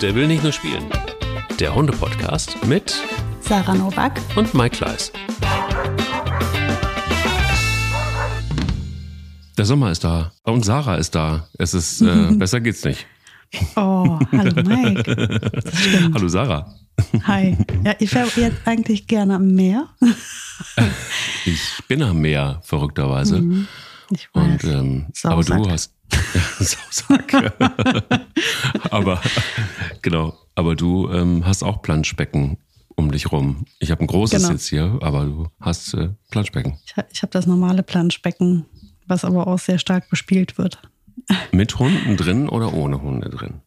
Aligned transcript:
Der 0.00 0.14
will 0.14 0.26
nicht 0.26 0.42
nur 0.42 0.52
spielen. 0.52 0.86
Der 1.58 1.74
Hunde-Podcast 1.74 2.64
mit 2.66 2.94
Sarah 3.42 3.74
Novak 3.74 4.18
und 4.34 4.54
Mike 4.54 4.76
Kleiss. 4.76 5.12
Der 9.58 9.66
Sommer 9.66 9.90
ist 9.90 10.02
da 10.02 10.32
und 10.44 10.64
Sarah 10.64 10.94
ist 10.94 11.14
da. 11.14 11.48
Es 11.58 11.74
ist 11.74 12.00
äh, 12.00 12.30
besser 12.32 12.60
geht's 12.60 12.82
nicht. 12.82 13.06
Oh, 13.76 14.18
hallo 14.32 14.62
Mike. 14.62 15.40
Hallo 16.14 16.28
Sarah. 16.28 16.74
Hi. 17.24 17.58
Ja, 17.84 17.94
ich 17.98 18.14
wäre 18.14 18.28
jetzt 18.36 18.66
eigentlich 18.66 19.06
gerne 19.06 19.34
am 19.34 19.48
Meer. 19.48 19.90
ich 21.44 21.60
bin 21.88 22.02
am 22.02 22.22
Meer, 22.22 22.60
verrückterweise. 22.64 23.42
Mhm, 23.42 23.68
ich 24.10 24.30
weiß. 24.32 24.64
Und, 24.64 24.64
ähm, 24.64 25.06
aber 25.24 25.44
du 25.44 25.70
hast. 25.70 25.92
Sausack. 26.58 27.52
aber 28.90 29.20
genau, 30.02 30.34
aber 30.54 30.76
du 30.76 31.08
ähm, 31.10 31.44
hast 31.46 31.62
auch 31.62 31.82
Planschbecken 31.82 32.58
um 32.96 33.10
dich 33.10 33.32
rum. 33.32 33.64
Ich 33.78 33.90
habe 33.90 34.02
ein 34.02 34.06
großes 34.06 34.42
genau. 34.42 34.52
jetzt 34.52 34.68
hier, 34.68 34.98
aber 35.00 35.24
du 35.24 35.46
hast 35.60 35.94
äh, 35.94 36.10
Planschbecken. 36.30 36.78
Ich, 36.84 36.94
ich 37.12 37.22
habe 37.22 37.32
das 37.32 37.46
normale 37.46 37.82
Planschbecken, 37.82 38.66
was 39.06 39.24
aber 39.24 39.46
auch 39.46 39.58
sehr 39.58 39.78
stark 39.78 40.10
bespielt 40.10 40.58
wird. 40.58 40.82
Mit 41.52 41.78
Hunden 41.78 42.16
drin 42.16 42.48
oder 42.48 42.74
ohne 42.74 43.00
Hunde 43.00 43.30
drin? 43.30 43.62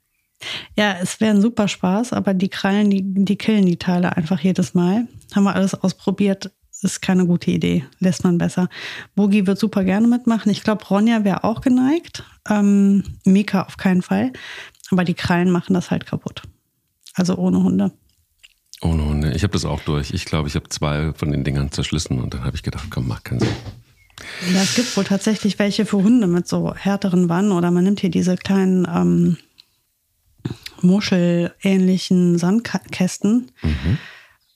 Ja, 0.76 0.98
es 1.02 1.22
wäre 1.22 1.32
ein 1.32 1.42
super 1.42 1.68
Spaß, 1.68 2.14
aber 2.14 2.34
die 2.34 2.50
Krallen, 2.50 2.90
die, 2.90 3.02
die 3.04 3.38
killen 3.38 3.66
die 3.66 3.78
Teile 3.78 4.18
einfach 4.18 4.40
jedes 4.40 4.74
Mal. 4.74 5.08
Haben 5.34 5.44
wir 5.46 5.56
alles 5.56 5.74
ausprobiert. 5.74 6.52
Ist 6.84 7.02
keine 7.02 7.26
gute 7.26 7.52
Idee. 7.52 7.86
Lässt 8.00 8.24
man 8.24 8.38
besser. 8.38 8.70
Bogi 9.16 9.48
wird 9.48 9.58
super 9.58 9.84
gerne 9.84 10.08
mitmachen. 10.08 10.52
Ich 10.52 10.64
glaube, 10.64 10.86
Ronja 10.86 11.24
wäre 11.24 11.44
auch 11.44 11.62
geneigt. 11.62 12.24
Ähm, 12.50 13.04
Mika 13.24 13.64
auf 13.64 13.78
keinen 13.78 14.02
Fall. 14.02 14.34
Aber 14.92 15.04
die 15.04 15.14
Krallen 15.14 15.50
machen 15.50 15.74
das 15.74 15.92
halt 15.92 16.06
kaputt. 16.06 16.44
Also 17.14 17.36
ohne 17.36 17.64
Hunde. 17.64 17.92
Ohne 18.82 19.06
Hunde. 19.06 19.32
Ich 19.32 19.44
habe 19.44 19.54
das 19.54 19.66
auch 19.66 19.82
durch. 19.82 20.12
Ich 20.12 20.26
glaube, 20.26 20.50
ich 20.50 20.56
habe 20.56 20.68
zwei 20.70 21.14
von 21.14 21.32
den 21.32 21.44
Dingern 21.44 21.72
zerschlissen 21.72 22.20
und 22.20 22.34
dann 22.34 22.44
habe 22.44 22.56
ich 22.56 22.64
gedacht, 22.64 22.88
komm, 22.90 23.08
mach 23.08 23.24
keinen 23.24 23.40
Sinn. 23.40 23.56
Ja, 24.54 24.62
es 24.62 24.76
gibt 24.76 24.96
wohl 24.98 25.04
tatsächlich 25.04 25.58
welche 25.60 25.86
für 25.86 25.98
Hunde 25.98 26.28
mit 26.28 26.48
so 26.48 26.76
härteren 26.76 27.30
Wannen 27.30 27.52
oder 27.52 27.72
man 27.72 27.86
nimmt 27.86 28.02
hier 28.02 28.12
diese 28.12 28.36
kleinen 28.36 28.86
ähm, 28.94 29.38
Muschelähnlichen 30.82 32.38
Sandkästen. 32.38 33.52
Mhm. 33.62 33.98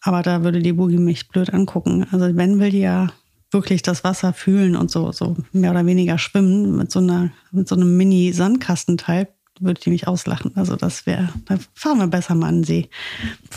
Aber 0.07 0.21
da 0.21 0.41
würde 0.41 0.61
die 0.61 0.71
Boogie 0.71 0.99
mich 0.99 1.27
blöd 1.27 1.53
angucken. 1.53 2.07
Also 2.11 2.33
wenn 2.37 2.61
will 2.61 2.69
die 2.71 2.79
ja 2.79 3.11
wirklich 3.51 3.81
das 3.81 4.05
Wasser 4.05 4.31
fühlen 4.31 4.77
und 4.77 4.89
so, 4.89 5.11
so 5.11 5.35
mehr 5.51 5.71
oder 5.71 5.85
weniger 5.85 6.17
schwimmen 6.17 6.77
mit 6.77 6.93
so 6.93 6.99
einer, 6.99 7.31
mit 7.51 7.67
so 7.67 7.75
einem 7.75 7.97
Mini-Sandkastenteil, 7.97 9.27
würde 9.59 9.81
die 9.81 9.89
mich 9.89 10.07
auslachen. 10.07 10.53
Also 10.55 10.77
das 10.77 11.05
wäre, 11.05 11.27
da 11.47 11.57
fahren 11.73 11.97
wir 11.97 12.07
besser 12.07 12.35
mal 12.35 12.47
an 12.47 12.59
den 12.59 12.63
See. 12.63 12.89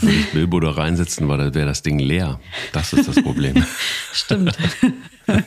Würde 0.01 0.17
ich 0.17 0.33
Bilbo 0.33 0.59
da 0.59 0.73
reinsetzen, 0.73 1.29
weil 1.29 1.39
dann 1.39 1.55
wäre 1.55 1.69
das 1.69 1.83
Ding 1.83 2.01
leer. 2.01 2.41
Das 2.73 2.93
ist 2.95 3.07
das 3.07 3.23
Problem. 3.23 3.65
Stimmt. 4.13 4.59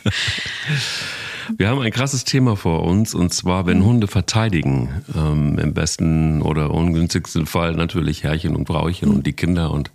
Wir 1.58 1.68
haben 1.68 1.80
ein 1.80 1.92
krasses 1.92 2.24
Thema 2.24 2.56
vor 2.56 2.84
uns 2.84 3.14
und 3.14 3.34
zwar, 3.34 3.66
wenn 3.66 3.84
Hunde 3.84 4.06
verteidigen. 4.06 4.88
Ähm, 5.14 5.58
Im 5.58 5.74
besten 5.74 6.40
oder 6.40 6.70
ungünstigsten 6.70 7.44
Fall 7.44 7.74
natürlich 7.74 8.22
Herrchen 8.22 8.56
und 8.56 8.64
Brauchen 8.64 9.10
und 9.10 9.26
die 9.26 9.34
Kinder 9.34 9.70
und 9.70 9.90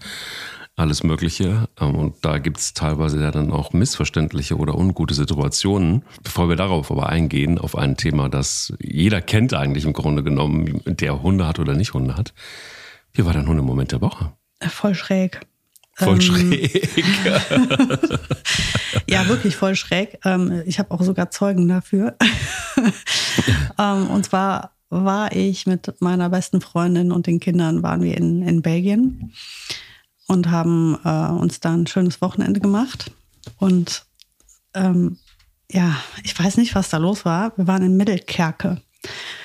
alles 0.80 1.04
Mögliche. 1.04 1.68
Ähm, 1.80 1.96
und 1.96 2.16
da 2.22 2.38
gibt 2.38 2.58
es 2.58 2.74
teilweise 2.74 3.22
ja 3.22 3.32
dann 3.32 3.52
auch 3.52 3.74
missverständliche 3.74 4.58
oder 4.58 4.76
ungute 4.76 5.14
Situationen. 5.14 6.04
Bevor 6.24 6.50
wir 6.50 6.56
darauf 6.56 6.92
aber 6.92 7.10
eingehen, 7.10 7.60
auf 7.60 7.78
ein 7.78 7.98
Thema, 7.98 8.30
das 8.30 8.74
jeder 8.80 9.22
kennt 9.22 9.54
eigentlich 9.54 9.86
im 9.86 9.94
Grunde 9.94 10.24
genommen, 10.24 10.82
der 10.86 11.22
Hunde 11.22 11.48
hat 11.48 11.60
oder 11.60 11.76
nicht 11.76 11.94
Hunde 11.94 12.16
hat. 12.16 12.34
Wie 13.14 13.26
war 13.26 13.34
dein 13.34 13.48
Hundemoment 13.48 13.92
der 13.92 14.02
Woche? 14.02 14.34
Voll 14.62 14.96
schräg. 14.96 15.42
Voll 15.94 16.16
ähm, 16.16 16.22
schräg. 16.22 16.90
ja, 19.10 19.28
wirklich 19.28 19.56
voll 19.56 19.76
schräg. 19.76 20.20
Ähm, 20.24 20.64
ich 20.66 20.80
habe 20.80 20.92
auch 20.92 21.02
sogar 21.02 21.30
Zeugen 21.30 21.68
dafür. 21.68 22.16
Und 23.78 24.26
zwar 24.26 24.72
war 24.90 25.36
ich 25.36 25.68
mit 25.68 26.02
meiner 26.02 26.30
besten 26.30 26.62
Freundin 26.62 27.12
und 27.12 27.28
den 27.28 27.40
Kindern 27.40 27.84
waren 27.84 28.02
wir 28.02 28.18
in, 28.18 28.42
in 28.42 28.62
Belgien 28.62 29.32
und 30.30 30.52
haben 30.52 30.98
äh, 31.04 31.32
uns 31.32 31.60
da 31.60 31.74
ein 31.74 31.88
schönes 31.88 32.22
Wochenende 32.22 32.60
gemacht. 32.60 33.12
Und 33.58 34.06
ähm, 34.76 35.18
ja, 35.72 35.98
ich 36.24 36.38
weiß 36.38 36.58
nicht, 36.58 36.76
was 36.76 36.90
da 36.90 36.98
los 36.98 37.26
war. 37.26 37.52
Wir 37.58 37.66
waren 37.66 37.82
in 37.82 37.98
Mittelkerke. 37.98 38.80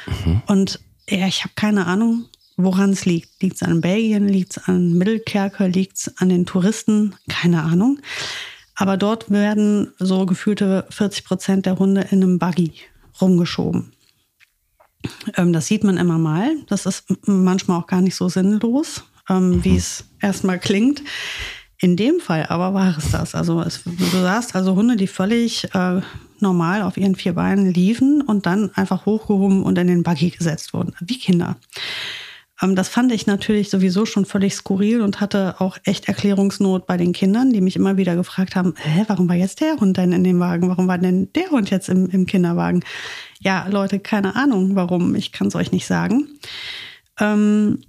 Mhm. 0.06 0.42
Und 0.46 0.80
ja, 1.08 1.26
ich 1.26 1.42
habe 1.42 1.54
keine 1.56 1.86
Ahnung, 1.86 2.26
woran 2.58 2.90
es 2.90 3.06
liegt. 3.06 3.42
Liegt 3.42 3.56
es 3.56 3.62
an 3.62 3.80
Belgien, 3.80 4.28
liegt 4.28 4.58
es 4.58 4.64
an 4.64 4.92
Mittelkerke, 4.92 5.66
liegt 5.68 5.96
es 5.96 6.18
an 6.18 6.28
den 6.28 6.44
Touristen? 6.44 7.14
Keine 7.28 7.62
Ahnung. 7.62 7.98
Aber 8.74 8.98
dort 8.98 9.30
werden 9.30 9.92
so 9.98 10.26
gefühlte 10.26 10.86
40 10.90 11.24
Prozent 11.24 11.66
der 11.66 11.78
Hunde 11.78 12.02
in 12.10 12.22
einem 12.22 12.38
Buggy 12.38 12.72
rumgeschoben. 13.22 13.92
Ähm, 15.36 15.54
das 15.54 15.66
sieht 15.66 15.82
man 15.82 15.96
immer 15.96 16.18
mal. 16.18 16.54
Das 16.66 16.84
ist 16.84 17.06
manchmal 17.26 17.80
auch 17.80 17.86
gar 17.86 18.02
nicht 18.02 18.16
so 18.16 18.28
sinnlos, 18.28 19.04
ähm, 19.28 19.64
wie 19.64 19.76
es 19.76 20.04
erstmal 20.20 20.58
klingt. 20.58 21.02
In 21.78 21.96
dem 21.96 22.20
Fall 22.20 22.46
aber 22.46 22.72
war 22.72 22.96
es 22.96 23.10
das. 23.10 23.34
Also 23.34 23.60
es, 23.60 23.82
du 23.84 24.20
sahst 24.20 24.54
also 24.54 24.74
Hunde, 24.74 24.96
die 24.96 25.06
völlig 25.06 25.64
äh, 25.74 26.00
normal 26.40 26.82
auf 26.82 26.96
ihren 26.96 27.14
vier 27.14 27.34
Beinen 27.34 27.72
liefen 27.72 28.22
und 28.22 28.46
dann 28.46 28.70
einfach 28.74 29.06
hochgehoben 29.06 29.62
und 29.62 29.76
in 29.78 29.88
den 29.88 30.02
Buggy 30.02 30.30
gesetzt 30.30 30.72
wurden, 30.72 30.94
wie 31.00 31.18
Kinder. 31.18 31.56
Ähm, 32.62 32.76
das 32.76 32.88
fand 32.88 33.12
ich 33.12 33.26
natürlich 33.26 33.70
sowieso 33.70 34.06
schon 34.06 34.24
völlig 34.24 34.54
skurril 34.54 35.00
und 35.02 35.20
hatte 35.20 35.56
auch 35.58 35.78
echt 35.84 36.08
Erklärungsnot 36.08 36.86
bei 36.86 36.96
den 36.96 37.12
Kindern, 37.12 37.52
die 37.52 37.60
mich 37.60 37.76
immer 37.76 37.96
wieder 37.96 38.14
gefragt 38.16 38.56
haben, 38.56 38.74
hä, 38.76 39.04
warum 39.08 39.28
war 39.28 39.36
jetzt 39.36 39.60
der 39.60 39.76
Hund 39.76 39.96
denn 39.96 40.12
in 40.12 40.24
dem 40.24 40.40
Wagen? 40.40 40.68
Warum 40.68 40.86
war 40.86 40.98
denn 40.98 41.32
der 41.32 41.50
Hund 41.50 41.70
jetzt 41.70 41.88
im, 41.88 42.08
im 42.10 42.26
Kinderwagen? 42.26 42.84
Ja, 43.40 43.66
Leute, 43.68 43.98
keine 43.98 44.36
Ahnung, 44.36 44.76
warum. 44.76 45.14
Ich 45.14 45.32
kann 45.32 45.48
es 45.48 45.54
euch 45.54 45.72
nicht 45.72 45.86
sagen. 45.86 46.28
Ähm, 47.20 47.80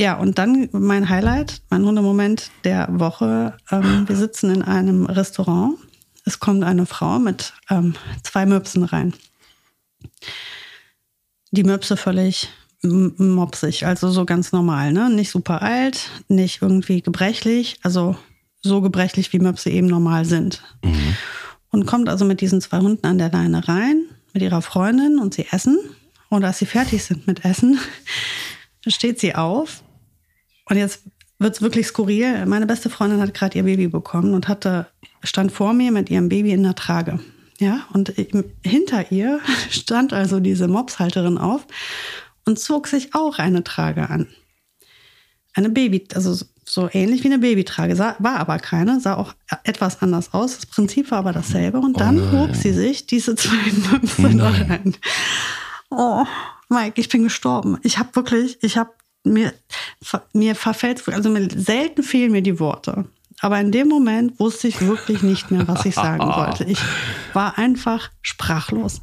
ja, 0.00 0.14
und 0.14 0.38
dann 0.38 0.70
mein 0.72 1.10
Highlight, 1.10 1.60
mein 1.68 1.84
Hundemoment 1.84 2.50
der 2.64 2.88
Woche. 2.90 3.58
Ähm, 3.70 4.08
wir 4.08 4.16
sitzen 4.16 4.50
in 4.54 4.62
einem 4.62 5.04
Restaurant. 5.04 5.76
Es 6.24 6.40
kommt 6.40 6.64
eine 6.64 6.86
Frau 6.86 7.18
mit 7.18 7.52
ähm, 7.68 7.94
zwei 8.22 8.46
Möpsen 8.46 8.84
rein. 8.84 9.12
Die 11.50 11.64
Möpse 11.64 11.98
völlig 11.98 12.48
mopsig, 12.82 13.84
also 13.84 14.10
so 14.10 14.24
ganz 14.24 14.52
normal, 14.52 14.90
ne? 14.92 15.10
Nicht 15.10 15.30
super 15.30 15.60
alt, 15.60 16.08
nicht 16.28 16.62
irgendwie 16.62 17.02
gebrechlich, 17.02 17.78
also 17.82 18.16
so 18.62 18.80
gebrechlich, 18.80 19.34
wie 19.34 19.38
Möpse 19.38 19.68
eben 19.68 19.86
normal 19.86 20.24
sind. 20.24 20.62
Mhm. 20.82 21.16
Und 21.72 21.84
kommt 21.84 22.08
also 22.08 22.24
mit 22.24 22.40
diesen 22.40 22.62
zwei 22.62 22.78
Hunden 22.78 23.06
an 23.06 23.18
der 23.18 23.30
Leine 23.30 23.68
rein, 23.68 24.04
mit 24.32 24.42
ihrer 24.42 24.62
Freundin 24.62 25.18
und 25.18 25.34
sie 25.34 25.46
essen. 25.50 25.78
Und 26.30 26.42
als 26.42 26.58
sie 26.58 26.66
fertig 26.66 27.04
sind 27.04 27.26
mit 27.26 27.44
Essen, 27.44 27.78
steht 28.86 29.20
sie 29.20 29.34
auf. 29.34 29.82
Und 30.70 30.76
jetzt 30.76 31.02
wird 31.38 31.56
es 31.56 31.62
wirklich 31.62 31.88
skurril. 31.88 32.46
Meine 32.46 32.66
beste 32.66 32.88
Freundin 32.88 33.20
hat 33.20 33.34
gerade 33.34 33.58
ihr 33.58 33.64
Baby 33.64 33.88
bekommen 33.88 34.34
und 34.34 34.46
hatte, 34.48 34.86
stand 35.22 35.50
vor 35.50 35.72
mir 35.72 35.90
mit 35.90 36.08
ihrem 36.08 36.28
Baby 36.28 36.52
in 36.52 36.62
der 36.62 36.76
Trage. 36.76 37.18
Ja, 37.58 37.86
und 37.92 38.14
hinter 38.64 39.10
ihr 39.12 39.40
stand 39.70 40.12
also 40.12 40.38
diese 40.40 40.68
Mopshalterin 40.68 41.38
auf 41.38 41.66
und 42.46 42.58
zog 42.58 42.86
sich 42.86 43.14
auch 43.14 43.38
eine 43.38 43.64
Trage 43.64 44.08
an. 44.08 44.28
Eine 45.54 45.70
Baby, 45.70 46.06
also 46.14 46.38
so 46.64 46.88
ähnlich 46.92 47.24
wie 47.24 47.28
eine 47.28 47.40
Babytrage, 47.40 47.96
sah, 47.96 48.14
war 48.20 48.38
aber 48.38 48.58
keine, 48.58 49.00
sah 49.00 49.16
auch 49.16 49.34
etwas 49.64 50.00
anders 50.02 50.32
aus. 50.32 50.54
Das 50.54 50.66
Prinzip 50.66 51.10
war 51.10 51.18
aber 51.18 51.32
dasselbe. 51.32 51.80
Und 51.80 51.96
oh 51.96 51.98
dann 51.98 52.20
oh 52.20 52.32
hob 52.32 52.54
sie 52.54 52.72
sich 52.72 53.06
diese 53.06 53.34
zwei 53.36 53.72
Möpse 53.90 54.22
rein. 54.22 54.94
Oh, 55.90 56.24
Mike, 56.68 57.00
ich 57.00 57.08
bin 57.08 57.24
gestorben. 57.24 57.78
Ich 57.82 57.98
habe 57.98 58.14
wirklich, 58.14 58.58
ich 58.62 58.78
habe 58.78 58.90
mir, 59.24 59.52
mir 60.32 60.54
verfällt, 60.54 61.06
also 61.08 61.34
selten 61.56 62.02
fehlen 62.02 62.32
mir 62.32 62.42
die 62.42 62.58
Worte. 62.58 63.06
Aber 63.40 63.58
in 63.58 63.72
dem 63.72 63.88
Moment 63.88 64.38
wusste 64.38 64.68
ich 64.68 64.80
wirklich 64.80 65.22
nicht 65.22 65.50
mehr, 65.50 65.66
was 65.66 65.86
ich 65.86 65.94
sagen 65.94 66.28
wollte. 66.36 66.64
Ich 66.64 66.78
war 67.32 67.58
einfach 67.58 68.10
sprachlos. 68.22 69.02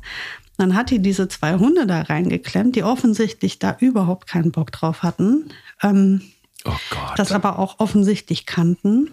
Dann 0.58 0.75
hat 0.75 0.90
die 0.90 1.00
diese 1.00 1.28
zwei 1.28 1.56
Hunde 1.56 1.86
da 1.86 2.02
reingeklemmt, 2.02 2.75
die 2.75 2.84
offensichtlich 2.84 3.60
da 3.60 3.78
überhaupt 3.80 4.28
keinen 4.28 4.52
Bock 4.52 4.72
drauf 4.72 5.04
hatten. 5.04 5.50
Ähm, 5.81 6.22
oh 6.66 6.75
Gott. 6.90 7.14
Das 7.18 7.31
aber 7.31 7.60
auch 7.60 7.80
offensichtlich 7.80 8.46
kannten. 8.46 9.12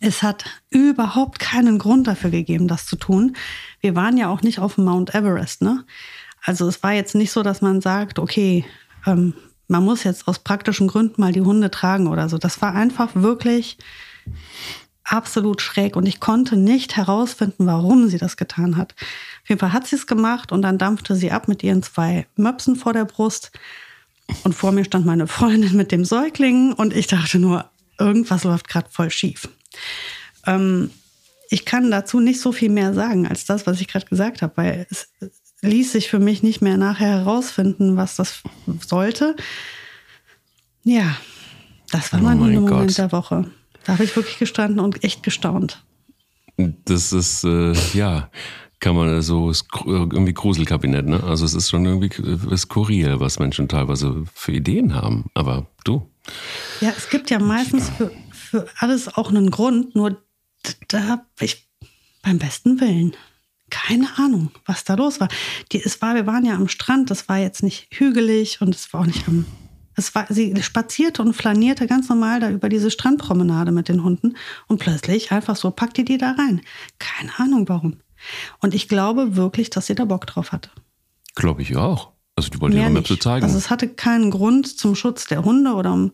Es 0.00 0.22
hat 0.22 0.44
überhaupt 0.70 1.40
keinen 1.40 1.78
Grund 1.78 2.06
dafür 2.06 2.30
gegeben, 2.30 2.68
das 2.68 2.86
zu 2.86 2.96
tun. 2.96 3.36
Wir 3.80 3.96
waren 3.96 4.16
ja 4.16 4.28
auch 4.28 4.42
nicht 4.42 4.60
auf 4.60 4.78
Mount 4.78 5.14
Everest, 5.14 5.62
ne? 5.62 5.84
Also 6.44 6.68
es 6.68 6.82
war 6.82 6.92
jetzt 6.92 7.14
nicht 7.14 7.30
so, 7.30 7.42
dass 7.42 7.62
man 7.62 7.80
sagt, 7.80 8.18
okay, 8.18 8.64
ähm, 9.06 9.34
man 9.72 9.84
muss 9.84 10.04
jetzt 10.04 10.28
aus 10.28 10.38
praktischen 10.38 10.86
Gründen 10.86 11.20
mal 11.20 11.32
die 11.32 11.40
Hunde 11.40 11.70
tragen 11.70 12.06
oder 12.06 12.28
so. 12.28 12.38
Das 12.38 12.62
war 12.62 12.74
einfach 12.74 13.10
wirklich 13.14 13.78
absolut 15.02 15.60
schräg 15.60 15.96
und 15.96 16.06
ich 16.06 16.20
konnte 16.20 16.56
nicht 16.56 16.96
herausfinden, 16.96 17.66
warum 17.66 18.06
sie 18.08 18.18
das 18.18 18.36
getan 18.36 18.76
hat. 18.76 18.94
Auf 19.42 19.48
jeden 19.48 19.58
Fall 19.58 19.72
hat 19.72 19.86
sie 19.86 19.96
es 19.96 20.06
gemacht 20.06 20.52
und 20.52 20.62
dann 20.62 20.78
dampfte 20.78 21.16
sie 21.16 21.32
ab 21.32 21.48
mit 21.48 21.62
ihren 21.62 21.82
zwei 21.82 22.26
Möpsen 22.36 22.76
vor 22.76 22.92
der 22.92 23.04
Brust. 23.04 23.50
Und 24.44 24.54
vor 24.54 24.70
mir 24.70 24.84
stand 24.84 25.04
meine 25.04 25.26
Freundin 25.26 25.76
mit 25.76 25.90
dem 25.90 26.04
Säugling 26.04 26.72
und 26.72 26.94
ich 26.94 27.08
dachte 27.08 27.38
nur, 27.38 27.68
irgendwas 27.98 28.44
läuft 28.44 28.68
gerade 28.68 28.88
voll 28.90 29.10
schief. 29.10 29.48
Ähm, 30.46 30.90
ich 31.50 31.64
kann 31.64 31.90
dazu 31.90 32.20
nicht 32.20 32.40
so 32.40 32.52
viel 32.52 32.70
mehr 32.70 32.94
sagen 32.94 33.26
als 33.26 33.44
das, 33.44 33.66
was 33.66 33.80
ich 33.80 33.88
gerade 33.88 34.06
gesagt 34.06 34.42
habe, 34.42 34.52
weil 34.56 34.86
es 34.90 35.08
ließ 35.62 35.92
sich 35.92 36.10
für 36.10 36.18
mich 36.18 36.42
nicht 36.42 36.60
mehr 36.60 36.76
nachher 36.76 37.18
herausfinden, 37.18 37.96
was 37.96 38.16
das 38.16 38.42
sollte. 38.86 39.36
Ja, 40.84 41.16
das 41.90 42.12
war 42.12 42.20
oh 42.20 42.24
mein 42.24 42.38
Moment 42.38 42.68
Gott. 42.68 42.98
der 42.98 43.12
Woche. 43.12 43.50
Da 43.84 43.94
habe 43.94 44.04
ich 44.04 44.14
wirklich 44.14 44.38
gestanden 44.38 44.80
und 44.80 45.02
echt 45.04 45.22
gestaunt. 45.22 45.84
Das 46.56 47.12
ist, 47.12 47.44
äh, 47.44 47.72
ja, 47.94 48.30
kann 48.80 48.96
man 48.96 49.22
so, 49.22 49.50
ist 49.50 49.66
irgendwie 49.86 50.34
Gruselkabinett, 50.34 51.06
ne? 51.06 51.22
Also 51.22 51.44
es 51.44 51.54
ist 51.54 51.70
schon 51.70 51.84
irgendwie 51.86 52.10
äh, 52.22 52.56
skurril, 52.56 53.20
was 53.20 53.38
Menschen 53.38 53.68
teilweise 53.68 54.24
für 54.34 54.52
Ideen 54.52 54.94
haben. 54.94 55.26
Aber 55.34 55.66
du. 55.84 56.08
Ja, 56.80 56.92
es 56.96 57.08
gibt 57.08 57.30
ja 57.30 57.38
meistens 57.38 57.90
für, 57.90 58.10
für 58.32 58.68
alles 58.78 59.08
auch 59.08 59.30
einen 59.30 59.50
Grund, 59.50 59.94
nur 59.94 60.22
da 60.88 61.02
habe 61.04 61.24
ich 61.40 61.68
beim 62.22 62.38
besten 62.38 62.80
Willen 62.80 63.16
keine 63.72 64.18
Ahnung, 64.18 64.50
was 64.66 64.84
da 64.84 64.94
los 64.94 65.18
war. 65.18 65.28
Die, 65.72 65.82
es 65.82 66.02
war. 66.02 66.14
Wir 66.14 66.26
waren 66.26 66.44
ja 66.44 66.54
am 66.54 66.68
Strand, 66.68 67.10
das 67.10 67.28
war 67.28 67.38
jetzt 67.38 67.62
nicht 67.62 67.88
hügelig 67.90 68.60
und 68.60 68.74
es 68.74 68.92
war 68.92 69.00
auch 69.00 69.06
nicht 69.06 69.26
am. 69.26 69.46
Es 69.94 70.14
war, 70.14 70.26
sie 70.28 70.54
spazierte 70.62 71.20
und 71.22 71.34
flanierte 71.34 71.86
ganz 71.86 72.08
normal 72.08 72.40
da 72.40 72.50
über 72.50 72.68
diese 72.68 72.90
Strandpromenade 72.90 73.72
mit 73.72 73.88
den 73.88 74.02
Hunden 74.02 74.36
und 74.66 74.78
plötzlich 74.78 75.32
einfach 75.32 75.56
so 75.56 75.70
packte 75.70 76.04
die 76.04 76.16
da 76.16 76.32
rein. 76.32 76.62
Keine 76.98 77.38
Ahnung 77.38 77.68
warum. 77.68 77.96
Und 78.60 78.74
ich 78.74 78.88
glaube 78.88 79.36
wirklich, 79.36 79.68
dass 79.68 79.86
sie 79.86 79.94
da 79.94 80.06
Bock 80.06 80.26
drauf 80.26 80.52
hatte. 80.52 80.70
Glaube 81.34 81.62
ich 81.62 81.76
auch. 81.76 82.12
Also 82.36 82.48
die 82.48 82.60
wollte 82.60 82.78
ihre 82.78 82.88
Möpse 82.88 83.18
zeigen. 83.18 83.44
Also 83.44 83.58
es 83.58 83.68
hatte 83.68 83.88
keinen 83.88 84.30
Grund 84.30 84.78
zum 84.78 84.94
Schutz 84.94 85.26
der 85.26 85.44
Hunde 85.44 85.74
oder 85.74 85.92
um 85.92 86.12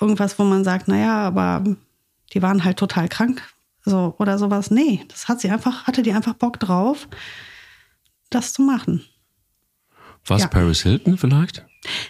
irgendwas, 0.00 0.38
wo 0.38 0.44
man 0.44 0.64
sagt, 0.64 0.88
naja, 0.88 1.16
aber 1.16 1.64
die 2.32 2.40
waren 2.40 2.64
halt 2.64 2.78
total 2.78 3.08
krank 3.08 3.42
so 3.84 4.14
oder 4.18 4.38
sowas. 4.38 4.70
Nee, 4.70 5.04
das 5.08 5.28
hat 5.28 5.40
sie 5.40 5.50
einfach, 5.50 5.84
hatte 5.86 6.02
die 6.02 6.12
einfach 6.12 6.34
Bock 6.34 6.58
drauf, 6.60 7.08
das 8.30 8.52
zu 8.52 8.62
machen. 8.62 9.04
Was, 10.26 10.42
ja. 10.42 10.48
Paris 10.48 10.82
Hilton 10.82 11.18
vielleicht? 11.18 11.64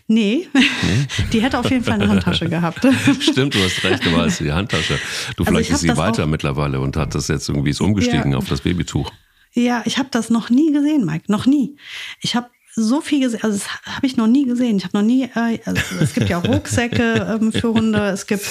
Nee, 0.07 0.49
nee, 0.53 1.07
die 1.33 1.41
hätte 1.41 1.59
auf 1.59 1.71
jeden 1.71 1.83
Fall 1.83 1.95
eine 1.95 2.09
Handtasche 2.09 2.49
gehabt. 2.49 2.87
Stimmt, 3.21 3.55
du 3.55 3.59
hast 3.63 3.83
recht, 3.85 4.05
du 4.05 4.13
warst 4.13 4.41
die 4.41 4.53
Handtasche. 4.53 4.99
Du, 5.37 5.45
also 5.45 5.45
vielleicht 5.45 5.71
ist 5.71 5.81
sie 5.81 5.97
weiter 5.97 6.27
mittlerweile 6.27 6.81
und 6.81 6.97
hat 6.97 7.15
das 7.15 7.29
jetzt 7.29 7.49
irgendwie 7.49 7.73
so 7.73 7.85
umgestiegen 7.85 8.33
ja. 8.33 8.39
auf 8.39 8.49
das 8.49 8.61
Babytuch. 8.61 9.11
Ja, 9.55 9.83
ich 9.87 9.99
habe 9.99 10.09
das 10.11 10.29
noch 10.29 10.51
nie 10.51 10.73
gesehen, 10.73 11.07
Mike, 11.07 11.31
noch 11.33 11.47
nie. 11.47 11.77
Ich 12.21 12.37
habe 12.37 12.51
so 12.75 13.01
viel 13.01 13.21
gesehen, 13.21 13.41
also 13.43 13.59
das 13.59 13.69
habe 13.85 14.07
ich 14.07 14.17
noch 14.17 14.27
nie 14.27 14.47
gesehen. 14.47 14.77
Ich 14.79 14.85
habe 14.85 14.97
noch 14.97 15.05
nie, 15.05 15.25
äh, 15.25 15.59
also 15.65 15.81
es 16.01 16.15
gibt 16.15 16.29
ja 16.29 16.39
Rucksäcke 16.45 17.39
ähm, 17.41 17.53
für 17.53 17.75
Hunde, 17.75 18.09
es 18.09 18.27
gibt 18.27 18.47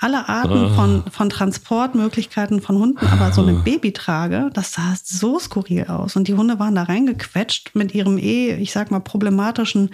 alle 0.00 0.28
Arten 0.28 0.74
von, 0.74 1.04
von 1.10 1.28
Transportmöglichkeiten 1.28 2.62
von 2.62 2.78
Hunden, 2.78 3.06
aber 3.06 3.32
so 3.32 3.42
eine 3.42 3.54
Babytrage, 3.54 4.50
das 4.54 4.72
sah 4.72 4.96
so 5.02 5.38
skurril 5.38 5.84
aus. 5.84 6.16
Und 6.16 6.28
die 6.28 6.34
Hunde 6.34 6.58
waren 6.58 6.74
da 6.74 6.84
reingequetscht 6.84 7.74
mit 7.74 7.94
ihrem 7.94 8.18
eh, 8.18 8.54
ich 8.56 8.72
sag 8.72 8.90
mal, 8.90 9.00
problematischen 9.00 9.90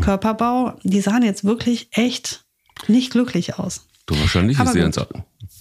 Körperbau. 0.00 0.74
Die 0.82 1.00
sahen 1.00 1.22
jetzt 1.22 1.44
wirklich 1.44 1.88
echt 1.92 2.44
nicht 2.88 3.12
glücklich 3.12 3.58
aus. 3.58 3.86
Du, 4.06 4.18
wahrscheinlich 4.18 4.58
ist, 4.58 4.72
sie 4.72 4.80
ans, 4.80 4.98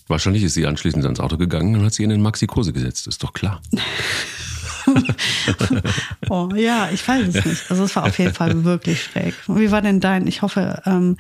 wahrscheinlich 0.07 0.43
ist 0.43 0.55
sie 0.55 0.65
anschließend 0.65 1.05
ans 1.05 1.19
Auto 1.19 1.37
gegangen 1.37 1.75
und 1.75 1.85
hat 1.85 1.93
sie 1.93 2.03
in 2.03 2.09
den 2.09 2.21
Maxi-Kose 2.21 2.73
gesetzt, 2.73 3.05
ist 3.05 3.23
doch 3.23 3.33
klar. 3.33 3.61
oh, 6.29 6.49
ja, 6.55 6.89
ich 6.91 7.07
weiß 7.07 7.27
es 7.35 7.45
nicht. 7.45 7.71
Also 7.71 7.83
es 7.83 7.95
war 7.95 8.05
auf 8.05 8.17
jeden 8.19 8.33
Fall 8.33 8.63
wirklich 8.63 9.03
schräg. 9.03 9.33
Wie 9.47 9.71
war 9.71 9.81
denn 9.81 9.99
dein? 9.99 10.27
Ich 10.27 10.41
hoffe, 10.41 10.81
ähm, 10.85 11.17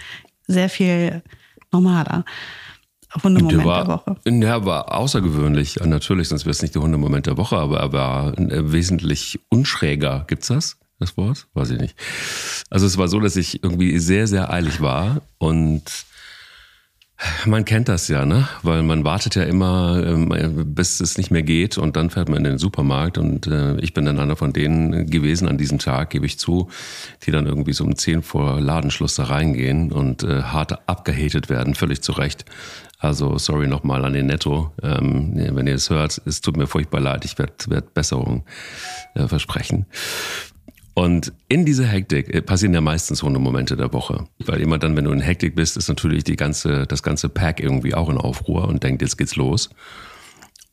sehr 0.47 0.69
viel 0.69 1.21
normaler. 1.71 2.25
Hundemoment 3.23 3.61
der, 3.61 3.65
war, 3.65 3.85
der 3.85 3.93
Woche. 3.93 4.15
Der 4.25 4.65
war 4.65 4.93
außergewöhnlich, 4.93 5.77
natürlich, 5.83 6.29
sonst 6.29 6.45
wäre 6.45 6.51
es 6.51 6.61
nicht 6.61 6.75
der 6.75 6.83
Hundemoment 6.83 7.25
der 7.25 7.37
Woche, 7.37 7.57
aber 7.57 7.79
er 7.79 7.93
war 7.93 8.37
äh, 8.37 8.71
wesentlich 8.71 9.39
unschräger. 9.49 10.25
Gibt's 10.27 10.47
das? 10.47 10.77
Das 10.99 11.15
Wort? 11.17 11.47
Weiß 11.53 11.71
ich 11.71 11.79
nicht. 11.79 11.95
Also 12.69 12.85
es 12.85 12.97
war 12.97 13.07
so, 13.07 13.19
dass 13.19 13.35
ich 13.35 13.63
irgendwie 13.63 13.97
sehr, 13.99 14.27
sehr 14.27 14.51
eilig 14.51 14.81
war 14.81 15.21
und 15.37 15.83
man 17.45 17.65
kennt 17.65 17.89
das 17.89 18.07
ja, 18.07 18.25
ne? 18.25 18.47
Weil 18.63 18.83
man 18.83 19.03
wartet 19.03 19.35
ja 19.35 19.43
immer, 19.43 20.01
ähm, 20.05 20.73
bis 20.73 20.99
es 20.99 21.17
nicht 21.17 21.31
mehr 21.31 21.43
geht 21.43 21.77
und 21.77 21.95
dann 21.95 22.09
fährt 22.09 22.29
man 22.29 22.39
in 22.39 22.43
den 22.45 22.57
Supermarkt 22.57 23.17
und 23.17 23.47
äh, 23.47 23.77
ich 23.79 23.93
bin 23.93 24.05
dann 24.05 24.19
einer 24.19 24.35
von 24.35 24.53
denen 24.53 25.09
gewesen 25.09 25.47
an 25.47 25.57
diesem 25.57 25.79
Tag, 25.79 26.11
gebe 26.11 26.25
ich 26.25 26.39
zu, 26.39 26.69
die 27.23 27.31
dann 27.31 27.45
irgendwie 27.45 27.73
so 27.73 27.83
um 27.83 27.95
zehn 27.95 28.21
vor 28.21 28.61
Ladenschluss 28.61 29.15
da 29.15 29.25
reingehen 29.25 29.91
und 29.91 30.23
äh, 30.23 30.43
hart 30.43 30.87
abgehatet 30.87 31.49
werden, 31.49 31.75
völlig 31.75 32.01
zu 32.01 32.13
Recht. 32.13 32.45
Also 32.99 33.37
sorry 33.37 33.67
nochmal 33.67 34.03
an 34.03 34.13
den 34.13 34.25
Netto, 34.25 34.73
ähm, 34.83 35.31
wenn 35.33 35.67
ihr 35.67 35.75
es 35.75 35.89
hört, 35.89 36.21
es 36.25 36.41
tut 36.41 36.57
mir 36.57 36.67
furchtbar 36.67 36.99
leid, 36.99 37.23
ich 37.23 37.37
werde 37.37 37.53
werd 37.67 37.93
Besserung 37.93 38.43
äh, 39.15 39.27
versprechen. 39.27 39.85
Und 40.99 41.31
in 41.47 41.63
dieser 41.63 41.85
Hektik 41.85 42.27
äh, 42.35 42.41
passieren 42.41 42.73
ja 42.73 42.81
meistens 42.81 43.23
Hundemomente 43.23 43.77
der 43.77 43.93
Woche. 43.93 44.27
Weil 44.39 44.59
immer 44.59 44.77
dann, 44.77 44.97
wenn 44.97 45.05
du 45.05 45.13
in 45.13 45.21
Hektik 45.21 45.55
bist, 45.55 45.77
ist 45.77 45.87
natürlich 45.87 46.25
die 46.25 46.35
ganze, 46.35 46.85
das 46.87 47.03
ganze 47.03 47.29
Pack 47.29 47.61
irgendwie 47.61 47.93
auch 47.93 48.09
in 48.09 48.17
Aufruhr 48.17 48.67
und 48.67 48.83
denkt, 48.83 49.01
jetzt 49.01 49.17
geht's 49.17 49.37
los. 49.37 49.69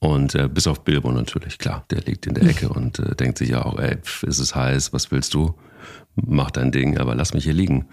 Und 0.00 0.34
äh, 0.34 0.49
bis 0.49 0.67
auf 0.67 0.82
Bilbo 0.82 1.12
natürlich, 1.12 1.58
klar, 1.58 1.84
der 1.90 2.00
liegt 2.00 2.26
in 2.26 2.34
der 2.34 2.43
Ecke 2.49 2.70
und 2.70 2.99
äh, 2.99 3.14
denkt 3.14 3.38
sich 3.38 3.50
ja 3.50 3.64
auch, 3.64 3.78
ey, 3.78 3.99
pf, 3.99 4.25
ist 4.25 4.40
es 4.40 4.56
heiß, 4.56 4.93
was 4.93 5.12
willst 5.12 5.32
du? 5.32 5.55
Mach 6.17 6.50
dein 6.50 6.73
Ding, 6.73 6.99
aber 6.99 7.14
lass 7.14 7.32
mich 7.32 7.44
hier 7.44 7.55
liegen. 7.55 7.87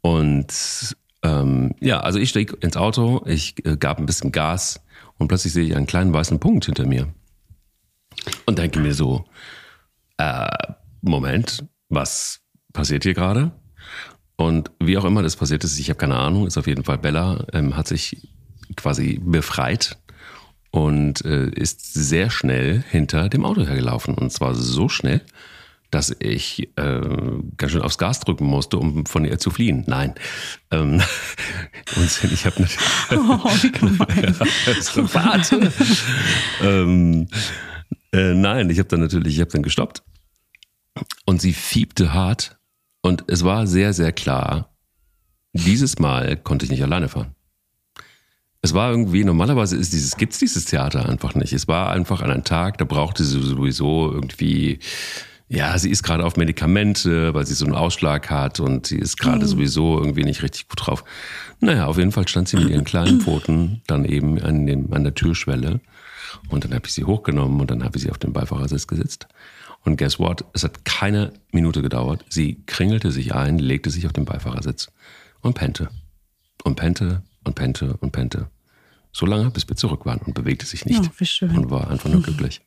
Und 0.00 0.94
ähm, 1.24 1.74
ja, 1.80 1.98
also 1.98 2.20
ich 2.20 2.28
stieg 2.28 2.56
ins 2.62 2.76
Auto, 2.76 3.24
ich 3.26 3.66
äh, 3.66 3.76
gab 3.76 3.98
ein 3.98 4.06
bisschen 4.06 4.30
Gas 4.30 4.80
und 5.18 5.26
plötzlich 5.26 5.52
sehe 5.52 5.64
ich 5.64 5.74
einen 5.74 5.88
kleinen 5.88 6.12
weißen 6.12 6.38
Punkt 6.38 6.66
hinter 6.66 6.86
mir. 6.86 7.08
Und 8.46 8.60
denke 8.60 8.78
mir 8.78 8.94
so, 8.94 9.24
äh, 10.18 10.46
Moment, 11.04 11.64
was 11.88 12.40
passiert 12.72 13.04
hier 13.04 13.14
gerade? 13.14 13.52
Und 14.36 14.70
wie 14.80 14.98
auch 14.98 15.04
immer 15.04 15.22
das 15.22 15.36
passiert 15.36 15.62
ist, 15.64 15.78
ich 15.78 15.90
habe 15.90 15.98
keine 15.98 16.16
Ahnung, 16.16 16.46
ist 16.46 16.58
auf 16.58 16.66
jeden 16.66 16.84
Fall 16.84 16.98
Bella, 16.98 17.46
ähm, 17.52 17.76
hat 17.76 17.86
sich 17.86 18.28
quasi 18.76 19.20
befreit 19.22 19.98
und 20.70 21.24
äh, 21.24 21.50
ist 21.50 21.94
sehr 21.94 22.30
schnell 22.30 22.82
hinter 22.90 23.28
dem 23.28 23.44
Auto 23.44 23.64
hergelaufen. 23.64 24.14
Und 24.14 24.32
zwar 24.32 24.54
so 24.54 24.88
schnell, 24.88 25.20
dass 25.90 26.16
ich 26.18 26.70
äh, 26.76 27.00
ganz 27.56 27.72
schön 27.72 27.82
aufs 27.82 27.98
Gas 27.98 28.18
drücken 28.20 28.46
musste, 28.46 28.78
um 28.78 29.06
von 29.06 29.24
ihr 29.24 29.38
zu 29.38 29.50
fliehen. 29.50 29.84
Nein. 29.86 30.14
Ähm, 30.72 31.00
und 31.96 32.32
ich 32.32 32.46
habe 32.46 32.62
natürlich. 32.62 32.78
Oh, 33.12 33.50
wie 33.62 33.70
gemein. 33.70 34.34
Warte. 35.14 35.72
ähm, 36.62 37.28
äh, 38.12 38.34
nein, 38.34 38.70
ich 38.70 38.78
habe 38.78 38.88
dann 38.88 39.00
natürlich, 39.00 39.34
ich 39.34 39.40
habe 39.40 39.52
dann 39.52 39.62
gestoppt 39.62 40.02
und 41.24 41.40
sie 41.40 41.52
fiebte 41.52 42.12
hart 42.12 42.58
und 43.02 43.24
es 43.28 43.44
war 43.44 43.66
sehr, 43.66 43.92
sehr 43.92 44.12
klar, 44.12 44.74
dieses 45.52 45.98
Mal 45.98 46.36
konnte 46.36 46.64
ich 46.64 46.70
nicht 46.70 46.82
alleine 46.82 47.08
fahren. 47.08 47.34
Es 48.60 48.72
war 48.72 48.90
irgendwie, 48.90 49.24
normalerweise 49.24 49.76
ist 49.76 49.92
dieses, 49.92 50.16
gibt's 50.16 50.38
dieses 50.38 50.64
Theater 50.64 51.06
einfach 51.06 51.34
nicht. 51.34 51.52
Es 51.52 51.68
war 51.68 51.90
einfach 51.90 52.22
an 52.22 52.30
einem 52.30 52.44
Tag, 52.44 52.78
da 52.78 52.86
brauchte 52.86 53.22
sie 53.22 53.40
sowieso 53.40 54.10
irgendwie, 54.10 54.78
ja, 55.48 55.76
sie 55.76 55.90
ist 55.90 56.02
gerade 56.02 56.24
auf 56.24 56.36
Medikamente, 56.36 57.34
weil 57.34 57.46
sie 57.46 57.54
so 57.54 57.66
einen 57.66 57.74
Ausschlag 57.74 58.30
hat 58.30 58.60
und 58.60 58.86
sie 58.86 58.96
ist 58.96 59.18
gerade 59.18 59.44
mhm. 59.44 59.48
sowieso 59.48 59.98
irgendwie 59.98 60.24
nicht 60.24 60.42
richtig 60.42 60.66
gut 60.68 60.86
drauf. 60.86 61.04
Naja, 61.60 61.86
auf 61.86 61.98
jeden 61.98 62.10
Fall 62.10 62.26
stand 62.26 62.48
sie 62.48 62.56
mit 62.56 62.70
ihren 62.70 62.84
kleinen 62.84 63.20
Pfoten 63.20 63.82
dann 63.86 64.06
eben 64.06 64.40
an, 64.40 64.66
dem, 64.66 64.92
an 64.92 65.04
der 65.04 65.14
Türschwelle. 65.14 65.80
Und 66.48 66.64
dann 66.64 66.74
habe 66.74 66.86
ich 66.86 66.94
sie 66.94 67.04
hochgenommen 67.04 67.60
und 67.60 67.70
dann 67.70 67.84
habe 67.84 67.98
ich 67.98 68.04
sie 68.04 68.10
auf 68.10 68.18
den 68.18 68.32
Beifahrersitz 68.32 68.86
gesetzt. 68.86 69.28
Und 69.84 69.96
guess 69.96 70.18
what? 70.18 70.44
Es 70.54 70.64
hat 70.64 70.84
keine 70.84 71.32
Minute 71.52 71.82
gedauert. 71.82 72.24
Sie 72.28 72.62
kringelte 72.66 73.10
sich 73.10 73.34
ein, 73.34 73.58
legte 73.58 73.90
sich 73.90 74.06
auf 74.06 74.12
den 74.12 74.24
Beifahrersitz 74.24 74.90
und 75.40 75.54
pennte. 75.54 75.90
Und 76.64 76.76
pennte 76.76 77.22
und 77.44 77.54
pennte 77.54 77.96
und 77.98 78.10
pennte. 78.10 78.48
So 79.12 79.26
lange, 79.26 79.50
bis 79.50 79.68
wir 79.68 79.76
zurück 79.76 80.06
waren 80.06 80.20
und 80.20 80.34
bewegte 80.34 80.66
sich 80.66 80.86
nicht. 80.86 81.02
Oh, 81.04 81.54
und 81.54 81.70
war 81.70 81.90
einfach 81.90 82.10
nur 82.10 82.22
glücklich. 82.22 82.62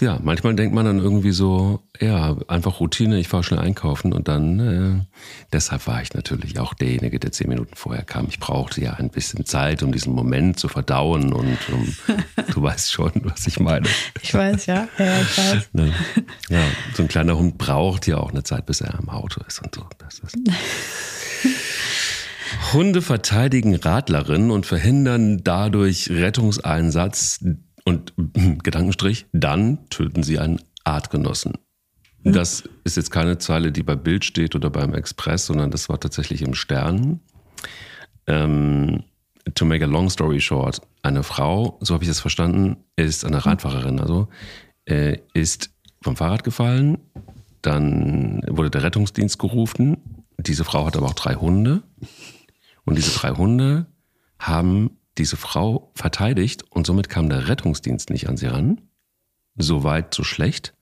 Ja, 0.00 0.18
manchmal 0.22 0.54
denkt 0.54 0.74
man 0.74 0.84
dann 0.84 0.98
irgendwie 0.98 1.32
so, 1.32 1.80
ja, 2.00 2.36
einfach 2.48 2.80
Routine, 2.80 3.18
ich 3.18 3.28
fahre 3.28 3.44
schnell 3.44 3.60
einkaufen 3.60 4.12
und 4.12 4.28
dann, 4.28 4.60
äh, 4.60 5.04
deshalb 5.52 5.86
war 5.86 6.02
ich 6.02 6.12
natürlich 6.14 6.58
auch 6.58 6.74
derjenige, 6.74 7.18
der 7.18 7.32
zehn 7.32 7.48
Minuten 7.48 7.74
vorher 7.74 8.04
kam. 8.04 8.26
Ich 8.28 8.40
brauchte 8.40 8.80
ja 8.80 8.94
ein 8.94 9.10
bisschen 9.10 9.44
Zeit, 9.44 9.82
um 9.82 9.92
diesen 9.92 10.12
Moment 10.14 10.58
zu 10.58 10.68
verdauen 10.68 11.32
und 11.32 11.58
um, 11.70 11.94
du 12.52 12.62
weißt 12.62 12.92
schon, 12.92 13.12
was 13.24 13.46
ich 13.46 13.60
meine. 13.60 13.88
Ich 14.22 14.34
weiß, 14.34 14.66
ja, 14.66 14.88
ja, 14.98 15.20
ich 15.20 15.38
weiß. 15.38 15.68
Ne? 15.72 15.92
Ja, 16.48 16.62
so 16.94 17.02
ein 17.02 17.08
kleiner 17.08 17.36
Hund 17.36 17.58
braucht 17.58 18.06
ja 18.06 18.18
auch 18.18 18.30
eine 18.30 18.42
Zeit, 18.42 18.66
bis 18.66 18.80
er 18.80 18.98
im 18.98 19.08
Auto 19.08 19.40
ist 19.46 19.62
und 19.62 19.74
so. 19.74 19.84
Das 19.98 20.18
ist 20.20 20.36
Hunde 22.72 23.02
verteidigen 23.02 23.74
Radlerinnen 23.74 24.50
und 24.50 24.66
verhindern 24.66 25.42
dadurch 25.42 26.10
Rettungseinsatz 26.10 27.40
und 27.84 28.12
Gedankenstrich, 28.62 29.26
dann 29.32 29.88
töten 29.90 30.22
sie 30.22 30.38
einen 30.38 30.60
Artgenossen. 30.84 31.54
Das 32.24 32.68
ist 32.84 32.96
jetzt 32.96 33.10
keine 33.10 33.38
Zeile, 33.38 33.72
die 33.72 33.82
bei 33.82 33.96
Bild 33.96 34.24
steht 34.24 34.54
oder 34.54 34.70
beim 34.70 34.94
Express, 34.94 35.46
sondern 35.46 35.72
das 35.72 35.88
war 35.88 35.98
tatsächlich 35.98 36.42
im 36.42 36.54
Stern. 36.54 37.20
Ähm, 38.28 39.02
to 39.54 39.64
make 39.64 39.84
a 39.84 39.88
long 39.88 40.08
story 40.08 40.40
short, 40.40 40.80
eine 41.02 41.24
Frau, 41.24 41.78
so 41.80 41.94
habe 41.94 42.04
ich 42.04 42.10
es 42.10 42.20
verstanden, 42.20 42.76
ist 42.94 43.24
eine 43.24 43.44
Radfahrerin, 43.44 43.98
also 43.98 44.28
äh, 44.84 45.18
ist 45.34 45.70
vom 46.00 46.16
Fahrrad 46.16 46.44
gefallen, 46.44 46.98
dann 47.60 48.42
wurde 48.48 48.70
der 48.70 48.82
Rettungsdienst 48.84 49.38
gerufen. 49.38 49.96
Diese 50.38 50.64
Frau 50.64 50.86
hat 50.86 50.96
aber 50.96 51.06
auch 51.06 51.14
drei 51.14 51.34
Hunde. 51.34 51.82
Und 52.84 52.98
diese 52.98 53.16
drei 53.16 53.30
Hunde 53.30 53.86
haben 54.38 54.98
diese 55.18 55.36
Frau 55.36 55.92
verteidigt 55.94 56.64
und 56.70 56.86
somit 56.86 57.08
kam 57.08 57.28
der 57.28 57.48
Rettungsdienst 57.48 58.10
nicht 58.10 58.28
an 58.28 58.36
sie 58.36 58.46
ran. 58.46 58.80
So 59.56 59.84
weit, 59.84 60.14
so 60.14 60.24
schlecht. 60.24 60.74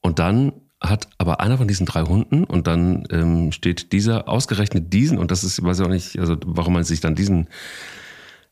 Und 0.00 0.18
dann 0.18 0.52
hat 0.80 1.08
aber 1.18 1.40
einer 1.40 1.58
von 1.58 1.68
diesen 1.68 1.86
drei 1.86 2.02
Hunden 2.02 2.44
und 2.44 2.66
dann 2.66 3.04
ähm, 3.10 3.52
steht 3.52 3.92
dieser 3.92 4.28
ausgerechnet 4.28 4.92
diesen 4.92 5.18
und 5.18 5.30
das 5.30 5.42
ist, 5.42 5.62
weiß 5.62 5.80
ich 5.80 5.86
auch 5.86 5.90
nicht, 5.90 6.18
also 6.18 6.36
warum 6.44 6.74
man 6.74 6.84
sich 6.84 7.00
dann 7.00 7.14
diesen 7.14 7.48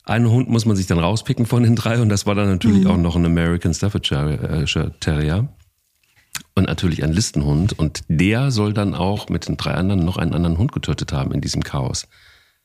einen 0.05 0.31
Hund 0.31 0.49
muss 0.49 0.67
man 0.67 0.77
sich 0.77 0.87
dann 0.87 0.99
rauspicken 0.99 1.47
von 1.47 1.63
den 1.63 1.77
drei 1.77 2.01
und 2.01 2.09
das 2.09 2.27
war 2.27 2.35
dann 2.35 2.49
natürlich 2.49 2.85
mhm. 2.85 2.91
auch 2.91 2.97
noch 2.97 3.17
ein 3.17 3.27
American 3.27 3.75
Staffordshire 3.75 4.95
Terrier 5.01 5.49
und 6.55 6.67
natürlich 6.67 7.05
ein 7.05 7.13
Listenhund 7.13 7.79
und 7.79 8.05
der 8.09 8.51
soll 8.51 8.73
dann 8.73 8.95
auch 8.95 9.29
mit 9.29 9.47
den 9.49 9.57
drei 9.57 9.73
anderen 9.73 10.05
noch 10.05 10.17
einen 10.17 10.35
anderen 10.35 10.59
Hund 10.59 10.73
getötet 10.73 11.13
haben 11.13 11.33
in 11.33 11.41
diesem 11.41 11.63
Chaos. 11.63 12.09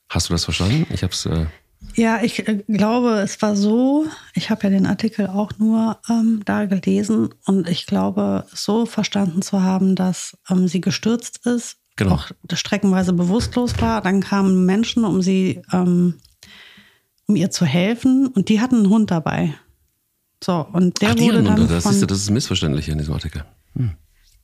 Hast 0.09 0.29
du 0.29 0.33
das 0.33 0.45
verstanden? 0.45 0.87
Ich 0.93 1.03
habe 1.03 1.13
es 1.13 1.25
äh, 1.25 1.45
ja, 1.95 2.21
ich 2.21 2.47
äh, 2.47 2.63
glaube, 2.67 3.19
es 3.19 3.41
war 3.41 3.55
so, 3.55 4.05
ich 4.33 4.49
habe 4.49 4.63
ja 4.63 4.69
den 4.69 4.85
Artikel 4.85 5.27
auch 5.27 5.51
nur 5.57 5.97
ähm, 6.09 6.41
da 6.45 6.65
gelesen 6.65 7.29
und 7.45 7.67
ich 7.69 7.85
glaube, 7.85 8.45
so 8.53 8.85
verstanden 8.85 9.41
zu 9.41 9.63
haben, 9.63 9.95
dass 9.95 10.37
ähm, 10.49 10.67
sie 10.67 10.81
gestürzt 10.81 11.45
ist, 11.45 11.77
genau. 11.95 12.15
auch 12.15 12.31
streckenweise 12.53 13.13
bewusstlos 13.13 13.79
war. 13.81 14.01
Dann 14.01 14.21
kamen 14.21 14.65
Menschen, 14.65 15.03
um 15.03 15.21
sie, 15.21 15.61
ähm, 15.71 16.15
um 17.27 17.35
ihr 17.35 17.51
zu 17.51 17.65
helfen 17.65 18.27
und 18.27 18.49
die 18.49 18.61
hatten 18.61 18.77
einen 18.77 18.89
Hund 18.89 19.11
dabei. 19.11 19.53
So, 20.43 20.65
und 20.71 21.01
der 21.01 21.11
Ach, 21.11 21.19
wurde 21.19 21.43
dann. 21.43 21.67
Das, 21.67 21.83
von, 21.83 21.93
ist, 21.93 22.09
das 22.09 22.19
ist 22.19 22.29
missverständlich 22.29 22.87
in 22.87 22.97
diesem 22.97 23.13
Artikel. 23.13 23.43
Hm. 23.75 23.91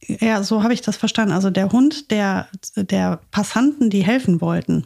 Ja, 0.08 0.44
so 0.44 0.64
habe 0.64 0.74
ich 0.74 0.82
das 0.82 0.98
verstanden. 0.98 1.34
Also 1.34 1.50
der 1.50 1.72
Hund 1.72 2.12
der, 2.12 2.48
der 2.76 3.20
Passanten, 3.32 3.90
die 3.90 4.04
helfen 4.04 4.42
wollten, 4.42 4.86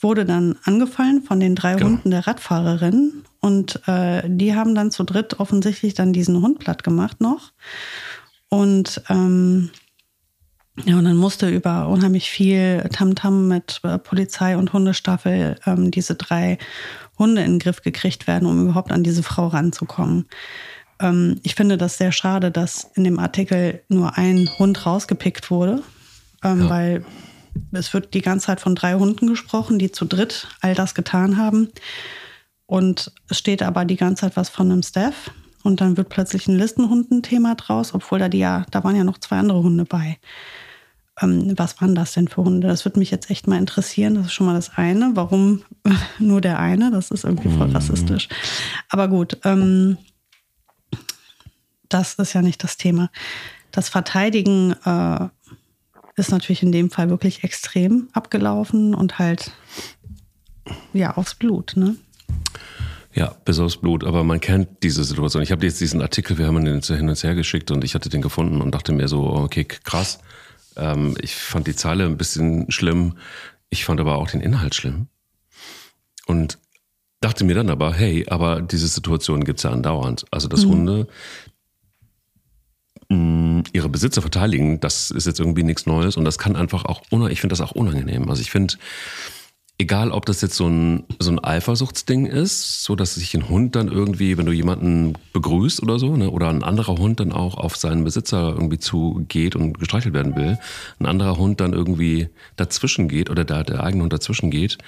wurde 0.00 0.24
dann 0.24 0.56
angefallen 0.64 1.22
von 1.22 1.40
den 1.40 1.54
drei 1.54 1.74
genau. 1.74 1.86
Hunden 1.86 2.10
der 2.10 2.26
Radfahrerin. 2.26 3.24
Und 3.40 3.80
äh, 3.86 4.22
die 4.26 4.54
haben 4.54 4.74
dann 4.74 4.90
zu 4.90 5.04
dritt 5.04 5.40
offensichtlich 5.40 5.94
dann 5.94 6.12
diesen 6.12 6.42
Hund 6.42 6.58
platt 6.58 6.84
gemacht 6.84 7.20
noch. 7.20 7.52
Und 8.48 9.02
ähm, 9.08 9.70
ja, 10.84 10.96
und 10.96 11.04
dann 11.04 11.16
musste 11.16 11.48
über 11.48 11.88
unheimlich 11.88 12.30
viel 12.30 12.88
Tamtam 12.92 13.34
-Tam 13.34 13.48
mit 13.48 13.80
äh, 13.82 13.98
Polizei 13.98 14.56
und 14.56 14.72
Hundestaffel 14.72 15.56
ähm, 15.66 15.90
diese 15.90 16.14
drei 16.14 16.58
Hunde 17.18 17.42
in 17.42 17.52
den 17.52 17.58
Griff 17.58 17.82
gekriegt 17.82 18.26
werden, 18.26 18.46
um 18.48 18.62
überhaupt 18.62 18.92
an 18.92 19.02
diese 19.02 19.22
Frau 19.22 19.48
ranzukommen. 19.48 20.26
Ähm, 21.00 21.40
ich 21.42 21.54
finde 21.54 21.76
das 21.76 21.98
sehr 21.98 22.12
schade, 22.12 22.50
dass 22.50 22.90
in 22.94 23.04
dem 23.04 23.18
Artikel 23.18 23.82
nur 23.88 24.16
ein 24.16 24.48
Hund 24.58 24.86
rausgepickt 24.86 25.50
wurde, 25.50 25.82
ähm, 26.44 26.62
ja. 26.62 26.70
weil 26.70 27.04
es 27.72 27.92
wird 27.92 28.14
die 28.14 28.20
ganze 28.20 28.46
Zeit 28.46 28.60
von 28.60 28.74
drei 28.74 28.94
Hunden 28.94 29.26
gesprochen, 29.26 29.78
die 29.78 29.90
zu 29.90 30.04
dritt 30.04 30.48
all 30.60 30.74
das 30.74 30.94
getan 30.94 31.36
haben. 31.36 31.68
Und 32.66 33.12
es 33.28 33.38
steht 33.38 33.62
aber 33.62 33.84
die 33.84 33.96
ganze 33.96 34.22
Zeit 34.22 34.36
was 34.36 34.48
von 34.48 34.70
einem 34.70 34.82
Staff. 34.82 35.32
Und 35.62 35.80
dann 35.80 35.96
wird 35.96 36.08
plötzlich 36.08 36.46
ein 36.46 36.56
Listenhundenthema 36.56 37.54
draus, 37.54 37.92
obwohl 37.92 38.18
da 38.18 38.28
die 38.28 38.38
ja, 38.38 38.64
da 38.70 38.82
waren 38.84 38.96
ja 38.96 39.04
noch 39.04 39.18
zwei 39.18 39.38
andere 39.38 39.62
Hunde 39.62 39.84
bei. 39.84 40.18
Ähm, 41.20 41.54
was 41.56 41.80
waren 41.80 41.94
das 41.94 42.12
denn 42.12 42.28
für 42.28 42.44
Hunde? 42.44 42.68
Das 42.68 42.84
würde 42.84 42.98
mich 42.98 43.10
jetzt 43.10 43.30
echt 43.30 43.46
mal 43.46 43.58
interessieren. 43.58 44.14
Das 44.14 44.26
ist 44.26 44.32
schon 44.32 44.46
mal 44.46 44.54
das 44.54 44.76
eine. 44.76 45.10
Warum 45.14 45.62
nur 46.18 46.40
der 46.40 46.58
eine? 46.58 46.90
Das 46.90 47.10
ist 47.10 47.24
irgendwie 47.24 47.50
voll 47.50 47.68
mhm. 47.68 47.74
rassistisch. 47.74 48.28
Aber 48.88 49.08
gut, 49.08 49.38
ähm, 49.44 49.98
das 51.90 52.14
ist 52.14 52.32
ja 52.32 52.42
nicht 52.42 52.64
das 52.64 52.76
Thema. 52.76 53.10
Das 53.70 53.88
Verteidigen 53.88 54.74
äh, 54.84 55.28
ist 56.16 56.30
natürlich 56.30 56.62
in 56.62 56.72
dem 56.72 56.90
Fall 56.90 57.10
wirklich 57.10 57.44
extrem 57.44 58.08
abgelaufen 58.12 58.94
und 58.94 59.18
halt 59.18 59.52
ja 60.92 61.16
aufs 61.16 61.34
Blut, 61.34 61.74
ne? 61.76 61.96
Ja, 63.12 63.34
bis 63.44 63.58
aufs 63.58 63.76
Blut. 63.76 64.04
Aber 64.04 64.22
man 64.22 64.40
kennt 64.40 64.68
diese 64.82 65.02
Situation. 65.02 65.42
Ich 65.42 65.50
habe 65.50 65.66
jetzt 65.66 65.80
diesen 65.80 66.00
Artikel, 66.00 66.38
wir 66.38 66.46
haben 66.46 66.64
ihn 66.64 66.80
hin 66.80 67.08
und 67.08 67.22
her 67.22 67.34
geschickt 67.34 67.70
und 67.70 67.82
ich 67.82 67.94
hatte 67.94 68.08
den 68.08 68.22
gefunden 68.22 68.60
und 68.60 68.72
dachte 68.72 68.92
mir 68.92 69.08
so, 69.08 69.24
okay, 69.24 69.64
krass. 69.64 70.20
Ähm, 70.76 71.16
ich 71.20 71.34
fand 71.34 71.66
die 71.66 71.74
Zeile 71.74 72.06
ein 72.06 72.16
bisschen 72.16 72.70
schlimm. 72.70 73.16
Ich 73.68 73.84
fand 73.84 74.00
aber 74.00 74.16
auch 74.18 74.30
den 74.30 74.40
Inhalt 74.40 74.76
schlimm. 74.76 75.08
Und 76.26 76.58
dachte 77.20 77.44
mir 77.44 77.54
dann 77.54 77.68
aber, 77.68 77.92
hey, 77.92 78.26
aber 78.28 78.62
diese 78.62 78.86
Situation 78.86 79.42
gibt's 79.42 79.64
ja 79.64 79.70
andauernd. 79.70 80.24
Also, 80.30 80.46
dass 80.46 80.64
mhm. 80.64 80.70
Hunde 80.70 81.06
ihre 83.10 83.88
Besitzer 83.88 84.22
verteidigen, 84.22 84.78
das 84.78 85.10
ist 85.10 85.26
jetzt 85.26 85.40
irgendwie 85.40 85.64
nichts 85.64 85.84
Neues 85.84 86.16
und 86.16 86.24
das 86.24 86.38
kann 86.38 86.54
einfach 86.54 86.84
auch, 86.84 87.02
ich 87.28 87.40
finde 87.40 87.52
das 87.52 87.60
auch 87.60 87.72
unangenehm. 87.72 88.30
Also 88.30 88.40
ich 88.40 88.52
finde, 88.52 88.74
egal 89.78 90.12
ob 90.12 90.26
das 90.26 90.42
jetzt 90.42 90.54
so 90.54 90.68
ein, 90.68 91.04
so 91.18 91.32
ein 91.32 91.42
Eifersuchtsding 91.42 92.26
ist, 92.26 92.84
so 92.84 92.94
dass 92.94 93.14
sich 93.14 93.34
ein 93.34 93.48
Hund 93.48 93.74
dann 93.74 93.88
irgendwie, 93.88 94.38
wenn 94.38 94.46
du 94.46 94.52
jemanden 94.52 95.14
begrüßt 95.32 95.82
oder 95.82 95.98
so, 95.98 96.16
ne, 96.16 96.30
oder 96.30 96.50
ein 96.50 96.62
anderer 96.62 96.98
Hund 96.98 97.18
dann 97.18 97.32
auch 97.32 97.56
auf 97.56 97.76
seinen 97.76 98.04
Besitzer 98.04 98.50
irgendwie 98.50 98.78
zugeht 98.78 99.56
und 99.56 99.78
gestreichelt 99.80 100.14
werden 100.14 100.36
will, 100.36 100.58
ein 101.00 101.06
anderer 101.06 101.36
Hund 101.36 101.60
dann 101.60 101.72
irgendwie 101.72 102.28
dazwischen 102.54 103.08
geht 103.08 103.28
oder 103.28 103.44
der, 103.44 103.64
der 103.64 103.82
eigene 103.82 104.04
Hund 104.04 104.12
dazwischen 104.12 104.50
geht 104.52 104.78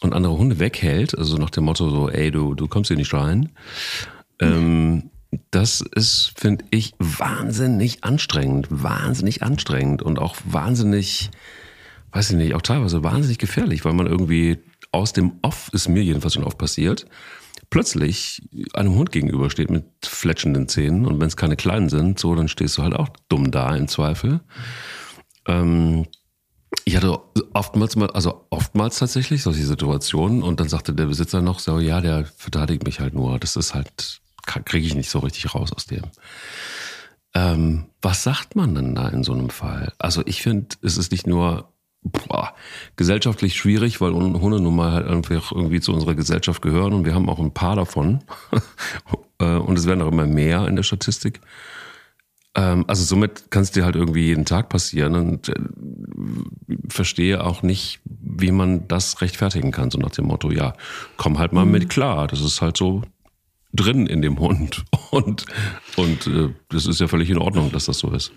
und 0.00 0.14
andere 0.14 0.36
Hunde 0.36 0.58
weghält, 0.58 1.16
also 1.16 1.36
nach 1.36 1.50
dem 1.50 1.64
Motto 1.64 1.90
so, 1.90 2.08
ey, 2.08 2.32
du, 2.32 2.54
du 2.54 2.66
kommst 2.66 2.88
hier 2.88 2.96
nicht 2.96 3.14
rein. 3.14 3.50
Ähm, 4.40 5.10
das 5.50 5.80
ist, 5.80 6.32
finde 6.36 6.64
ich, 6.70 6.94
wahnsinnig 6.98 8.04
anstrengend, 8.04 8.66
wahnsinnig 8.70 9.42
anstrengend 9.42 10.02
und 10.02 10.18
auch 10.18 10.36
wahnsinnig, 10.44 11.30
weiß 12.12 12.30
ich 12.30 12.36
nicht, 12.36 12.54
auch 12.54 12.62
teilweise 12.62 13.02
wahnsinnig 13.02 13.38
gefährlich, 13.38 13.84
weil 13.84 13.94
man 13.94 14.06
irgendwie 14.06 14.58
aus 14.90 15.12
dem 15.12 15.32
Off, 15.42 15.70
ist 15.72 15.88
mir 15.88 16.02
jedenfalls 16.02 16.34
schon 16.34 16.44
oft 16.44 16.58
passiert, 16.58 17.06
plötzlich 17.70 18.42
einem 18.74 18.94
Hund 18.94 19.12
gegenübersteht 19.12 19.70
mit 19.70 19.86
fletschenden 20.04 20.68
Zähnen 20.68 21.06
und 21.06 21.18
wenn 21.18 21.28
es 21.28 21.36
keine 21.38 21.56
kleinen 21.56 21.88
sind, 21.88 22.18
so, 22.18 22.34
dann 22.34 22.48
stehst 22.48 22.76
du 22.76 22.82
halt 22.82 22.94
auch 22.94 23.08
dumm 23.30 23.50
da 23.50 23.74
im 23.74 23.88
Zweifel. 23.88 24.40
Ähm, 25.46 26.06
ich 26.84 26.96
hatte 26.96 27.18
oftmals 27.54 27.96
mal, 27.96 28.10
also 28.10 28.46
oftmals 28.50 28.98
tatsächlich 28.98 29.42
solche 29.42 29.64
Situationen 29.64 30.42
und 30.42 30.60
dann 30.60 30.68
sagte 30.68 30.92
der 30.92 31.06
Besitzer 31.06 31.40
noch 31.40 31.58
so, 31.58 31.78
ja, 31.78 32.00
der 32.00 32.26
verteidigt 32.36 32.84
mich 32.84 33.00
halt 33.00 33.14
nur. 33.14 33.38
Das 33.38 33.56
ist 33.56 33.74
halt 33.74 34.20
kriege 34.46 34.86
ich 34.86 34.94
nicht 34.94 35.10
so 35.10 35.20
richtig 35.20 35.54
raus 35.54 35.72
aus 35.72 35.86
dem. 35.86 36.04
Ähm, 37.34 37.86
was 38.02 38.22
sagt 38.22 38.56
man 38.56 38.74
denn 38.74 38.94
da 38.94 39.08
in 39.08 39.24
so 39.24 39.32
einem 39.32 39.50
Fall? 39.50 39.92
Also 39.98 40.22
ich 40.26 40.42
finde, 40.42 40.76
es 40.82 40.96
ist 40.96 41.12
nicht 41.12 41.26
nur 41.26 41.72
boah, 42.02 42.54
gesellschaftlich 42.96 43.56
schwierig, 43.56 44.00
weil 44.00 44.12
Hunde 44.12 44.60
nun 44.60 44.76
mal 44.76 44.92
halt 44.92 45.06
einfach 45.06 45.52
irgendwie 45.52 45.80
zu 45.80 45.92
unserer 45.92 46.14
Gesellschaft 46.14 46.60
gehören 46.60 46.92
und 46.92 47.04
wir 47.04 47.14
haben 47.14 47.28
auch 47.28 47.38
ein 47.38 47.54
paar 47.54 47.76
davon. 47.76 48.24
Äh, 49.38 49.56
und 49.56 49.76
es 49.76 49.86
werden 49.88 50.02
auch 50.02 50.12
immer 50.12 50.26
mehr 50.26 50.68
in 50.68 50.76
der 50.76 50.84
Statistik. 50.84 51.40
Ähm, 52.54 52.84
also 52.86 53.02
somit 53.02 53.50
kann 53.50 53.62
es 53.62 53.72
dir 53.72 53.84
halt 53.84 53.96
irgendwie 53.96 54.26
jeden 54.26 54.44
Tag 54.44 54.68
passieren 54.68 55.16
und 55.16 55.48
äh, 55.48 55.54
verstehe 56.88 57.42
auch 57.42 57.62
nicht, 57.62 58.00
wie 58.04 58.52
man 58.52 58.86
das 58.86 59.20
rechtfertigen 59.20 59.72
kann, 59.72 59.90
so 59.90 59.98
nach 59.98 60.10
dem 60.10 60.26
Motto, 60.26 60.52
ja, 60.52 60.74
komm 61.16 61.38
halt 61.38 61.52
mal 61.52 61.64
mhm. 61.64 61.72
mit 61.72 61.88
klar, 61.88 62.28
das 62.28 62.40
ist 62.40 62.60
halt 62.60 62.76
so 62.76 63.02
drin 63.72 64.06
in 64.06 64.22
dem 64.22 64.38
Hund. 64.38 64.84
Und, 65.10 65.44
und 65.98 66.26
äh, 66.26 66.54
das 66.70 66.86
ist 66.86 66.98
ja 66.98 67.06
völlig 67.06 67.28
in 67.28 67.36
Ordnung, 67.36 67.70
dass 67.70 67.84
das 67.84 67.98
so 67.98 68.10
ist. 68.12 68.32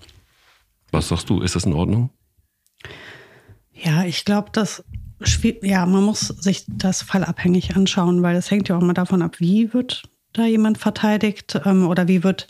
Was 0.91 1.07
sagst 1.07 1.29
du? 1.29 1.39
Ist 1.39 1.55
das 1.55 1.63
in 1.63 1.71
Ordnung? 1.71 2.09
Ja, 3.71 4.03
ich 4.03 4.25
glaube, 4.25 4.49
dass 4.51 4.83
ja, 5.61 5.85
man 5.85 6.03
muss 6.03 6.27
sich 6.27 6.65
das 6.67 7.01
fallabhängig 7.01 7.77
anschauen, 7.77 8.21
weil 8.23 8.35
das 8.35 8.51
hängt 8.51 8.67
ja 8.67 8.75
auch 8.77 8.81
immer 8.81 8.93
davon 8.93 9.21
ab, 9.21 9.39
wie 9.39 9.73
wird 9.73 10.03
da 10.33 10.45
jemand 10.45 10.77
verteidigt 10.77 11.59
ähm, 11.63 11.87
oder 11.87 12.09
wie 12.09 12.25
wird 12.25 12.47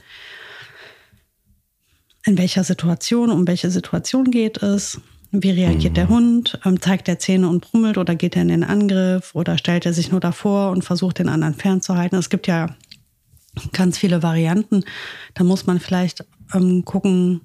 in 2.25 2.38
welcher 2.38 2.63
Situation, 2.63 3.30
um 3.30 3.48
welche 3.48 3.70
Situation 3.70 4.32
geht 4.32 4.63
es. 4.63 5.00
Wie 5.44 5.51
reagiert 5.51 5.94
mhm. 5.94 5.96
der 5.96 6.10
Hund? 6.10 6.60
Ähm, 6.65 6.82
zeigt 6.82 7.08
er 7.08 7.20
Zähne 7.20 7.50
und 7.50 7.62
brummelt 7.62 7.98
oder 7.98 8.15
geht 8.15 8.36
er 8.36 8.42
in 8.42 8.50
den 8.50 8.63
Angriff 8.63 9.34
oder 9.34 9.58
stellt 9.58 9.86
er 9.86 9.94
sich 9.94 10.12
nur 10.12 10.20
davor 10.20 10.72
und 10.72 10.84
versucht 10.84 11.20
den 11.20 11.30
anderen 11.30 11.54
fernzuhalten? 11.54 12.18
Es 12.18 12.30
gibt 12.30 12.48
ja 12.48 12.75
ganz 13.74 13.98
viele 13.98 14.24
Varianten. 14.24 14.84
Da 15.34 15.44
muss 15.44 15.65
man 15.65 15.80
vielleicht 15.80 16.25
ähm, 16.54 16.86
gucken, 16.86 17.42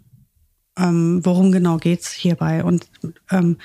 ähm, 0.78 1.20
worum 1.24 1.52
genau 1.52 1.78
geht 1.78 2.02
es 2.02 2.12
hierbei. 2.12 2.64
Und 2.64 2.86
ähm, 3.30 3.58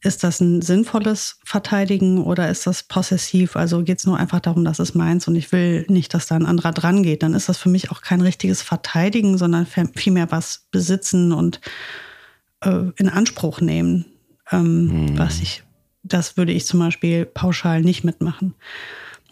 ist 0.00 0.22
das 0.22 0.40
ein 0.40 0.62
sinnvolles 0.62 1.40
Verteidigen 1.44 2.22
oder 2.22 2.48
ist 2.48 2.66
das 2.66 2.84
possessiv? 2.84 3.56
Also 3.56 3.82
geht 3.82 3.98
es 3.98 4.06
nur 4.06 4.16
einfach 4.16 4.40
darum, 4.40 4.64
dass 4.64 4.78
es 4.78 4.94
meins 4.94 5.26
und 5.26 5.34
ich 5.34 5.50
will 5.50 5.84
nicht, 5.88 6.14
dass 6.14 6.26
da 6.26 6.36
ein 6.36 6.46
anderer 6.46 6.72
dran 6.72 7.02
geht. 7.02 7.22
Dann 7.22 7.34
ist 7.34 7.48
das 7.48 7.58
für 7.58 7.68
mich 7.68 7.90
auch 7.90 8.00
kein 8.00 8.20
richtiges 8.20 8.62
Verteidigen, 8.62 9.38
sondern 9.38 9.66
vielmehr 9.66 10.30
was 10.30 10.68
besitzen 10.70 11.32
und 11.32 11.60
äh, 12.60 12.90
in 12.96 13.08
Anspruch 13.08 13.60
nehmen. 13.60 14.06
Ähm, 14.50 15.08
hm. 15.08 15.18
Was 15.18 15.40
ich, 15.40 15.62
das 16.02 16.36
würde 16.36 16.52
ich 16.52 16.66
zum 16.66 16.80
Beispiel 16.80 17.26
pauschal 17.26 17.82
nicht 17.82 18.04
mitmachen. 18.04 18.54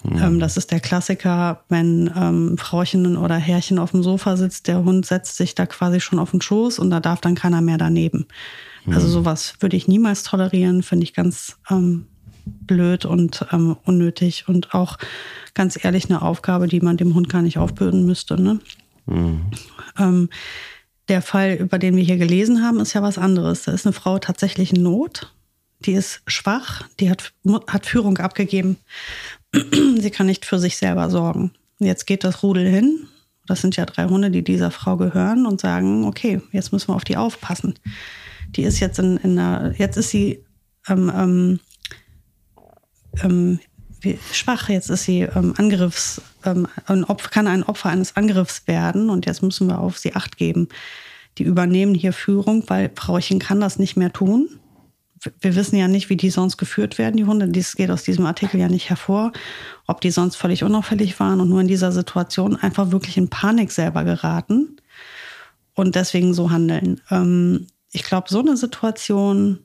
Hm. 0.02 0.18
Ähm, 0.23 0.40
das 0.40 0.56
ist 0.56 0.71
der 0.71 0.80
Klassiker, 0.80 1.64
wenn 1.68 2.11
ähm, 2.14 2.59
Frauchen 2.59 3.16
oder 3.16 3.37
Herrchen 3.37 3.78
auf 3.78 3.92
dem 3.92 4.02
Sofa 4.02 4.37
sitzt, 4.37 4.68
der 4.68 4.85
Hund 4.85 5.06
setzt 5.06 5.37
sich 5.37 5.54
da 5.54 5.66
quasi 5.66 6.00
schon 6.00 6.18
auf 6.18 6.30
den 6.30 6.42
Schoß 6.42 6.78
und 6.78 6.90
da 6.90 7.00
darf 7.00 7.21
dann 7.21 7.35
keiner 7.35 7.61
mehr 7.61 7.78
daneben. 7.78 8.26
Also 8.87 9.09
mhm. 9.09 9.12
sowas 9.12 9.54
würde 9.61 9.76
ich 9.76 9.88
niemals 9.88 10.23
tolerieren, 10.23 10.83
finde 10.83 11.04
ich 11.04 11.14
ganz 11.14 11.56
ähm, 11.71 12.06
blöd 12.45 13.04
und 13.04 13.45
ähm, 13.52 13.76
unnötig 13.85 14.45
und 14.49 14.75
auch 14.75 14.99
ganz 15.54 15.83
ehrlich 15.83 16.09
eine 16.09 16.23
Aufgabe, 16.23 16.68
die 16.68 16.80
man 16.80 16.97
dem 16.97 17.14
Hund 17.14 17.28
gar 17.28 17.42
nicht 17.42 17.59
aufbürden 17.59 18.06
müsste. 18.06 18.40
Ne? 18.40 18.61
Mhm. 19.06 19.40
Der 21.08 21.22
Fall, 21.22 21.54
über 21.54 21.78
den 21.78 21.96
wir 21.96 22.04
hier 22.04 22.16
gelesen 22.16 22.62
haben, 22.62 22.80
ist 22.80 22.92
ja 22.92 23.02
was 23.02 23.18
anderes. 23.18 23.62
Da 23.62 23.72
ist 23.72 23.86
eine 23.86 23.92
Frau 23.92 24.18
tatsächlich 24.18 24.72
in 24.72 24.82
Not. 24.82 25.32
Die 25.80 25.92
ist 25.92 26.22
schwach, 26.26 26.84
die 26.98 27.10
hat, 27.10 27.32
hat 27.68 27.86
Führung 27.86 28.18
abgegeben. 28.18 28.78
Sie 29.52 30.10
kann 30.10 30.26
nicht 30.26 30.44
für 30.44 30.58
sich 30.58 30.76
selber 30.76 31.10
sorgen. 31.10 31.52
Jetzt 31.78 32.06
geht 32.06 32.25
das 32.25 32.42
Rudel 32.42 32.66
hin. 32.66 33.06
Das 33.46 33.60
sind 33.60 33.76
ja 33.76 33.84
drei 33.84 34.06
Hunde, 34.06 34.30
die 34.30 34.42
dieser 34.42 34.70
Frau 34.70 34.96
gehören 34.96 35.46
und 35.46 35.60
sagen, 35.60 36.04
okay, 36.04 36.40
jetzt 36.50 36.72
müssen 36.72 36.88
wir 36.88 36.96
auf 36.96 37.04
die 37.04 37.16
aufpassen 37.16 37.75
die 38.54 38.62
ist 38.62 38.80
jetzt 38.80 38.98
in, 38.98 39.16
in 39.18 39.38
einer, 39.38 39.75
jetzt 39.78 39.96
ist 39.96 40.10
sie 40.10 40.44
ähm, 40.88 41.10
ähm, 41.14 41.60
ähm 43.22 43.60
schwach, 44.32 44.68
jetzt 44.68 44.90
ist 44.90 45.04
sie 45.04 45.22
ähm, 45.22 45.54
Angriffs, 45.56 46.20
ein 46.46 47.04
Opfer, 47.04 47.30
kann 47.30 47.46
ein 47.46 47.62
Opfer 47.62 47.90
eines 47.90 48.16
Angriffs 48.16 48.66
werden 48.66 49.10
und 49.10 49.26
jetzt 49.26 49.42
müssen 49.42 49.68
wir 49.68 49.78
auf 49.78 49.98
sie 49.98 50.14
Acht 50.14 50.36
geben. 50.36 50.68
Die 51.38 51.44
übernehmen 51.44 51.94
hier 51.94 52.12
Führung, 52.12 52.64
weil 52.68 52.90
Frauchen 52.94 53.38
kann 53.38 53.60
das 53.60 53.78
nicht 53.78 53.96
mehr 53.96 54.12
tun. 54.12 54.48
Wir 55.40 55.56
wissen 55.56 55.76
ja 55.76 55.88
nicht, 55.88 56.08
wie 56.08 56.16
die 56.16 56.30
sonst 56.30 56.56
geführt 56.56 56.98
werden, 56.98 57.16
die 57.16 57.24
Hunde. 57.24 57.48
Dies 57.48 57.74
geht 57.74 57.90
aus 57.90 58.04
diesem 58.04 58.26
Artikel 58.26 58.60
ja 58.60 58.68
nicht 58.68 58.88
hervor, 58.88 59.32
ob 59.86 60.00
die 60.00 60.10
sonst 60.10 60.36
völlig 60.36 60.62
unauffällig 60.62 61.18
waren 61.18 61.40
und 61.40 61.48
nur 61.48 61.60
in 61.60 61.68
dieser 61.68 61.90
Situation 61.90 62.56
einfach 62.56 62.90
wirklich 62.90 63.16
in 63.16 63.28
Panik 63.28 63.72
selber 63.72 64.04
geraten 64.04 64.76
und 65.74 65.94
deswegen 65.94 66.34
so 66.34 66.50
handeln. 66.50 67.00
Ähm, 67.10 67.66
ich 67.90 68.02
glaube, 68.02 68.28
so 68.28 68.40
eine 68.40 68.56
Situation 68.56 69.60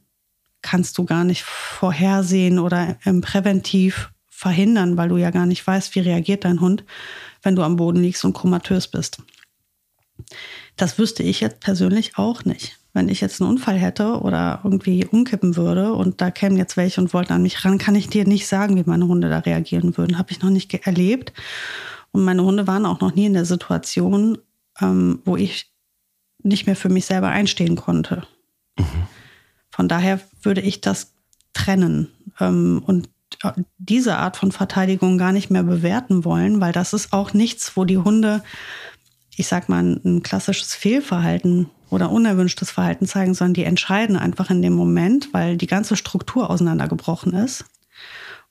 kannst 0.61 0.97
du 0.97 1.05
gar 1.05 1.23
nicht 1.23 1.43
vorhersehen 1.43 2.59
oder 2.59 2.97
ähm, 3.05 3.21
präventiv 3.21 4.11
verhindern, 4.41 4.97
weil 4.97 5.09
du 5.09 5.17
ja 5.17 5.29
gar 5.29 5.45
nicht 5.45 5.65
weißt, 5.67 5.93
wie 5.93 5.99
reagiert 5.99 6.45
dein 6.45 6.61
Hund, 6.61 6.83
wenn 7.43 7.55
du 7.55 7.61
am 7.61 7.75
Boden 7.75 8.01
liegst 8.01 8.25
und 8.25 8.33
komatös 8.33 8.87
bist. 8.87 9.21
Das 10.77 10.97
wüsste 10.97 11.21
ich 11.21 11.41
jetzt 11.41 11.59
persönlich 11.59 12.17
auch 12.17 12.43
nicht. 12.43 12.79
Wenn 12.91 13.07
ich 13.07 13.21
jetzt 13.21 13.39
einen 13.39 13.51
Unfall 13.51 13.77
hätte 13.77 14.19
oder 14.21 14.61
irgendwie 14.63 15.05
umkippen 15.05 15.55
würde 15.57 15.93
und 15.93 16.21
da 16.21 16.31
kämen 16.31 16.57
jetzt 16.57 16.75
welche 16.75 16.99
und 16.99 17.13
wollten 17.13 17.33
an 17.33 17.43
mich 17.43 17.63
ran, 17.63 17.77
kann 17.77 17.93
ich 17.93 18.09
dir 18.09 18.25
nicht 18.25 18.47
sagen, 18.47 18.77
wie 18.77 18.83
meine 18.83 19.07
Hunde 19.07 19.29
da 19.29 19.37
reagieren 19.37 19.95
würden. 19.95 20.17
Habe 20.17 20.31
ich 20.31 20.41
noch 20.41 20.49
nicht 20.49 20.73
erlebt. 20.73 21.33
Und 22.09 22.23
meine 22.23 22.43
Hunde 22.43 22.65
waren 22.65 22.87
auch 22.87 22.99
noch 22.99 23.13
nie 23.13 23.27
in 23.27 23.33
der 23.33 23.45
Situation, 23.45 24.39
ähm, 24.81 25.21
wo 25.23 25.37
ich 25.37 25.71
nicht 26.41 26.65
mehr 26.65 26.75
für 26.75 26.89
mich 26.89 27.05
selber 27.05 27.27
einstehen 27.27 27.75
konnte. 27.75 28.23
Mhm. 28.79 29.03
Von 29.69 29.87
daher 29.87 30.19
würde 30.41 30.61
ich 30.61 30.81
das 30.81 31.13
trennen 31.53 32.07
ähm, 32.39 32.81
und 32.83 33.07
diese 33.77 34.17
Art 34.17 34.37
von 34.37 34.51
Verteidigung 34.51 35.17
gar 35.17 35.31
nicht 35.31 35.49
mehr 35.49 35.63
bewerten 35.63 36.25
wollen, 36.25 36.61
weil 36.61 36.73
das 36.73 36.93
ist 36.93 37.13
auch 37.13 37.33
nichts, 37.33 37.75
wo 37.75 37.85
die 37.85 37.97
Hunde, 37.97 38.43
ich 39.35 39.47
sag 39.47 39.69
mal, 39.69 39.83
ein 40.03 40.23
klassisches 40.23 40.75
Fehlverhalten 40.75 41.69
oder 41.89 42.11
unerwünschtes 42.11 42.71
Verhalten 42.71 43.05
zeigen, 43.05 43.33
sondern 43.33 43.53
die 43.53 43.63
entscheiden 43.63 44.15
einfach 44.15 44.49
in 44.49 44.61
dem 44.61 44.73
Moment, 44.73 45.33
weil 45.33 45.57
die 45.57 45.67
ganze 45.67 45.95
Struktur 45.95 46.49
auseinandergebrochen 46.49 47.33
ist. 47.33 47.65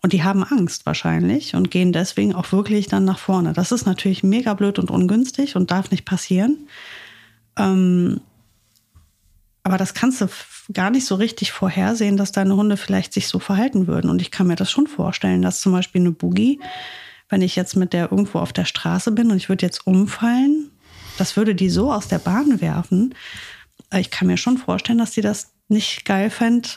Und 0.03 0.13
die 0.13 0.23
haben 0.23 0.45
Angst 0.45 0.87
wahrscheinlich 0.87 1.55
und 1.55 1.71
gehen 1.71 1.93
deswegen 1.93 2.35
auch 2.35 2.53
wirklich 2.53 2.89
dann 2.89 3.05
nach 3.05 3.19
vorne. 3.19 3.53
Das 3.53 3.71
ist 3.71 3.85
natürlich 3.85 4.23
mega 4.23 4.55
blöd 4.55 4.79
und 4.79 4.91
ungünstig 4.91 5.57
und 5.57 5.71
darf 5.71 5.91
nicht 5.91 6.07
passieren. 6.07 6.69
Ähm, 7.59 8.21
aber 9.63 9.77
das 9.77 9.95
kannst 9.95 10.21
du 10.21 10.29
gar 10.73 10.91
nicht 10.91 11.05
so 11.05 11.15
richtig 11.15 11.53
vorhersehen, 11.53 12.17
dass 12.17 12.33
deine 12.33 12.57
Hunde 12.57 12.77
vielleicht 12.77 13.13
sich 13.13 13.29
so 13.29 13.39
verhalten 13.39 13.87
würden. 13.87 14.11
Und 14.11 14.23
ich 14.23 14.31
kann 14.31 14.47
mir 14.47 14.57
das 14.57 14.71
schon 14.71 14.87
vorstellen, 14.87 15.43
dass 15.43 15.61
zum 15.61 15.73
Beispiel 15.73 16.01
eine 16.01 16.13
Boogie, 16.13 16.61
wenn 17.29 17.43
ich 17.43 17.57
jetzt 17.57 17.77
mit 17.77 17.93
der 17.93 18.11
irgendwo 18.11 18.39
auf 18.39 18.53
der 18.53 18.65
Straße 18.65 19.13
bin 19.13 19.31
und 19.31 19.37
ich 19.37 19.49
würde 19.49 19.67
jetzt 19.67 19.87
umfallen, 19.87 20.71
das 21.19 21.37
würde 21.37 21.55
die 21.55 21.71
so 21.71 21.93
aus 21.93 22.09
der 22.09 22.19
Bahn 22.19 22.61
werfen. 22.61 23.15
Ich 23.95 24.11
kann 24.11 24.29
mir 24.29 24.37
schon 24.37 24.59
vorstellen, 24.59 24.99
dass 24.99 25.13
die 25.13 25.21
das 25.21 25.53
nicht 25.69 26.05
geil 26.05 26.31
fände, 26.31 26.69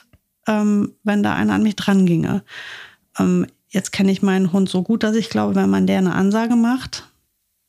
ähm, 0.47 0.95
wenn 1.03 1.23
da 1.23 1.33
einer 1.33 1.53
an 1.53 1.63
mich 1.63 1.75
dran 1.75 2.05
ginge. 2.05 2.43
Ähm, 3.17 3.47
jetzt 3.69 3.91
kenne 3.91 4.11
ich 4.11 4.21
meinen 4.21 4.51
Hund 4.51 4.69
so 4.69 4.83
gut, 4.83 5.03
dass 5.03 5.15
ich 5.15 5.29
glaube, 5.29 5.55
wenn 5.55 5.69
man 5.69 5.87
der 5.87 5.99
eine 5.99 6.13
Ansage 6.13 6.55
macht, 6.55 7.09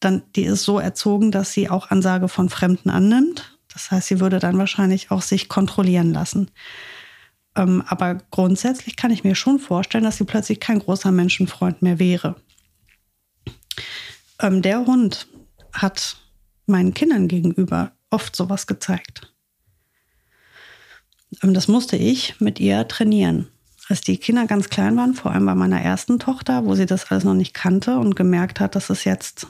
dann, 0.01 0.23
die 0.37 0.45
ist 0.45 0.65
so 0.65 0.79
erzogen, 0.79 1.31
dass 1.31 1.53
sie 1.53 1.71
auch 1.71 1.91
Ansage 1.91 2.29
von 2.29 2.49
Fremden 2.49 2.91
annimmt. 2.91 3.54
Das 3.75 3.91
heißt, 3.91 4.09
sie 4.09 4.21
würde 4.21 4.39
dann 4.39 4.57
wahrscheinlich 4.57 5.11
auch 5.11 5.21
sich 5.21 5.49
kontrollieren 5.49 6.13
lassen. 6.13 6.51
Ähm, 7.57 7.83
aber 7.87 8.19
grundsätzlich 8.31 8.97
kann 8.97 9.11
ich 9.11 9.25
mir 9.25 9.35
schon 9.35 9.59
vorstellen, 9.59 10.05
dass 10.05 10.17
sie 10.17 10.25
plötzlich 10.25 10.61
kein 10.61 10.79
großer 10.79 11.13
Menschenfreund 11.13 11.83
mehr 11.83 11.99
wäre. 11.99 12.37
Ähm, 14.41 14.63
der 14.63 14.87
Hund 14.87 15.27
hat 15.73 16.17
meinen 16.67 16.95
Kindern 16.95 17.29
gegenüber 17.29 17.93
oft 18.11 18.35
sowas 18.35 18.67
gezeigt. 18.67 19.33
Ähm, 21.43 21.55
das 21.55 21.69
musste 21.69 21.97
ich 21.97 22.41
mit 22.41 22.61
ihr 22.61 22.87
trainieren. 22.89 23.49
Als 23.89 24.01
die 24.01 24.17
Kinder 24.17 24.47
ganz 24.47 24.71
klein 24.71 24.97
waren, 24.97 25.15
vor 25.15 25.33
allem 25.33 25.45
bei 25.45 25.55
meiner 25.55 25.81
ersten 25.81 26.19
Tochter, 26.19 26.65
wo 26.65 26.75
sie 26.75 26.87
das 26.87 27.11
alles 27.11 27.25
noch 27.25 27.35
nicht 27.35 27.53
kannte 27.53 27.99
und 27.99 28.17
gemerkt 28.17 28.59
hat, 28.59 28.77
dass 28.77 28.89
es 28.89 29.05
jetzt 29.05 29.47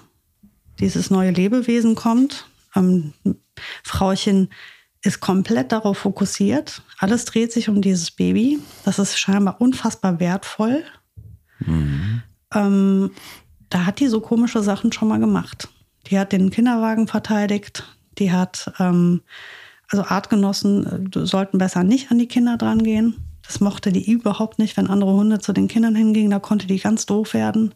dieses 0.81 1.09
neue 1.11 1.31
Lebewesen 1.31 1.95
kommt. 1.95 2.49
Ähm, 2.75 3.13
Frauchen 3.83 4.51
ist 5.03 5.21
komplett 5.21 5.73
darauf 5.73 5.99
fokussiert. 5.99 6.83
Alles 6.99 7.25
dreht 7.27 7.53
sich 7.53 7.69
um 7.69 7.83
dieses 7.83 8.11
Baby. 8.11 8.59
Das 8.85 8.99
ist 8.99 9.19
scheinbar 9.19 9.61
unfassbar 9.61 10.19
wertvoll. 10.19 10.83
Mhm. 11.61 12.23
Ähm, 12.55 13.11
da 13.69 13.87
hat 13.87 14.01
die 14.01 14.09
so 14.09 14.21
komische 14.21 14.63
Sachen 14.63 14.93
schon 14.93 15.09
mal 15.09 15.21
gemacht. 15.21 15.69
Die 16.07 16.19
hat 16.19 16.33
den 16.33 16.51
Kinderwagen 16.51 17.07
verteidigt. 17.07 17.85
Die 18.19 18.33
hat, 18.33 18.73
ähm, 18.79 19.23
also 19.91 20.05
Artgenossen 20.05 21.11
äh, 21.13 21.27
sollten 21.27 21.59
besser 21.59 21.85
nicht 21.85 22.11
an 22.11 22.19
die 22.19 22.29
Kinder 22.29 22.57
dran 22.57 22.83
gehen. 22.83 23.17
Das 23.47 23.61
mochte 23.61 23.93
die 23.93 24.11
überhaupt 24.11 24.59
nicht, 24.59 24.77
wenn 24.77 24.89
andere 24.89 25.13
Hunde 25.13 25.39
zu 25.39 25.53
den 25.53 25.69
Kindern 25.69 25.95
hingingen. 25.95 26.31
Da 26.31 26.39
konnte 26.39 26.67
die 26.67 26.79
ganz 26.79 27.05
doof 27.05 27.35
werden. 27.35 27.75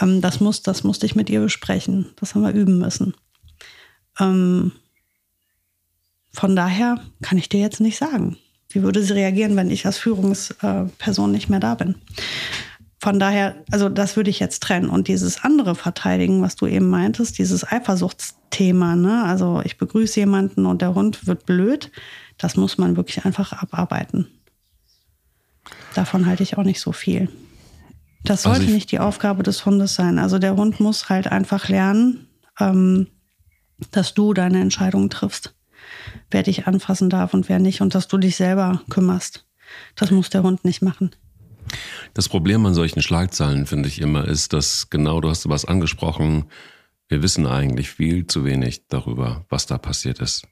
Ähm, 0.00 0.20
das, 0.20 0.40
muss, 0.40 0.62
das 0.62 0.82
musste 0.82 1.06
ich 1.06 1.14
mit 1.14 1.30
ihr 1.30 1.40
besprechen. 1.40 2.06
Das 2.16 2.34
haben 2.34 2.42
wir 2.42 2.52
üben 2.52 2.78
müssen. 2.78 3.14
Ähm, 4.20 4.72
von 6.32 6.54
daher 6.54 7.00
kann 7.22 7.38
ich 7.38 7.48
dir 7.48 7.60
jetzt 7.60 7.80
nicht 7.80 7.98
sagen. 7.98 8.36
Wie 8.68 8.82
würde 8.82 9.02
sie 9.02 9.14
reagieren, 9.14 9.56
wenn 9.56 9.70
ich 9.70 9.84
als 9.84 9.98
Führungsperson 9.98 11.32
nicht 11.32 11.48
mehr 11.48 11.58
da 11.58 11.74
bin? 11.74 11.96
Von 13.00 13.18
daher, 13.18 13.56
also 13.70 13.88
das 13.88 14.16
würde 14.16 14.30
ich 14.30 14.38
jetzt 14.38 14.62
trennen. 14.62 14.90
Und 14.90 15.08
dieses 15.08 15.42
andere 15.42 15.74
Verteidigen, 15.74 16.42
was 16.42 16.54
du 16.54 16.66
eben 16.66 16.88
meintest, 16.88 17.38
dieses 17.38 17.66
Eifersuchtsthema, 17.66 18.94
ne? 18.94 19.24
also 19.24 19.62
ich 19.64 19.78
begrüße 19.78 20.20
jemanden 20.20 20.66
und 20.66 20.82
der 20.82 20.94
Hund 20.94 21.26
wird 21.26 21.46
blöd, 21.46 21.90
das 22.36 22.56
muss 22.56 22.78
man 22.78 22.96
wirklich 22.96 23.24
einfach 23.24 23.54
abarbeiten. 23.54 24.28
Davon 25.94 26.26
halte 26.26 26.42
ich 26.42 26.58
auch 26.58 26.62
nicht 26.62 26.80
so 26.80 26.92
viel. 26.92 27.28
Das 28.24 28.42
sollte 28.42 28.60
also 28.60 28.74
nicht 28.74 28.92
die 28.92 28.98
Aufgabe 28.98 29.42
des 29.42 29.64
Hundes 29.64 29.94
sein. 29.94 30.18
Also 30.18 30.38
der 30.38 30.56
Hund 30.56 30.78
muss 30.78 31.08
halt 31.08 31.26
einfach 31.26 31.68
lernen, 31.68 32.28
ähm, 32.58 33.06
dass 33.90 34.14
du 34.14 34.34
deine 34.34 34.60
Entscheidung 34.60 35.10
triffst, 35.10 35.54
wer 36.30 36.42
dich 36.42 36.66
anfassen 36.66 37.10
darf 37.10 37.34
und 37.34 37.48
wer 37.48 37.58
nicht 37.58 37.80
und 37.80 37.94
dass 37.94 38.08
du 38.08 38.18
dich 38.18 38.36
selber 38.36 38.82
kümmerst. 38.90 39.46
Das 39.94 40.10
muss 40.10 40.30
der 40.30 40.42
Hund 40.42 40.64
nicht 40.64 40.82
machen. 40.82 41.10
Das 42.14 42.28
Problem 42.28 42.66
an 42.66 42.74
solchen 42.74 43.02
Schlagzeilen, 43.02 43.66
finde 43.66 43.88
ich 43.88 44.00
immer, 44.00 44.26
ist, 44.26 44.52
dass 44.52 44.90
genau, 44.90 45.20
du 45.20 45.28
hast 45.28 45.48
was 45.48 45.64
angesprochen, 45.64 46.46
wir 47.08 47.22
wissen 47.22 47.46
eigentlich 47.46 47.90
viel 47.90 48.26
zu 48.26 48.44
wenig 48.44 48.86
darüber, 48.88 49.44
was 49.48 49.66
da 49.66 49.78
passiert 49.78 50.20
ist. 50.20 50.46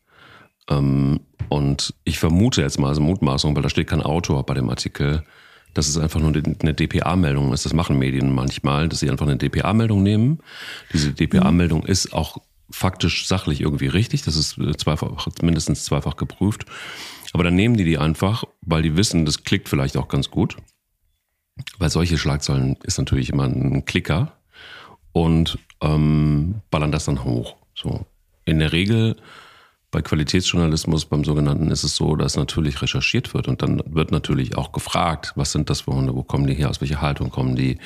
Ähm, 0.69 1.21
und 1.49 1.95
ich 2.05 2.19
vermute 2.19 2.62
jetzt 2.62 2.79
mal, 2.79 2.88
also 2.88 3.01
Mutmaßung, 3.01 3.55
weil 3.55 3.62
da 3.62 3.69
steht 3.69 3.88
kein 3.88 4.03
Autor 4.03 4.45
bei 4.45 4.55
dem 4.55 4.69
Artikel, 4.69 5.25
dass 5.75 5.88
es 5.88 5.99
einfach 5.99 6.21
nur 6.21 6.33
eine 6.35 6.75
DPA-Meldung 6.75 7.53
ist. 7.53 7.64
Das 7.64 7.73
machen 7.73 7.99
Medien 7.99 8.35
manchmal, 8.35 8.88
dass 8.88 9.01
sie 9.01 9.11
einfach 9.11 9.27
eine 9.27 9.37
DPA-Meldung 9.37 10.03
nehmen. 10.03 10.41
Diese 10.93 11.12
DPA-Meldung 11.12 11.85
ist 11.87 12.12
auch 12.12 12.38
faktisch 12.70 13.26
sachlich 13.26 13.61
irgendwie 13.61 13.87
richtig. 13.87 14.22
Das 14.22 14.37
ist 14.37 14.59
äh, 14.59 14.76
zweifach, 14.76 15.28
mindestens 15.42 15.85
zweifach 15.85 16.16
geprüft. 16.16 16.66
Aber 17.33 17.44
dann 17.44 17.54
nehmen 17.54 17.76
die 17.76 17.85
die 17.85 17.98
einfach, 17.98 18.44
weil 18.62 18.83
die 18.83 18.96
wissen, 18.96 19.24
das 19.24 19.44
klickt 19.44 19.68
vielleicht 19.68 19.96
auch 19.96 20.09
ganz 20.09 20.31
gut. 20.31 20.57
Weil 21.78 21.90
solche 21.90 22.18
Schlagzeilen 22.18 22.76
ist 22.85 22.98
natürlich 22.98 23.31
immer 23.31 23.44
ein 23.44 23.85
Klicker 23.85 24.33
und 25.12 25.59
ähm, 25.81 26.62
ballern 26.70 26.92
das 26.92 27.07
dann 27.07 27.24
hoch. 27.24 27.57
So. 27.74 28.07
In 28.44 28.61
der 28.61 28.72
Regel 28.72 29.16
bei 29.90 30.02
Qualitätsjournalismus, 30.02 31.07
beim 31.07 31.24
sogenannten, 31.24 31.70
ist 31.70 31.83
es 31.83 31.96
so, 31.96 32.14
dass 32.14 32.37
natürlich 32.37 32.83
recherchiert 32.83 33.33
wird 33.33 33.48
und 33.48 33.62
dann 33.62 33.83
wird 33.87 34.12
natürlich 34.12 34.57
auch 34.57 34.72
gefragt, 34.72 35.33
was 35.35 35.52
sind 35.52 35.70
das 35.70 35.83
für 35.83 35.92
Hunde, 35.92 36.14
wo 36.14 36.22
kommen 36.22 36.46
die 36.46 36.54
her, 36.54 36.68
aus 36.68 36.81
welcher 36.81 37.00
Haltung 37.00 37.31
kommen 37.31 37.57
die 37.57 37.78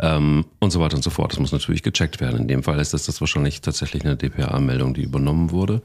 ähm, 0.00 0.44
und 0.60 0.70
so 0.70 0.80
weiter 0.80 0.96
und 0.96 1.02
so 1.02 1.10
fort. 1.10 1.32
Das 1.32 1.38
muss 1.38 1.52
natürlich 1.52 1.82
gecheckt 1.82 2.20
werden. 2.20 2.40
In 2.40 2.48
dem 2.48 2.62
Fall 2.62 2.80
ist 2.80 2.94
das, 2.94 3.06
das 3.06 3.20
wahrscheinlich 3.20 3.60
tatsächlich 3.60 4.04
eine 4.04 4.16
DPA-Meldung, 4.16 4.94
die 4.94 5.02
übernommen 5.02 5.50
wurde. 5.50 5.82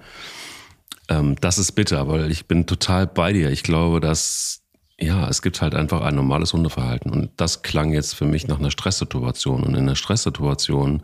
Ähm, 1.09 1.35
das 1.41 1.57
ist 1.57 1.73
bitter, 1.73 2.07
weil 2.07 2.31
ich 2.31 2.47
bin 2.47 2.65
total 2.65 3.07
bei 3.07 3.33
dir. 3.33 3.51
Ich 3.51 3.63
glaube, 3.63 3.99
dass 3.99 4.61
ja, 4.99 5.27
es 5.27 5.41
gibt 5.41 5.61
halt 5.61 5.75
einfach 5.75 6.01
ein 6.01 6.15
normales 6.15 6.53
Hundeverhalten 6.53 7.11
und 7.11 7.31
das 7.37 7.63
klang 7.63 7.93
jetzt 7.93 8.13
für 8.13 8.25
mich 8.25 8.47
nach 8.47 8.59
einer 8.59 8.71
Stresssituation 8.71 9.63
und 9.63 9.73
in 9.73 9.81
einer 9.81 9.95
Stresssituation 9.95 11.01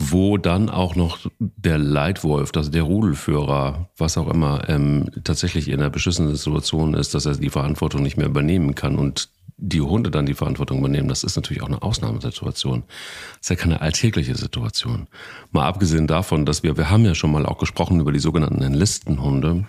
wo 0.00 0.38
dann 0.38 0.70
auch 0.70 0.96
noch 0.96 1.18
der 1.38 1.76
Leitwolf, 1.76 2.52
also 2.56 2.70
der 2.70 2.84
Rudelführer, 2.84 3.90
was 3.98 4.16
auch 4.16 4.28
immer, 4.30 4.66
ähm, 4.68 5.10
tatsächlich 5.24 5.68
in 5.68 5.74
einer 5.74 5.90
beschissenen 5.90 6.34
Situation 6.34 6.94
ist, 6.94 7.14
dass 7.14 7.26
er 7.26 7.36
die 7.36 7.50
Verantwortung 7.50 8.02
nicht 8.02 8.16
mehr 8.16 8.26
übernehmen 8.26 8.74
kann 8.74 8.96
und 8.96 9.28
die 9.60 9.80
Hunde 9.80 10.10
dann 10.10 10.26
die 10.26 10.34
Verantwortung 10.34 10.78
übernehmen, 10.78 11.08
das 11.08 11.22
ist 11.22 11.36
natürlich 11.36 11.62
auch 11.62 11.68
eine 11.68 11.82
Ausnahmesituation. 11.82 12.84
Das 12.86 13.40
ist 13.42 13.50
ja 13.50 13.56
keine 13.56 13.80
alltägliche 13.80 14.34
Situation. 14.34 15.06
Mal 15.52 15.66
abgesehen 15.66 16.06
davon, 16.06 16.46
dass 16.46 16.62
wir, 16.62 16.76
wir 16.76 16.90
haben 16.90 17.04
ja 17.04 17.14
schon 17.14 17.32
mal 17.32 17.46
auch 17.46 17.58
gesprochen 17.58 18.00
über 18.00 18.12
die 18.12 18.18
sogenannten 18.18 18.62
Enlistenhunde, 18.62 19.66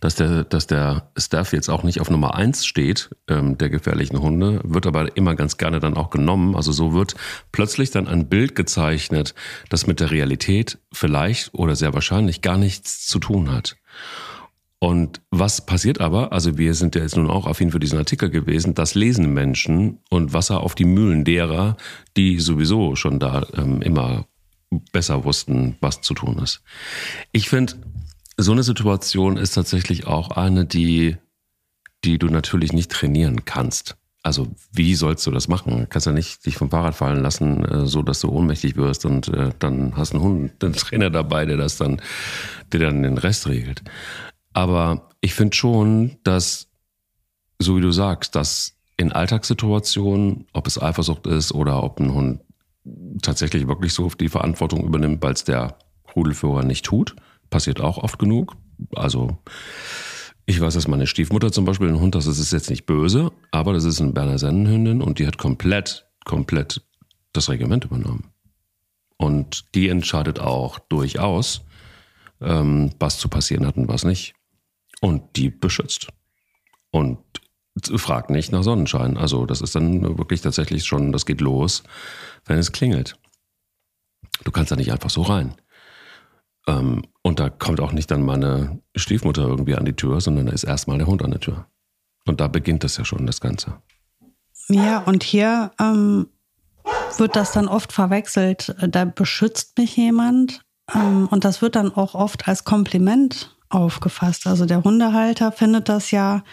dass 0.00 0.14
der, 0.16 0.44
dass 0.44 0.66
der 0.66 1.10
Staff 1.16 1.52
jetzt 1.52 1.68
auch 1.68 1.82
nicht 1.82 2.00
auf 2.00 2.10
Nummer 2.10 2.34
eins 2.34 2.66
steht, 2.66 3.10
ähm, 3.28 3.56
der 3.56 3.70
gefährlichen 3.70 4.20
Hunde, 4.20 4.60
wird 4.64 4.86
aber 4.86 5.16
immer 5.16 5.34
ganz 5.34 5.56
gerne 5.56 5.80
dann 5.80 5.96
auch 5.96 6.10
genommen. 6.10 6.54
Also 6.54 6.72
so 6.72 6.92
wird 6.92 7.14
plötzlich 7.52 7.90
dann 7.90 8.08
ein 8.08 8.28
Bild 8.28 8.54
gezeichnet, 8.54 9.34
das 9.70 9.86
mit 9.86 10.00
der 10.00 10.10
Realität 10.10 10.78
vielleicht 10.92 11.54
oder 11.54 11.76
sehr 11.76 11.94
wahrscheinlich 11.94 12.42
gar 12.42 12.58
nichts 12.58 13.06
zu 13.06 13.18
tun 13.18 13.50
hat. 13.50 13.76
Und 14.78 15.22
was 15.30 15.64
passiert 15.64 16.00
aber? 16.00 16.32
Also 16.32 16.58
wir 16.58 16.74
sind 16.74 16.94
ja 16.94 17.02
jetzt 17.02 17.16
nun 17.16 17.30
auch 17.30 17.46
affin 17.46 17.70
für 17.70 17.80
diesen 17.80 17.98
Artikel 17.98 18.28
gewesen. 18.28 18.74
Das 18.74 18.94
lesen 18.94 19.32
Menschen 19.32 20.00
und 20.10 20.34
Wasser 20.34 20.60
auf 20.60 20.74
die 20.74 20.84
Mühlen 20.84 21.24
derer, 21.24 21.76
die 22.16 22.38
sowieso 22.40 22.94
schon 22.94 23.18
da 23.18 23.46
ähm, 23.56 23.80
immer 23.80 24.26
besser 24.92 25.24
wussten, 25.24 25.76
was 25.80 26.02
zu 26.02 26.12
tun 26.12 26.38
ist. 26.38 26.62
Ich 27.32 27.48
finde, 27.48 27.74
so 28.36 28.52
eine 28.52 28.62
Situation 28.62 29.38
ist 29.38 29.52
tatsächlich 29.52 30.06
auch 30.06 30.30
eine, 30.30 30.66
die, 30.66 31.16
die 32.04 32.18
du 32.18 32.26
natürlich 32.26 32.72
nicht 32.72 32.90
trainieren 32.90 33.44
kannst. 33.46 33.96
Also 34.22 34.48
wie 34.72 34.96
sollst 34.96 35.24
du 35.26 35.30
das 35.30 35.46
machen? 35.46 35.78
Du 35.78 35.86
kannst 35.86 36.06
ja 36.06 36.12
nicht 36.12 36.44
dich 36.44 36.56
vom 36.56 36.68
Fahrrad 36.68 36.96
fallen 36.96 37.22
lassen, 37.22 37.64
äh, 37.64 37.86
so 37.86 38.02
dass 38.02 38.20
du 38.20 38.28
ohnmächtig 38.28 38.76
wirst 38.76 39.06
und 39.06 39.28
äh, 39.28 39.50
dann 39.60 39.96
hast 39.96 40.12
einen 40.12 40.22
Hund, 40.22 40.64
einen 40.64 40.74
Trainer 40.74 41.10
dabei, 41.10 41.46
der 41.46 41.56
das 41.56 41.76
dann, 41.76 42.02
der 42.72 42.80
dann 42.80 43.04
den 43.04 43.18
Rest 43.18 43.46
regelt. 43.46 43.82
Aber 44.56 45.10
ich 45.20 45.34
finde 45.34 45.54
schon, 45.54 46.16
dass, 46.24 46.68
so 47.58 47.76
wie 47.76 47.82
du 47.82 47.90
sagst, 47.90 48.34
dass 48.34 48.74
in 48.96 49.12
Alltagssituationen, 49.12 50.46
ob 50.54 50.66
es 50.66 50.80
Eifersucht 50.80 51.26
ist 51.26 51.52
oder 51.52 51.82
ob 51.82 52.00
ein 52.00 52.14
Hund 52.14 52.40
tatsächlich 53.20 53.68
wirklich 53.68 53.92
so 53.92 54.08
die 54.08 54.30
Verantwortung 54.30 54.82
übernimmt, 54.82 55.22
weil 55.22 55.34
es 55.34 55.44
der 55.44 55.76
Rudelführer 56.14 56.62
nicht 56.62 56.86
tut, 56.86 57.14
passiert 57.50 57.82
auch 57.82 57.98
oft 57.98 58.18
genug. 58.18 58.56
Also 58.94 59.36
ich 60.46 60.58
weiß, 60.58 60.72
dass 60.72 60.88
meine 60.88 61.06
Stiefmutter 61.06 61.52
zum 61.52 61.66
Beispiel 61.66 61.88
ein 61.88 62.00
Hund, 62.00 62.14
das 62.14 62.26
ist 62.26 62.50
jetzt 62.50 62.70
nicht 62.70 62.86
böse, 62.86 63.32
aber 63.50 63.74
das 63.74 63.84
ist 63.84 64.00
eine 64.00 64.12
Berner 64.12 64.38
Sennenhündin 64.38 65.02
und 65.02 65.18
die 65.18 65.26
hat 65.26 65.36
komplett, 65.36 66.06
komplett 66.24 66.80
das 67.34 67.50
Regiment 67.50 67.84
übernommen. 67.84 68.30
Und 69.18 69.66
die 69.74 69.90
entscheidet 69.90 70.40
auch 70.40 70.78
durchaus, 70.78 71.60
ähm, 72.40 72.92
was 72.98 73.18
zu 73.18 73.28
passieren 73.28 73.66
hat 73.66 73.76
und 73.76 73.88
was 73.88 74.04
nicht. 74.04 74.35
Und 75.00 75.36
die 75.36 75.50
beschützt. 75.50 76.08
Und 76.90 77.18
fragt 77.96 78.30
nicht 78.30 78.52
nach 78.52 78.62
Sonnenschein. 78.62 79.16
Also 79.16 79.46
das 79.46 79.60
ist 79.60 79.74
dann 79.74 80.18
wirklich 80.18 80.40
tatsächlich 80.40 80.84
schon, 80.84 81.12
das 81.12 81.26
geht 81.26 81.40
los, 81.40 81.82
wenn 82.46 82.58
es 82.58 82.72
klingelt. 82.72 83.18
Du 84.44 84.50
kannst 84.50 84.70
da 84.70 84.76
nicht 84.76 84.92
einfach 84.92 85.10
so 85.10 85.22
rein. 85.22 85.54
Ähm, 86.66 87.02
und 87.22 87.38
da 87.38 87.50
kommt 87.50 87.80
auch 87.80 87.92
nicht 87.92 88.10
dann 88.10 88.22
meine 88.22 88.80
Stiefmutter 88.96 89.42
irgendwie 89.42 89.76
an 89.76 89.84
die 89.84 89.94
Tür, 89.94 90.20
sondern 90.20 90.46
da 90.46 90.52
ist 90.52 90.64
erstmal 90.64 90.98
der 90.98 91.06
Hund 91.06 91.22
an 91.22 91.30
der 91.30 91.40
Tür. 91.40 91.66
Und 92.26 92.40
da 92.40 92.48
beginnt 92.48 92.82
das 92.82 92.96
ja 92.96 93.04
schon, 93.04 93.26
das 93.26 93.40
Ganze. 93.40 93.80
Ja, 94.68 94.98
und 95.00 95.22
hier 95.22 95.70
ähm, 95.80 96.28
wird 97.18 97.36
das 97.36 97.52
dann 97.52 97.68
oft 97.68 97.92
verwechselt. 97.92 98.74
Da 98.88 99.04
beschützt 99.04 99.78
mich 99.78 99.96
jemand. 99.96 100.62
Ähm, 100.92 101.28
und 101.28 101.44
das 101.44 101.62
wird 101.62 101.76
dann 101.76 101.92
auch 101.92 102.14
oft 102.14 102.48
als 102.48 102.64
Kompliment 102.64 103.55
aufgefasst. 103.68 104.46
Also 104.46 104.66
der 104.66 104.82
Hundehalter 104.82 105.52
findet 105.52 105.88
das 105.88 106.10
ja, 106.10 106.44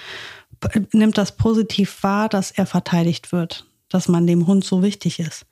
nimmt 0.91 1.17
das 1.17 1.35
positiv 1.35 2.03
wahr, 2.03 2.29
dass 2.29 2.51
er 2.51 2.65
verteidigt 2.65 3.31
wird, 3.31 3.65
dass 3.89 4.07
man 4.07 4.27
dem 4.27 4.47
Hund 4.47 4.63
so 4.63 4.81
wichtig 4.81 5.19
ist, 5.19 5.45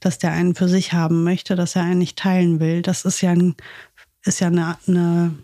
dass 0.00 0.18
der 0.18 0.32
einen 0.32 0.54
für 0.54 0.68
sich 0.68 0.92
haben 0.92 1.24
möchte, 1.24 1.56
dass 1.56 1.76
er 1.76 1.82
einen 1.82 1.98
nicht 1.98 2.18
teilen 2.18 2.60
will. 2.60 2.82
Das 2.82 3.04
ist 3.04 3.20
ja 3.20 3.30
ein 3.30 3.56
ist 4.24 4.40
ja 4.40 4.48
eine, 4.48 4.76
eine 4.86 5.34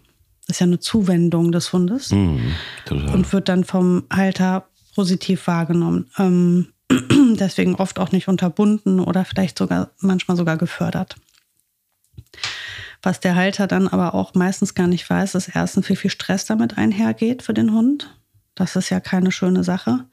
ist 0.49 0.61
ja 0.61 0.67
eine 0.67 0.79
Zuwendung 0.79 1.51
des 1.51 1.73
Hundes 1.73 2.13
mhm, 2.13 2.55
und 2.91 3.33
wird 3.33 3.49
dann 3.49 3.65
vom 3.65 4.05
Halter 4.13 4.69
positiv 4.95 5.47
wahrgenommen. 5.47 6.11
Ähm, 6.19 6.69
deswegen 7.39 7.75
oft 7.75 7.99
auch 7.99 8.13
nicht 8.13 8.29
unterbunden 8.29 9.01
oder 9.01 9.25
vielleicht 9.25 9.59
sogar 9.59 9.91
manchmal 9.99 10.37
sogar 10.37 10.57
gefördert. 10.57 11.17
Was 13.07 13.21
der 13.21 13.37
Halter 13.37 13.69
dann 13.69 13.87
aber 13.87 14.15
auch 14.15 14.35
meistens 14.35 14.75
gar 14.75 14.89
nicht 14.89 15.09
weiß, 15.09 15.37
ist 15.37 15.55
erstens, 15.55 15.89
wie 15.89 15.95
viel 15.95 16.11
Stress 16.11 16.45
damit 16.45 16.77
einhergeht 16.77 17.45
für 17.45 17.55
den 17.55 17.73
Hund. 17.73 18.19
Das 18.57 18.75
ist 18.75 18.91
ja 18.91 18.99
keine 18.99 19.31
schöne 19.31 19.63
Sache. 19.63 20.07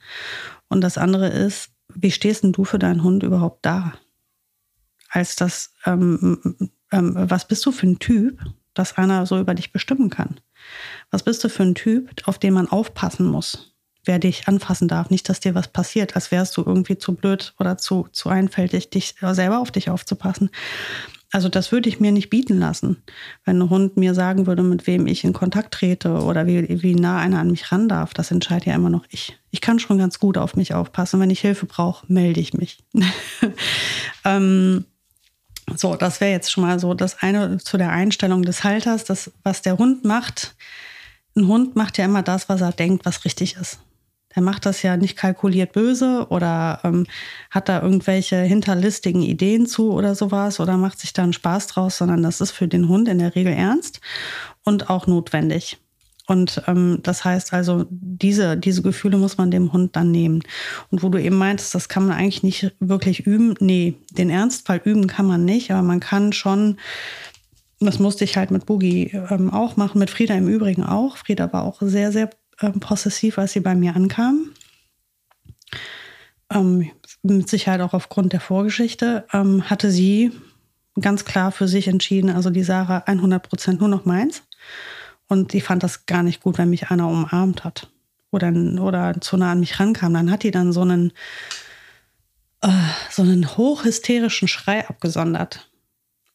Und 0.70 0.82
das 0.82 1.00
andere 1.00 1.28
ist, 1.30 1.72
wie 1.92 2.12
stehst 2.12 2.44
denn 2.44 2.52
du 2.52 2.66
für 2.66 2.78
deinen 2.78 3.02
Hund 3.02 3.24
überhaupt 3.24 3.66
da? 3.66 3.94
Als 5.10 5.36
das 5.36 5.74
ähm, 5.88 6.70
ähm, 6.92 7.16
was 7.16 7.48
bist 7.48 7.66
du 7.66 7.72
für 7.72 7.88
ein 7.88 7.98
Typ, 7.98 8.40
dass 8.76 8.96
einer 8.96 9.26
so 9.26 9.40
über 9.40 9.56
dich 9.56 9.72
bestimmen 9.72 10.12
kann? 10.12 10.40
Was 11.10 11.24
bist 11.24 11.44
du 11.44 11.50
für 11.50 11.64
ein 11.64 11.74
Typ, 11.74 12.12
auf 12.28 12.38
den 12.38 12.54
man 12.54 12.70
aufpassen 12.70 13.26
muss? 13.26 13.74
Wer 14.06 14.20
dich 14.20 14.48
anfassen 14.48 14.88
darf, 14.88 15.10
nicht, 15.10 15.30
dass 15.30 15.40
dir 15.40 15.56
was 15.56 15.70
passiert, 15.70 16.16
als 16.16 16.30
wärst 16.30 16.56
du 16.58 16.64
irgendwie 16.64 17.00
zu 17.00 17.16
blöd 17.16 17.56
oder 17.58 17.80
zu, 17.80 18.08
zu 18.12 18.30
einfältig, 18.30 18.92
dich 18.92 19.16
selber 19.20 19.58
auf 19.58 19.72
dich 19.72 19.90
aufzupassen. 19.90 20.52
Also 21.34 21.50
das 21.50 21.72
würde 21.72 21.90
ich 21.90 22.00
mir 22.00 22.12
nicht 22.12 22.30
bieten 22.30 22.60
lassen, 22.60 23.02
wenn 23.44 23.60
ein 23.60 23.70
Hund 23.72 23.98
mir 23.98 24.14
sagen 24.14 24.46
würde, 24.46 24.62
mit 24.62 24.86
wem 24.86 25.08
ich 25.08 25.24
in 25.24 25.34
Kontakt 25.34 25.74
trete 25.74 26.12
oder 26.12 26.46
wie, 26.46 26.84
wie 26.84 26.94
nah 26.94 27.18
einer 27.18 27.40
an 27.40 27.50
mich 27.50 27.72
ran 27.72 27.90
darf. 27.90 28.14
Das 28.14 28.30
entscheidet 28.30 28.68
ja 28.68 28.76
immer 28.76 28.92
noch 28.92 29.04
ich. 29.10 29.36
Ich 29.50 29.60
kann 29.60 29.80
schon 29.80 29.98
ganz 29.98 30.20
gut 30.20 30.38
auf 30.38 30.56
mich 30.56 30.76
aufpassen. 30.76 31.20
Wenn 31.20 31.32
ich 31.32 31.42
Hilfe 31.42 31.66
brauche, 31.66 32.06
melde 32.08 32.40
ich 32.40 32.54
mich. 32.54 32.84
ähm, 34.26 34.86
so, 35.76 35.96
das 35.96 36.22
wäre 36.22 36.30
jetzt 36.30 36.52
schon 36.52 36.66
mal 36.66 36.80
so 36.80 36.94
das 36.94 37.24
eine 37.24 37.58
zu 37.58 37.80
der 37.80 37.90
Einstellung 37.90 38.44
des 38.44 38.64
Halters, 38.64 39.04
das, 39.04 39.32
was 39.42 39.64
der 39.64 39.80
Hund 39.80 40.06
macht. 40.06 40.54
Ein 41.36 41.48
Hund 41.48 41.76
macht 41.76 41.98
ja 41.98 42.06
immer 42.06 42.22
das, 42.22 42.48
was 42.48 42.62
er 42.62 42.74
denkt, 42.74 43.08
was 43.08 43.26
richtig 43.26 43.56
ist. 43.56 43.80
Der 44.36 44.44
macht 44.44 44.66
das 44.66 44.82
ja 44.82 44.98
nicht 44.98 45.18
kalkuliert 45.18 45.74
böse 45.74 46.28
oder 46.30 46.80
ähm, 46.84 47.06
hat 47.52 47.70
da 47.70 47.82
irgendwelche 47.82 48.38
hinterlistigen 48.38 49.22
Ideen 49.22 49.66
zu 49.66 49.92
oder 49.92 50.16
sowas 50.16 50.60
oder 50.60 50.78
macht 50.78 51.00
sich 51.00 51.14
da 51.14 51.24
einen 51.24 51.34
Spaß 51.34 51.68
draus, 51.68 51.98
sondern 51.98 52.24
das 52.24 52.42
ist 52.42 52.52
für 52.52 52.68
den 52.68 52.88
Hund 52.88 53.08
in 53.08 53.20
der 53.20 53.36
Regel 53.36 53.54
ernst 53.54 54.02
und 54.64 54.90
auch 54.90 55.08
notwendig. 55.08 55.78
Und 56.26 56.62
ähm, 56.68 57.00
das 57.04 57.26
heißt 57.26 57.54
also, 57.54 57.86
diese, 57.90 58.56
diese 58.56 58.82
Gefühle 58.82 59.18
muss 59.18 59.38
man 59.38 59.52
dem 59.52 59.74
Hund 59.74 59.96
dann 59.96 60.12
nehmen. 60.12 60.42
Und 60.90 61.04
wo 61.04 61.10
du 61.10 61.22
eben 61.22 61.38
meintest, 61.38 61.76
das 61.76 61.90
kann 61.90 62.08
man 62.08 62.18
eigentlich 62.18 62.44
nicht 62.44 62.74
wirklich 62.80 63.26
üben. 63.26 63.56
Nee, 63.60 63.96
den 64.12 64.30
Ernstfall 64.30 64.82
üben 64.84 65.08
kann 65.08 65.26
man 65.26 65.44
nicht, 65.44 65.72
aber 65.72 65.82
man 65.82 66.00
kann 66.00 66.32
schon, 66.32 66.78
das 67.82 68.00
musste 68.00 68.24
ich 68.24 68.38
halt 68.38 68.52
mit 68.52 68.66
Boogie 68.66 69.12
ähm, 69.30 69.52
auch 69.52 69.76
machen, 69.76 70.00
mit 70.00 70.10
Frieda 70.10 70.34
im 70.36 70.48
Übrigen 70.48 70.84
auch. 70.84 71.18
Frieda 71.18 71.52
war 71.52 71.64
auch 71.64 71.82
sehr, 71.82 72.14
sehr 72.14 72.30
ähm, 72.62 72.80
possessiv, 72.80 73.38
als 73.38 73.54
sie 73.54 73.60
bei 73.60 73.76
mir 73.76 73.96
ankam. 73.96 74.52
Ähm, 76.50 76.92
mit 77.22 77.50
Sicherheit 77.50 77.82
auch 77.82 77.94
aufgrund 77.94 78.34
der 78.34 78.42
Vorgeschichte, 78.42 79.26
ähm, 79.34 79.70
hatte 79.70 79.90
sie 79.92 80.32
ganz 81.00 81.26
klar 81.26 81.52
für 81.52 81.68
sich 81.68 81.88
entschieden, 81.88 82.30
also 82.30 82.50
die 82.50 82.64
Sarah 82.64 83.04
100 83.06 83.42
Prozent 83.48 83.80
nur 83.80 83.90
noch 83.90 84.06
meins. 84.06 84.44
Und 85.28 85.54
die 85.54 85.62
fand 85.62 85.84
das 85.84 86.06
gar 86.06 86.22
nicht 86.22 86.42
gut, 86.42 86.58
wenn 86.58 86.70
mich 86.70 86.92
einer 86.92 87.08
umarmt 87.08 87.64
hat 87.64 87.90
oder, 88.32 88.52
oder 88.82 89.20
zu 89.22 89.38
nah 89.38 89.52
an 89.52 89.62
mich 89.62 89.80
rankam. 89.80 90.14
Dann 90.14 90.30
hat 90.30 90.44
die 90.44 90.52
dann 90.52 90.74
so 90.74 90.82
einen, 90.82 91.12
äh, 92.62 92.70
so 93.10 93.22
einen 93.22 93.58
hochhysterischen 93.58 94.48
Schrei 94.48 94.88
abgesondert. 94.88 95.70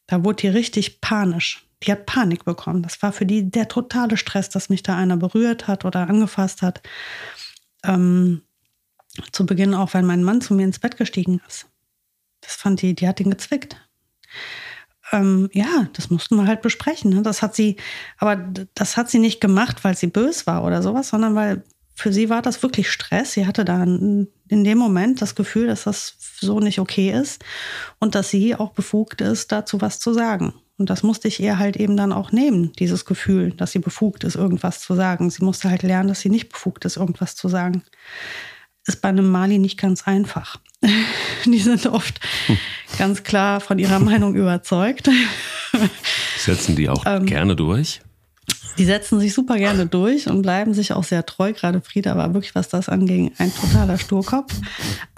Da 0.06 0.24
wurde 0.24 0.42
die 0.42 0.48
richtig 0.48 1.00
panisch. 1.00 1.67
Die 1.82 1.92
hat 1.92 2.06
Panik 2.06 2.44
bekommen. 2.44 2.82
Das 2.82 3.02
war 3.02 3.12
für 3.12 3.26
die 3.26 3.50
der 3.50 3.68
totale 3.68 4.16
Stress, 4.16 4.48
dass 4.48 4.68
mich 4.68 4.82
da 4.82 4.96
einer 4.96 5.16
berührt 5.16 5.68
hat 5.68 5.84
oder 5.84 6.08
angefasst 6.08 6.62
hat. 6.62 6.82
Ähm, 7.84 8.42
zu 9.32 9.46
Beginn 9.46 9.74
auch, 9.74 9.94
wenn 9.94 10.06
mein 10.06 10.24
Mann 10.24 10.40
zu 10.40 10.54
mir 10.54 10.64
ins 10.64 10.78
Bett 10.78 10.96
gestiegen 10.96 11.40
ist. 11.46 11.66
Das 12.40 12.54
fand 12.54 12.82
die, 12.82 12.94
die 12.94 13.08
hat 13.08 13.20
ihn 13.20 13.30
gezwickt. 13.30 13.76
Ähm, 15.12 15.48
ja, 15.52 15.88
das 15.94 16.10
mussten 16.10 16.36
wir 16.36 16.46
halt 16.46 16.62
besprechen. 16.62 17.12
Ne? 17.12 17.22
Das 17.22 17.42
hat 17.42 17.54
sie, 17.54 17.76
aber 18.18 18.36
das 18.74 18.96
hat 18.96 19.10
sie 19.10 19.18
nicht 19.18 19.40
gemacht, 19.40 19.84
weil 19.84 19.96
sie 19.96 20.08
bös 20.08 20.46
war 20.46 20.64
oder 20.64 20.82
sowas, 20.82 21.08
sondern 21.08 21.34
weil 21.34 21.64
für 21.94 22.12
sie 22.12 22.30
war 22.30 22.42
das 22.42 22.62
wirklich 22.62 22.90
Stress. 22.90 23.32
Sie 23.32 23.46
hatte 23.46 23.64
da 23.64 23.82
in 23.82 24.28
dem 24.48 24.78
Moment 24.78 25.20
das 25.20 25.34
Gefühl, 25.34 25.66
dass 25.66 25.84
das 25.84 26.16
so 26.40 26.60
nicht 26.60 26.78
okay 26.78 27.10
ist 27.10 27.44
und 27.98 28.14
dass 28.14 28.30
sie 28.30 28.54
auch 28.54 28.70
befugt 28.70 29.20
ist, 29.20 29.50
dazu 29.50 29.80
was 29.80 29.98
zu 29.98 30.12
sagen. 30.12 30.54
Und 30.78 30.90
das 30.90 31.02
musste 31.02 31.26
ich 31.26 31.40
ihr 31.40 31.58
halt 31.58 31.76
eben 31.76 31.96
dann 31.96 32.12
auch 32.12 32.30
nehmen, 32.30 32.72
dieses 32.78 33.04
Gefühl, 33.04 33.50
dass 33.50 33.72
sie 33.72 33.80
befugt 33.80 34.22
ist, 34.22 34.36
irgendwas 34.36 34.80
zu 34.80 34.94
sagen. 34.94 35.28
Sie 35.28 35.44
musste 35.44 35.68
halt 35.68 35.82
lernen, 35.82 36.08
dass 36.08 36.20
sie 36.20 36.30
nicht 36.30 36.50
befugt 36.50 36.84
ist, 36.84 36.96
irgendwas 36.96 37.34
zu 37.34 37.48
sagen. 37.48 37.82
Ist 38.86 39.02
bei 39.02 39.08
einem 39.08 39.28
Mali 39.28 39.58
nicht 39.58 39.78
ganz 39.78 40.06
einfach. 40.06 40.58
Die 41.44 41.58
sind 41.58 41.86
oft 41.86 42.20
hm. 42.46 42.56
ganz 42.96 43.24
klar 43.24 43.60
von 43.60 43.78
ihrer 43.78 43.98
Meinung 43.98 44.34
überzeugt. 44.36 45.10
Setzen 46.38 46.76
die 46.76 46.88
auch 46.88 47.04
ähm, 47.04 47.26
gerne 47.26 47.56
durch? 47.56 48.00
Die 48.76 48.84
setzen 48.84 49.18
sich 49.18 49.34
super 49.34 49.56
gerne 49.56 49.86
durch 49.86 50.28
und 50.28 50.42
bleiben 50.42 50.74
sich 50.74 50.92
auch 50.92 51.04
sehr 51.04 51.26
treu. 51.26 51.52
Gerade 51.52 51.80
Frieda 51.80 52.16
war 52.16 52.34
wirklich, 52.34 52.54
was 52.54 52.68
das 52.68 52.88
anging, 52.88 53.32
ein 53.38 53.52
totaler 53.54 53.98
Sturkopf. 53.98 54.54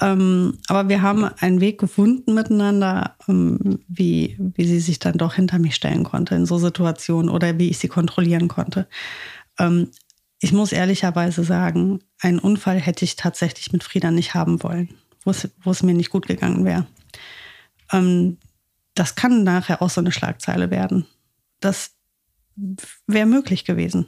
Ähm, 0.00 0.58
aber 0.68 0.88
wir 0.88 1.02
haben 1.02 1.24
einen 1.24 1.60
Weg 1.60 1.78
gefunden 1.78 2.34
miteinander, 2.34 3.16
ähm, 3.28 3.80
wie, 3.88 4.36
wie 4.38 4.66
sie 4.66 4.80
sich 4.80 4.98
dann 4.98 5.18
doch 5.18 5.34
hinter 5.34 5.58
mich 5.58 5.74
stellen 5.74 6.04
konnte 6.04 6.34
in 6.34 6.46
so 6.46 6.58
Situationen 6.58 7.30
oder 7.30 7.58
wie 7.58 7.68
ich 7.68 7.78
sie 7.78 7.88
kontrollieren 7.88 8.48
konnte. 8.48 8.86
Ähm, 9.58 9.88
ich 10.40 10.52
muss 10.52 10.72
ehrlicherweise 10.72 11.44
sagen, 11.44 12.00
einen 12.18 12.38
Unfall 12.38 12.80
hätte 12.80 13.04
ich 13.04 13.16
tatsächlich 13.16 13.72
mit 13.72 13.84
Frieda 13.84 14.10
nicht 14.10 14.32
haben 14.32 14.62
wollen, 14.62 14.88
wo 15.24 15.30
es, 15.30 15.82
mir 15.82 15.94
nicht 15.94 16.10
gut 16.10 16.26
gegangen 16.26 16.64
wäre. 16.64 16.86
Ähm, 17.92 18.38
das 18.94 19.14
kann 19.14 19.44
nachher 19.44 19.82
auch 19.82 19.90
so 19.90 20.00
eine 20.00 20.12
Schlagzeile 20.12 20.70
werden. 20.70 21.06
Das 21.60 21.92
wäre 23.06 23.26
möglich 23.26 23.64
gewesen. 23.64 24.06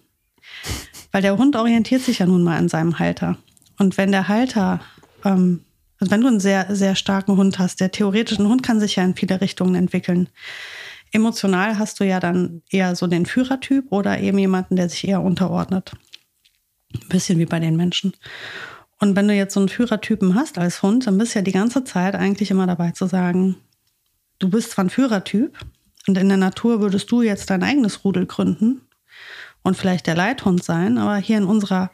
Weil 1.10 1.22
der 1.22 1.36
Hund 1.36 1.56
orientiert 1.56 2.02
sich 2.02 2.20
ja 2.20 2.26
nun 2.26 2.42
mal 2.42 2.56
an 2.56 2.68
seinem 2.68 2.98
Halter. 2.98 3.38
Und 3.78 3.96
wenn 3.96 4.12
der 4.12 4.28
Halter, 4.28 4.80
ähm, 5.24 5.64
also 5.98 6.10
wenn 6.10 6.20
du 6.20 6.28
einen 6.28 6.40
sehr, 6.40 6.74
sehr 6.74 6.94
starken 6.94 7.36
Hund 7.36 7.58
hast, 7.58 7.80
der 7.80 7.90
theoretisch, 7.90 8.38
ein 8.38 8.48
Hund 8.48 8.62
kann 8.62 8.80
sich 8.80 8.96
ja 8.96 9.04
in 9.04 9.14
viele 9.14 9.40
Richtungen 9.40 9.74
entwickeln. 9.74 10.28
Emotional 11.12 11.78
hast 11.78 12.00
du 12.00 12.04
ja 12.04 12.20
dann 12.20 12.62
eher 12.70 12.96
so 12.96 13.06
den 13.06 13.26
Führertyp 13.26 13.92
oder 13.92 14.18
eben 14.18 14.38
jemanden, 14.38 14.76
der 14.76 14.88
sich 14.88 15.06
eher 15.06 15.22
unterordnet. 15.22 15.92
Ein 16.94 17.08
bisschen 17.08 17.38
wie 17.38 17.46
bei 17.46 17.60
den 17.60 17.76
Menschen. 17.76 18.14
Und 18.98 19.16
wenn 19.16 19.28
du 19.28 19.34
jetzt 19.34 19.54
so 19.54 19.60
einen 19.60 19.68
Führertypen 19.68 20.34
hast 20.34 20.58
als 20.58 20.82
Hund, 20.82 21.06
dann 21.06 21.18
bist 21.18 21.34
du 21.34 21.40
ja 21.40 21.42
die 21.42 21.52
ganze 21.52 21.84
Zeit 21.84 22.14
eigentlich 22.14 22.50
immer 22.50 22.66
dabei 22.66 22.92
zu 22.92 23.06
sagen, 23.06 23.56
du 24.38 24.48
bist 24.48 24.70
zwar 24.70 24.84
ein 24.84 24.90
Führertyp, 24.90 25.58
und 26.06 26.18
in 26.18 26.28
der 26.28 26.38
Natur 26.38 26.80
würdest 26.80 27.10
du 27.10 27.22
jetzt 27.22 27.50
dein 27.50 27.62
eigenes 27.62 28.04
Rudel 28.04 28.26
gründen 28.26 28.82
und 29.62 29.76
vielleicht 29.76 30.06
der 30.06 30.16
Leithund 30.16 30.64
sein, 30.64 30.98
aber 30.98 31.16
hier 31.16 31.38
in 31.38 31.44
unserer 31.44 31.90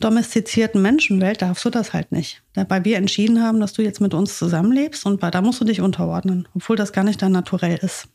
domestizierten 0.00 0.80
Menschenwelt 0.80 1.42
darfst 1.42 1.64
du 1.64 1.70
das 1.70 1.92
halt 1.92 2.12
nicht. 2.12 2.42
Weil 2.54 2.84
wir 2.84 2.96
entschieden 2.96 3.42
haben, 3.42 3.60
dass 3.60 3.72
du 3.72 3.82
jetzt 3.82 4.00
mit 4.00 4.14
uns 4.14 4.38
zusammenlebst 4.38 5.04
und 5.06 5.22
da 5.22 5.42
musst 5.42 5.60
du 5.60 5.64
dich 5.64 5.80
unterordnen, 5.80 6.48
obwohl 6.54 6.76
das 6.76 6.92
gar 6.92 7.04
nicht 7.04 7.20
dein 7.22 7.32
Naturell 7.32 7.78
ist. 7.82 8.08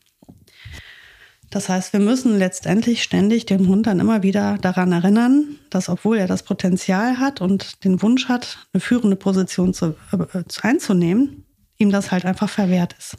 Das 1.50 1.68
heißt, 1.68 1.92
wir 1.92 2.00
müssen 2.00 2.38
letztendlich 2.38 3.04
ständig 3.04 3.46
den 3.46 3.68
Hund 3.68 3.86
dann 3.86 4.00
immer 4.00 4.24
wieder 4.24 4.58
daran 4.58 4.90
erinnern, 4.90 5.56
dass 5.70 5.88
obwohl 5.88 6.18
er 6.18 6.26
das 6.26 6.42
Potenzial 6.42 7.18
hat 7.18 7.40
und 7.40 7.84
den 7.84 8.02
Wunsch 8.02 8.28
hat, 8.28 8.66
eine 8.72 8.80
führende 8.80 9.14
Position 9.14 9.72
zu, 9.72 9.94
äh, 10.10 10.42
einzunehmen, 10.62 11.44
ihm 11.78 11.90
das 11.90 12.10
halt 12.10 12.24
einfach 12.24 12.48
verwehrt 12.48 12.96
ist 12.98 13.16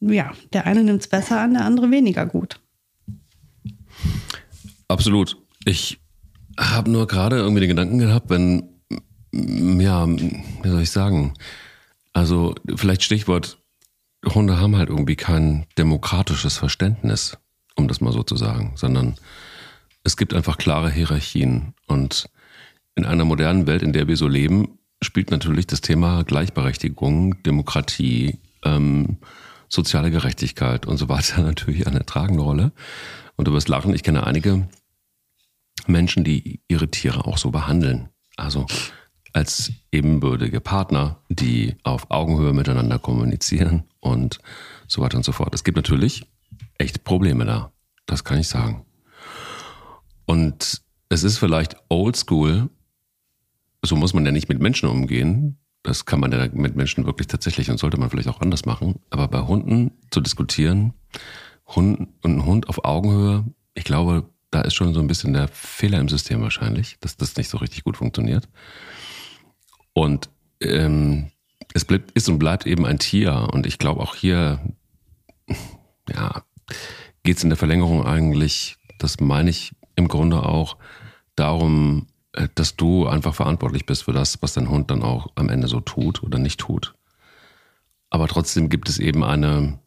ja, 0.00 0.32
der 0.52 0.66
eine 0.66 0.82
nimmt 0.82 1.00
es 1.00 1.08
besser 1.08 1.40
an, 1.40 1.54
der 1.54 1.64
andere 1.64 1.90
weniger 1.90 2.26
gut. 2.26 2.60
Absolut. 4.88 5.36
Ich 5.64 6.00
habe 6.58 6.90
nur 6.90 7.06
gerade 7.06 7.36
irgendwie 7.36 7.60
den 7.60 7.68
Gedanken 7.68 7.98
gehabt, 7.98 8.30
wenn, 8.30 8.80
ja, 9.32 10.06
wie 10.08 10.68
soll 10.68 10.82
ich 10.82 10.90
sagen, 10.90 11.34
also 12.12 12.54
vielleicht 12.76 13.02
Stichwort, 13.02 13.58
Hunde 14.26 14.58
haben 14.58 14.76
halt 14.76 14.90
irgendwie 14.90 15.16
kein 15.16 15.66
demokratisches 15.78 16.58
Verständnis, 16.58 17.38
um 17.76 17.88
das 17.88 18.00
mal 18.00 18.12
so 18.12 18.22
zu 18.22 18.36
sagen, 18.36 18.72
sondern 18.74 19.16
es 20.04 20.16
gibt 20.16 20.34
einfach 20.34 20.58
klare 20.58 20.90
Hierarchien. 20.90 21.74
Und 21.86 22.28
in 22.96 23.04
einer 23.04 23.24
modernen 23.24 23.66
Welt, 23.66 23.82
in 23.82 23.92
der 23.92 24.08
wir 24.08 24.16
so 24.16 24.28
leben, 24.28 24.78
spielt 25.02 25.30
natürlich 25.30 25.66
das 25.66 25.80
Thema 25.80 26.24
Gleichberechtigung, 26.24 27.42
Demokratie, 27.42 28.38
ähm, 28.64 29.18
soziale 29.70 30.10
Gerechtigkeit 30.10 30.84
und 30.84 30.98
so 30.98 31.08
weiter 31.08 31.40
natürlich 31.42 31.86
eine 31.86 32.04
tragende 32.04 32.42
Rolle. 32.42 32.72
Und 33.36 33.48
du 33.48 33.52
wirst 33.52 33.68
lachen, 33.68 33.94
ich 33.94 34.02
kenne 34.02 34.26
einige 34.26 34.68
Menschen, 35.86 36.24
die 36.24 36.60
ihre 36.68 36.88
Tiere 36.88 37.26
auch 37.26 37.38
so 37.38 37.50
behandeln. 37.50 38.10
Also 38.36 38.66
als 39.32 39.72
ebenbürtige 39.92 40.60
Partner, 40.60 41.22
die 41.28 41.76
auf 41.84 42.10
Augenhöhe 42.10 42.52
miteinander 42.52 42.98
kommunizieren 42.98 43.84
und 44.00 44.40
so 44.88 45.00
weiter 45.00 45.16
und 45.16 45.24
so 45.24 45.32
fort. 45.32 45.54
Es 45.54 45.64
gibt 45.64 45.76
natürlich 45.76 46.26
echt 46.78 47.04
Probleme 47.04 47.44
da. 47.44 47.72
Das 48.06 48.24
kann 48.24 48.38
ich 48.38 48.48
sagen. 48.48 48.84
Und 50.26 50.82
es 51.08 51.22
ist 51.22 51.38
vielleicht 51.38 51.76
oldschool, 51.88 52.70
so 53.82 53.96
muss 53.96 54.14
man 54.14 54.26
ja 54.26 54.32
nicht 54.32 54.48
mit 54.48 54.60
Menschen 54.60 54.88
umgehen, 54.88 55.58
das 55.82 56.04
kann 56.04 56.20
man 56.20 56.32
ja 56.32 56.48
mit 56.52 56.76
Menschen 56.76 57.06
wirklich 57.06 57.28
tatsächlich 57.28 57.70
und 57.70 57.78
sollte 57.78 57.98
man 57.98 58.10
vielleicht 58.10 58.28
auch 58.28 58.40
anders 58.40 58.66
machen. 58.66 59.00
Aber 59.10 59.28
bei 59.28 59.40
Hunden 59.40 59.92
zu 60.10 60.20
diskutieren, 60.20 60.92
Hund 61.66 62.08
und 62.22 62.36
ein 62.36 62.44
Hund 62.44 62.68
auf 62.68 62.84
Augenhöhe, 62.84 63.44
ich 63.74 63.84
glaube, 63.84 64.28
da 64.50 64.62
ist 64.62 64.74
schon 64.74 64.94
so 64.94 65.00
ein 65.00 65.06
bisschen 65.06 65.32
der 65.32 65.48
Fehler 65.48 66.00
im 66.00 66.08
System 66.08 66.42
wahrscheinlich, 66.42 66.98
dass 67.00 67.16
das 67.16 67.36
nicht 67.36 67.48
so 67.48 67.58
richtig 67.58 67.84
gut 67.84 67.96
funktioniert. 67.96 68.48
Und 69.92 70.28
ähm, 70.60 71.30
es 71.72 71.84
bleibt, 71.84 72.10
ist 72.12 72.28
und 72.28 72.38
bleibt 72.38 72.66
eben 72.66 72.84
ein 72.84 72.98
Tier. 72.98 73.48
Und 73.52 73.66
ich 73.66 73.78
glaube 73.78 74.00
auch 74.00 74.14
hier, 74.14 74.60
ja, 76.08 76.42
geht 77.22 77.36
es 77.36 77.44
in 77.44 77.50
der 77.50 77.56
Verlängerung 77.56 78.04
eigentlich, 78.04 78.76
das 78.98 79.20
meine 79.20 79.50
ich 79.50 79.72
im 79.96 80.08
Grunde 80.08 80.42
auch, 80.42 80.76
darum, 81.36 82.06
dass 82.54 82.76
du 82.76 83.06
einfach 83.06 83.34
verantwortlich 83.34 83.86
bist 83.86 84.04
für 84.04 84.12
das, 84.12 84.40
was 84.42 84.54
dein 84.54 84.70
Hund 84.70 84.90
dann 84.90 85.02
auch 85.02 85.28
am 85.34 85.48
Ende 85.48 85.68
so 85.68 85.80
tut 85.80 86.22
oder 86.22 86.38
nicht 86.38 86.60
tut. 86.60 86.94
Aber 88.10 88.28
trotzdem 88.28 88.68
gibt 88.68 88.88
es 88.88 88.98
eben 88.98 89.24
eine 89.24 89.78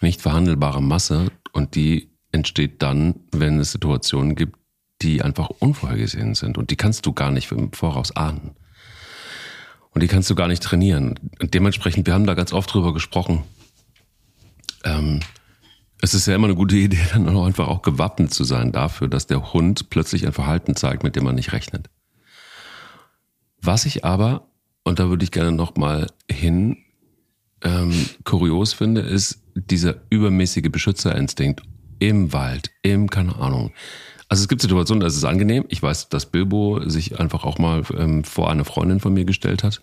nicht 0.00 0.20
verhandelbare 0.20 0.82
Masse 0.82 1.30
und 1.52 1.74
die 1.74 2.10
entsteht 2.32 2.82
dann, 2.82 3.20
wenn 3.32 3.58
es 3.58 3.72
Situationen 3.72 4.34
gibt, 4.34 4.56
die 5.02 5.22
einfach 5.22 5.50
unvorhergesehen 5.58 6.34
sind 6.34 6.58
und 6.58 6.70
die 6.70 6.76
kannst 6.76 7.06
du 7.06 7.12
gar 7.12 7.30
nicht 7.30 7.50
im 7.52 7.72
Voraus 7.72 8.14
ahnen. 8.14 8.56
Und 9.90 10.02
die 10.02 10.08
kannst 10.08 10.28
du 10.30 10.34
gar 10.34 10.48
nicht 10.48 10.62
trainieren. 10.62 11.18
Und 11.40 11.54
dementsprechend, 11.54 12.06
wir 12.06 12.14
haben 12.14 12.26
da 12.26 12.34
ganz 12.34 12.52
oft 12.52 12.72
drüber 12.72 12.92
gesprochen. 12.92 13.42
Ähm, 14.84 15.20
es 16.00 16.14
ist 16.14 16.26
ja 16.26 16.34
immer 16.34 16.46
eine 16.46 16.54
gute 16.54 16.76
Idee, 16.76 16.98
dann 17.12 17.28
auch 17.28 17.46
einfach 17.46 17.68
auch 17.68 17.82
gewappnet 17.82 18.32
zu 18.32 18.44
sein 18.44 18.72
dafür, 18.72 19.08
dass 19.08 19.26
der 19.26 19.52
Hund 19.52 19.90
plötzlich 19.90 20.26
ein 20.26 20.32
Verhalten 20.32 20.76
zeigt, 20.76 21.02
mit 21.02 21.16
dem 21.16 21.24
man 21.24 21.34
nicht 21.34 21.52
rechnet. 21.52 21.90
Was 23.60 23.84
ich 23.84 24.04
aber, 24.04 24.48
und 24.84 24.98
da 24.98 25.08
würde 25.08 25.24
ich 25.24 25.32
gerne 25.32 25.52
nochmal 25.52 26.06
hin, 26.30 26.78
ähm, 27.62 27.92
kurios 28.24 28.72
finde, 28.72 29.00
ist 29.00 29.42
dieser 29.54 29.96
übermäßige 30.10 30.70
Beschützerinstinkt 30.70 31.62
im 31.98 32.32
Wald, 32.32 32.70
im, 32.82 33.10
keine 33.10 33.36
Ahnung. 33.36 33.72
Also 34.28 34.42
es 34.42 34.48
gibt 34.48 34.62
Situationen, 34.62 35.00
da 35.00 35.06
ist 35.06 35.16
es 35.16 35.24
angenehm. 35.24 35.64
Ich 35.68 35.82
weiß, 35.82 36.10
dass 36.10 36.26
Bilbo 36.26 36.88
sich 36.88 37.18
einfach 37.18 37.44
auch 37.44 37.58
mal 37.58 37.82
ähm, 37.96 38.22
vor 38.22 38.50
eine 38.50 38.64
Freundin 38.64 39.00
von 39.00 39.14
mir 39.14 39.24
gestellt 39.24 39.64
hat, 39.64 39.80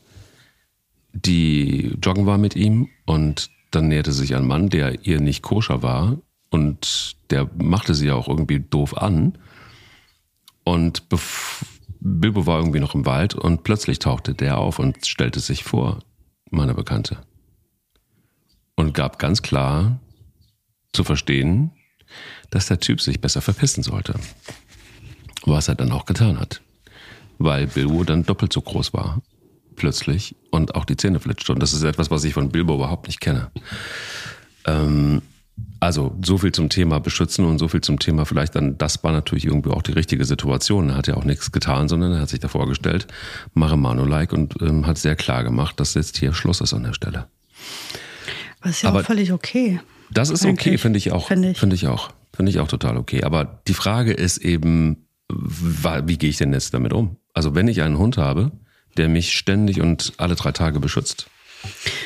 die 1.12 1.97
joggen 2.01 2.25
war 2.25 2.38
mit 2.38 2.56
ihm 2.56 2.89
und 3.06 3.49
dann 3.76 3.88
näherte 3.90 4.12
sich 4.12 4.36
ein 4.36 4.48
Mann, 4.48 4.70
der 4.70 5.06
ihr 5.06 5.20
nicht 5.20 5.42
koscher 5.42 5.84
war 5.84 6.18
und 6.50 7.18
der 7.30 7.50
machte 7.58 7.94
sie 7.94 8.08
ja 8.08 8.16
auch 8.16 8.28
irgendwie 8.28 8.60
doof 8.60 8.98
an. 8.98 9.38
Und 10.64 11.04
Bilbo 12.00 12.48
war 12.48 12.60
irgendwie 12.60 12.80
noch 12.80 12.96
im 12.96 13.06
Wald 13.06 13.36
und 13.36 13.64
plötzlich 13.64 14.00
tauchte 14.00 14.34
der 14.34 14.58
auf 14.58 14.80
und 14.80 15.06
stellte 15.06 15.40
sich 15.40 15.64
vor, 15.64 16.00
meine 16.50 16.74
Bekannte. 16.74 17.18
Und 18.76 18.94
gab 18.94 19.20
ganz 19.20 19.42
klar 19.42 20.00
zu 20.94 21.04
verstehen, 21.04 21.72
dass 22.50 22.68
der 22.68 22.80
Typ 22.80 23.02
sich 23.02 23.22
besser 23.22 23.42
verpissen 23.42 23.84
sollte. 23.84 24.16
Was 25.44 25.68
er 25.68 25.76
dann 25.76 25.92
auch 25.92 26.06
getan 26.06 26.40
hat. 26.40 26.62
Weil 27.38 27.68
Bilbo 27.68 28.04
dann 28.04 28.24
doppelt 28.24 28.54
so 28.54 28.62
groß 28.62 28.94
war 28.94 29.22
plötzlich 29.76 30.36
und 30.52 30.76
auch 30.76 30.86
die 30.86 30.98
Zähne 30.98 31.20
flitscht. 31.20 31.50
Und 31.50 31.62
das 31.62 31.74
ist 31.74 31.84
etwas, 31.84 32.12
was 32.12 32.24
ich 32.24 32.34
von 32.34 32.50
Bilbo 32.50 32.76
überhaupt 32.76 33.08
nicht 33.08 33.20
kenne. 33.20 33.52
Ähm, 34.66 35.22
also 35.80 36.18
so 36.24 36.38
viel 36.38 36.52
zum 36.52 36.70
Thema 36.70 37.00
beschützen 37.00 37.46
und 37.46 37.60
so 37.60 37.68
viel 37.68 37.82
zum 37.82 38.00
Thema 38.00 38.26
vielleicht 38.26 38.56
dann, 38.56 38.78
das 38.78 39.04
war 39.04 39.12
natürlich 39.12 39.46
irgendwie 39.46 39.70
auch 39.70 39.82
die 39.82 39.92
richtige 39.92 40.26
Situation. 40.26 40.90
Er 40.90 40.96
hat 40.98 41.08
ja 41.08 41.16
auch 41.16 41.24
nichts 41.24 41.52
getan, 41.52 41.88
sondern 41.88 42.14
er 42.14 42.22
hat 42.22 42.30
sich 42.30 42.40
da 42.40 42.48
vorgestellt, 42.48 43.08
mache 43.54 43.78
Manu-like 43.78 44.34
und 44.34 44.56
ähm, 44.62 44.86
hat 44.88 44.98
sehr 44.98 45.16
klar 45.16 45.44
gemacht, 45.44 45.80
dass 45.80 45.94
jetzt 45.94 46.18
hier 46.18 46.34
Schluss 46.34 46.62
ist 46.62 46.74
an 46.74 46.84
der 46.84 46.94
Stelle. 46.94 47.28
Aber 48.62 48.70
ist 48.70 48.82
ja 48.82 48.90
Aber 48.90 49.02
auch 49.02 49.06
völlig 49.06 49.32
okay. 49.32 49.80
Das 50.12 50.30
ist 50.30 50.46
okay, 50.46 50.78
finde 50.78 50.98
ich 50.98 51.12
auch. 51.12 51.28
Finde 51.28 51.52
ich. 51.52 51.60
Find 51.60 51.74
ich 51.74 51.88
auch. 51.88 52.10
Finde 52.34 52.52
ich 52.52 52.60
auch 52.60 52.68
total 52.68 52.98
okay. 52.98 53.24
Aber 53.24 53.62
die 53.68 53.74
Frage 53.74 54.12
ist 54.12 54.38
eben, 54.38 55.08
wie 55.30 56.18
gehe 56.18 56.30
ich 56.30 56.38
denn 56.38 56.54
jetzt 56.54 56.74
damit 56.74 56.94
um? 56.94 57.18
Also 57.34 57.56
wenn 57.56 57.68
ich 57.68 57.82
einen 57.82 57.98
Hund 57.98 58.18
habe, 58.18 58.52
der 58.98 59.10
mich 59.10 59.38
ständig 59.38 59.82
und 59.82 60.14
alle 60.18 60.36
drei 60.36 60.52
Tage 60.52 60.80
beschützt. 60.80 61.28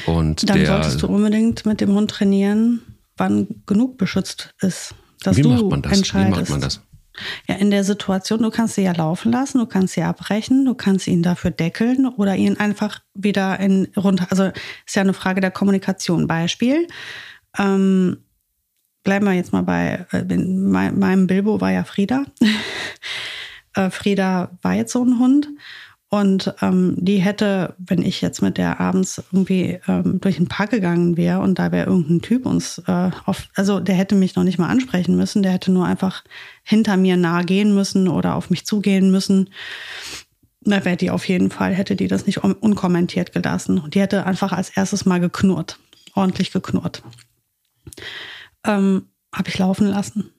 Und 0.05 0.49
Dann 0.49 0.57
der, 0.57 0.67
solltest 0.67 1.01
du 1.01 1.07
unbedingt 1.07 1.65
mit 1.65 1.81
dem 1.81 1.93
Hund 1.93 2.11
trainieren, 2.11 2.81
wann 3.17 3.47
genug 3.65 3.97
beschützt 3.97 4.53
ist. 4.61 4.95
Dass 5.21 5.37
wie 5.37 5.41
du 5.41 5.49
macht 5.49 5.65
man 5.65 5.81
das? 5.81 5.97
Entscheidest. 5.97 6.35
Wie 6.35 6.39
macht 6.39 6.49
man 6.49 6.61
das? 6.61 6.81
Ja, 7.47 7.55
in 7.55 7.69
der 7.69 7.83
Situation, 7.83 8.41
du 8.41 8.49
kannst 8.49 8.75
sie 8.75 8.83
ja 8.83 8.93
laufen 8.93 9.31
lassen, 9.31 9.59
du 9.59 9.65
kannst 9.65 9.93
sie 9.93 10.03
abbrechen, 10.03 10.63
du 10.63 10.73
kannst 10.73 11.05
ihn 11.07 11.21
dafür 11.21 11.51
deckeln 11.51 12.07
oder 12.07 12.35
ihn 12.35 12.57
einfach 12.57 13.01
wieder 13.13 13.59
in 13.59 13.89
runter. 13.97 14.27
Also 14.29 14.51
ist 14.85 14.95
ja 14.95 15.01
eine 15.01 15.13
Frage 15.13 15.41
der 15.41 15.51
Kommunikation. 15.51 16.27
Beispiel. 16.27 16.87
Ähm, 17.57 18.17
bleiben 19.03 19.25
wir 19.25 19.33
jetzt 19.33 19.51
mal 19.51 19.63
bei 19.63 20.05
äh, 20.11 20.37
meinem 20.37 21.27
Bilbo 21.27 21.59
war 21.59 21.71
ja 21.71 21.83
Frieda. 21.83 22.25
äh, 23.73 23.89
Frieda 23.89 24.57
war 24.61 24.75
jetzt 24.75 24.93
so 24.93 25.03
ein 25.03 25.19
Hund 25.19 25.49
und 26.09 26.55
ähm, 26.61 26.95
die 26.97 27.17
hätte, 27.17 27.75
wenn 27.77 28.01
ich 28.01 28.19
jetzt 28.21 28.41
mit 28.41 28.57
der 28.57 28.79
abends 28.79 29.21
irgendwie 29.31 29.79
ähm, 29.87 30.19
durch 30.19 30.37
den 30.37 30.47
Park 30.47 30.71
gegangen 30.71 31.17
wäre 31.17 31.39
und 31.39 31.59
da 31.59 31.71
wäre 31.71 31.85
irgendein 31.85 32.21
Typ 32.21 32.47
uns 32.47 32.81
äh, 32.87 33.11
auf, 33.25 33.47
also 33.53 33.79
der 33.79 33.93
hätte 33.93 34.15
mich 34.15 34.35
noch 34.35 34.43
nicht 34.43 34.57
mal 34.57 34.69
ansprechen 34.69 35.15
müssen, 35.15 35.43
der 35.43 35.51
hätte 35.51 35.71
nur 35.71 35.85
einfach 35.85 36.23
hinter 36.63 36.97
mir 36.97 37.15
nahe 37.15 37.45
gehen 37.45 37.75
müssen 37.75 38.07
oder 38.07 38.33
auf 38.33 38.49
mich 38.49 38.65
zugehen 38.65 39.11
müssen. 39.11 39.51
Da 40.61 40.83
wäre 40.83 40.97
die 40.97 41.11
auf 41.11 41.27
jeden 41.27 41.51
Fall, 41.51 41.75
hätte 41.75 41.95
die 41.95 42.07
das 42.07 42.25
nicht 42.25 42.43
un 42.43 42.53
unkommentiert 42.53 43.31
gelassen. 43.31 43.77
Und 43.79 43.93
die 43.93 44.01
hätte 44.01 44.25
einfach 44.25 44.51
als 44.51 44.71
erstes 44.71 45.05
mal 45.05 45.19
geknurrt, 45.19 45.77
ordentlich 46.15 46.51
geknurrt. 46.51 47.03
Ähm, 48.65 49.03
Habe 49.33 49.49
ich 49.49 49.59
laufen 49.59 49.87
lassen. 49.87 50.31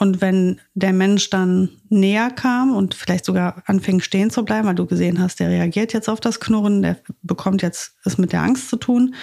Und 0.00 0.22
wenn 0.22 0.62
der 0.72 0.94
Mensch 0.94 1.28
dann 1.28 1.68
näher 1.90 2.30
kam 2.30 2.74
und 2.74 2.94
vielleicht 2.94 3.26
sogar 3.26 3.62
anfing 3.66 4.00
stehen 4.00 4.30
zu 4.30 4.46
bleiben, 4.46 4.66
weil 4.66 4.74
du 4.74 4.86
gesehen 4.86 5.20
hast, 5.20 5.40
der 5.40 5.50
reagiert 5.50 5.92
jetzt 5.92 6.08
auf 6.08 6.20
das 6.20 6.40
Knurren, 6.40 6.80
der 6.80 6.96
bekommt 7.20 7.60
jetzt 7.60 7.96
es 8.06 8.16
mit 8.16 8.32
der 8.32 8.40
Angst 8.40 8.70
zu 8.70 8.76
tun, 8.76 9.14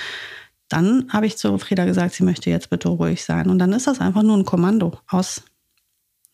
dann 0.69 1.11
habe 1.11 1.25
ich 1.25 1.35
zu 1.35 1.57
Frieda 1.57 1.85
gesagt, 1.85 2.13
sie 2.13 2.23
möchte 2.23 2.51
jetzt 2.51 2.69
bitte 2.69 2.89
ruhig 2.89 3.23
sein. 3.23 3.49
Und 3.49 3.57
dann 3.57 3.73
ist 3.73 3.87
das 3.87 3.99
einfach 3.99 4.21
nur 4.21 4.37
ein 4.37 4.45
Kommando 4.45 4.99
aus. 5.07 5.41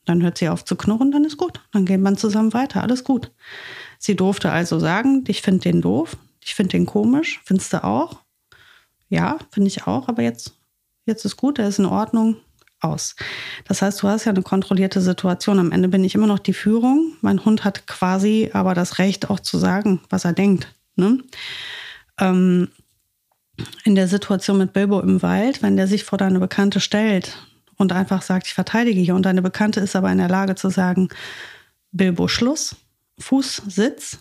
Dann 0.03 0.21
hört 0.21 0.37
sie 0.37 0.49
auf 0.49 0.65
zu 0.65 0.75
knurren, 0.75 1.13
dann 1.13 1.23
ist 1.23 1.37
gut. 1.37 1.61
Dann 1.71 1.85
geht 1.85 2.01
man 2.01 2.17
zusammen 2.17 2.51
weiter, 2.51 2.81
alles 2.81 3.05
gut. 3.05 3.31
Sie 3.97 4.17
durfte 4.17 4.51
also 4.51 4.77
sagen, 4.77 5.23
ich 5.29 5.41
finde 5.41 5.61
den 5.61 5.79
doof, 5.79 6.17
ich 6.43 6.53
finde 6.53 6.71
den 6.71 6.85
komisch, 6.85 7.39
findest 7.45 7.71
du 7.71 7.81
auch? 7.81 8.19
Ja, 9.07 9.37
finde 9.51 9.69
ich 9.69 9.87
auch, 9.87 10.09
aber 10.09 10.21
jetzt, 10.21 10.59
jetzt 11.05 11.23
ist 11.23 11.37
gut, 11.37 11.59
er 11.59 11.69
ist 11.69 11.79
in 11.79 11.85
Ordnung, 11.85 12.35
aus. 12.83 13.15
Das 13.67 13.81
heißt, 13.81 14.01
du 14.01 14.07
hast 14.07 14.25
ja 14.25 14.31
eine 14.31 14.41
kontrollierte 14.41 15.01
Situation. 15.01 15.59
Am 15.59 15.71
Ende 15.71 15.87
bin 15.87 16.03
ich 16.03 16.15
immer 16.15 16.27
noch 16.27 16.39
die 16.39 16.53
Führung. 16.53 17.13
Mein 17.21 17.43
Hund 17.45 17.63
hat 17.63 17.87
quasi 17.87 18.49
aber 18.53 18.73
das 18.73 18.99
Recht, 18.99 19.29
auch 19.29 19.39
zu 19.39 19.57
sagen, 19.57 20.01
was 20.09 20.25
er 20.25 20.33
denkt. 20.33 20.67
Ne? 20.95 21.19
Ähm, 22.19 22.69
in 23.83 23.95
der 23.95 24.07
Situation 24.07 24.57
mit 24.57 24.73
Bilbo 24.73 24.99
im 24.99 25.21
Wald, 25.21 25.61
wenn 25.61 25.77
der 25.77 25.87
sich 25.87 26.03
vor 26.03 26.17
deine 26.17 26.39
Bekannte 26.39 26.79
stellt 26.79 27.37
und 27.77 27.91
einfach 27.91 28.21
sagt, 28.21 28.47
ich 28.47 28.53
verteidige 28.53 28.99
hier, 28.99 29.15
und 29.15 29.25
deine 29.25 29.41
Bekannte 29.41 29.79
ist 29.79 29.95
aber 29.95 30.11
in 30.11 30.17
der 30.17 30.29
Lage 30.29 30.55
zu 30.55 30.69
sagen, 30.69 31.09
Bilbo 31.91 32.27
Schluss, 32.27 32.75
Fuß, 33.19 33.63
Sitz, 33.67 34.19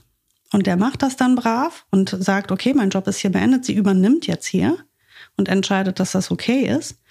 und 0.53 0.67
der 0.67 0.77
macht 0.77 1.03
das 1.03 1.17
dann 1.17 1.35
brav 1.35 1.87
und 1.91 2.11
sagt, 2.11 2.53
okay, 2.53 2.75
mein 2.75 2.91
Job 2.91 3.07
ist 3.09 3.19
hier 3.19 3.33
beendet, 3.33 3.65
sie 3.65 3.73
übernimmt 3.73 4.27
jetzt 4.27 4.47
hier 4.47 4.77
und 5.37 5.49
entscheidet, 5.49 5.99
dass 5.99 6.13
das 6.13 6.31
okay 6.31 6.67
ist 6.67 7.02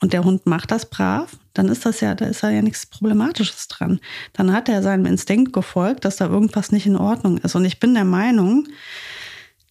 und 0.00 0.12
der 0.12 0.24
Hund 0.24 0.46
macht 0.46 0.70
das 0.70 0.86
brav, 0.86 1.36
dann 1.54 1.68
ist 1.68 1.84
das 1.84 2.00
ja, 2.00 2.14
da 2.14 2.26
ist 2.26 2.42
ja 2.42 2.62
nichts 2.62 2.86
Problematisches 2.86 3.68
dran. 3.68 4.00
Dann 4.32 4.52
hat 4.52 4.68
er 4.68 4.82
seinem 4.82 5.06
Instinkt 5.06 5.52
gefolgt, 5.52 6.04
dass 6.04 6.16
da 6.16 6.26
irgendwas 6.26 6.70
nicht 6.70 6.86
in 6.86 6.96
Ordnung 6.96 7.38
ist. 7.38 7.56
Und 7.56 7.64
ich 7.64 7.80
bin 7.80 7.94
der 7.94 8.04
Meinung, 8.04 8.68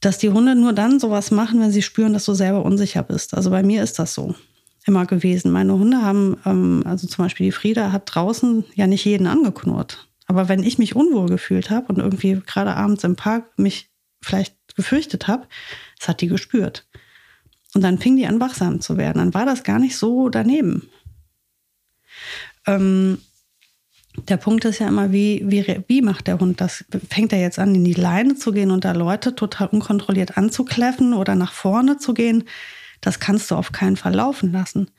dass 0.02 0.18
die 0.18 0.30
Hunde 0.30 0.56
nur 0.56 0.74
dann 0.74 1.00
sowas 1.00 1.32
machen, 1.32 1.62
wenn 1.62 1.72
sie 1.72 1.82
spüren, 1.82 2.14
dass 2.14 2.26
du 2.26 2.34
selber 2.34 2.64
unsicher 2.64 3.04
bist. 3.04 3.34
Also 3.34 3.50
bei 3.50 3.64
mir 3.64 3.84
ist 3.84 4.00
das 4.00 4.14
so 4.14 4.36
immer 4.86 5.06
gewesen. 5.06 5.52
Meine 5.52 5.74
Hunde 5.74 6.02
haben, 6.02 6.38
ähm, 6.46 6.84
also 6.86 7.08
zum 7.08 7.26
Beispiel 7.26 7.48
die 7.48 7.52
Frieda 7.52 7.92
hat 7.92 8.04
draußen 8.14 8.66
ja 8.76 8.88
nicht 8.88 9.06
jeden 9.06 9.28
angeknurrt. 9.28 10.08
Aber 10.28 10.50
wenn 10.50 10.64
ich 10.64 10.78
mich 10.78 10.96
unwohl 10.96 11.28
gefühlt 11.30 11.70
habe 11.70 11.88
und 11.88 12.00
irgendwie 12.00 12.42
gerade 12.46 12.76
abends 12.76 13.04
im 13.04 13.16
Park 13.16 13.58
mich 13.58 13.90
vielleicht 14.22 14.56
gefürchtet 14.76 15.28
habe, 15.28 15.48
das 16.00 16.10
hat 16.10 16.22
die 16.22 16.28
gespürt. 16.28 16.87
Und 17.74 17.84
dann 17.84 18.00
fing 18.00 18.16
die 18.16 18.28
an, 18.28 18.40
wachsam 18.40 18.82
zu 18.82 18.98
werden. 18.98 19.20
Dann 19.20 19.34
war 19.34 19.46
das 19.46 19.64
gar 19.64 19.80
nicht 19.80 19.98
so 19.98 20.30
daneben. 20.30 20.90
Ähm, 22.66 23.20
der 24.28 24.38
Punkt 24.38 24.66
ist 24.66 24.80
ja 24.80 24.88
immer, 24.88 25.12
wie, 25.12 25.44
wie, 25.46 25.84
wie 25.88 26.02
macht 26.02 26.28
der 26.28 26.40
Hund 26.40 26.60
das? 26.60 26.86
Fängt 27.10 27.34
er 27.34 27.40
jetzt 27.40 27.60
an, 27.60 27.76
in 27.76 27.86
die 27.86 27.94
Leine 27.94 28.36
zu 28.36 28.52
gehen 28.52 28.72
und 28.72 28.84
da 28.84 28.94
Leute 28.94 29.36
total 29.36 29.68
unkontrolliert 29.68 30.38
anzukläffen 30.38 31.14
oder 31.14 31.36
nach 31.36 31.52
vorne 31.52 31.98
zu 31.98 32.14
gehen? 32.14 32.46
Das 33.02 33.20
kannst 33.20 33.52
du 33.52 33.56
auf 33.56 33.72
keinen 33.72 33.96
Fall 33.96 34.16
laufen 34.16 34.52
lassen. 34.52 34.90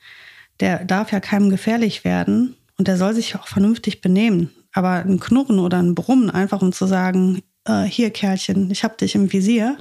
Der 0.61 0.85
darf 0.85 1.11
ja 1.11 1.19
keinem 1.19 1.49
gefährlich 1.49 2.05
werden 2.05 2.55
und 2.77 2.87
der 2.87 2.97
soll 2.97 3.13
sich 3.13 3.35
auch 3.35 3.47
vernünftig 3.47 4.01
benehmen. 4.01 4.51
Aber 4.71 4.93
ein 4.93 5.19
Knurren 5.19 5.59
oder 5.59 5.79
ein 5.79 5.95
Brummen, 5.95 6.29
einfach 6.29 6.61
um 6.61 6.71
zu 6.71 6.85
sagen, 6.85 7.41
äh, 7.65 7.83
hier 7.83 8.11
Kerlchen, 8.11 8.71
ich 8.71 8.83
hab 8.83 8.97
dich 8.97 9.15
im 9.15 9.33
Visier, 9.33 9.77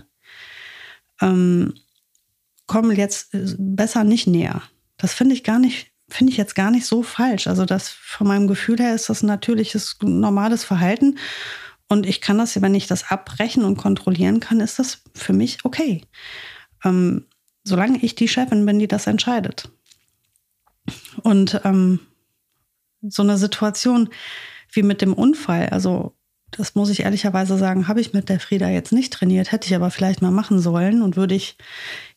ähm, 1.21 1.75
komm 2.69 2.93
jetzt 2.93 3.35
äh, 3.35 3.57
besser 3.59 4.05
nicht 4.05 4.29
näher. 4.29 4.63
Das 4.97 5.13
finde 5.13 5.35
ich 5.35 5.43
gar 5.43 5.59
nicht, 5.59 5.91
finde 6.09 6.31
ich 6.31 6.37
jetzt 6.37 6.55
gar 6.55 6.71
nicht 6.71 6.87
so 6.87 7.03
falsch. 7.03 7.49
Also 7.49 7.65
das 7.65 7.89
von 7.89 8.29
meinem 8.29 8.47
Gefühl 8.47 8.79
her 8.79 8.95
ist 8.95 9.09
das 9.09 9.25
ein 9.25 9.27
natürliches, 9.27 9.97
normales 10.03 10.63
Verhalten. 10.63 11.19
Und 11.89 12.07
ich 12.07 12.21
kann 12.21 12.39
das, 12.39 12.61
wenn 12.61 12.75
ich 12.75 12.87
das 12.87 13.11
abbrechen 13.11 13.65
und 13.65 13.77
kontrollieren 13.79 14.39
kann, 14.39 14.61
ist 14.61 14.79
das 14.79 15.03
für 15.15 15.33
mich 15.33 15.65
okay. 15.65 16.03
Ähm, 16.85 17.27
solange 17.65 17.99
ich 17.99 18.15
die 18.15 18.29
Chefin 18.29 18.65
bin, 18.67 18.79
die 18.79 18.89
das 18.89 19.07
entscheidet. 19.07 19.71
Und 21.23 21.61
ähm, 21.65 22.01
so 23.03 23.23
eine 23.23 23.39
Situation 23.39 24.11
wie 24.73 24.83
mit 24.83 25.01
dem 25.01 25.15
Unfall, 25.15 25.69
also 25.71 26.15
das 26.51 26.75
muss 26.75 26.91
ich 26.91 27.01
ehrlicherweise 27.01 27.59
sagen, 27.59 27.89
habe 27.89 28.01
ich 28.01 28.13
mit 28.13 28.29
der 28.29 28.41
Frieda 28.41 28.69
jetzt 28.69 28.93
nicht 28.93 29.13
trainiert, 29.13 29.53
hätte 29.53 29.67
ich 29.67 29.75
aber 29.75 29.91
vielleicht 29.91 30.23
mal 30.23 30.31
machen 30.31 30.61
sollen 30.61 31.03
und 31.03 31.17
würde 31.17 31.35
ich 31.35 31.57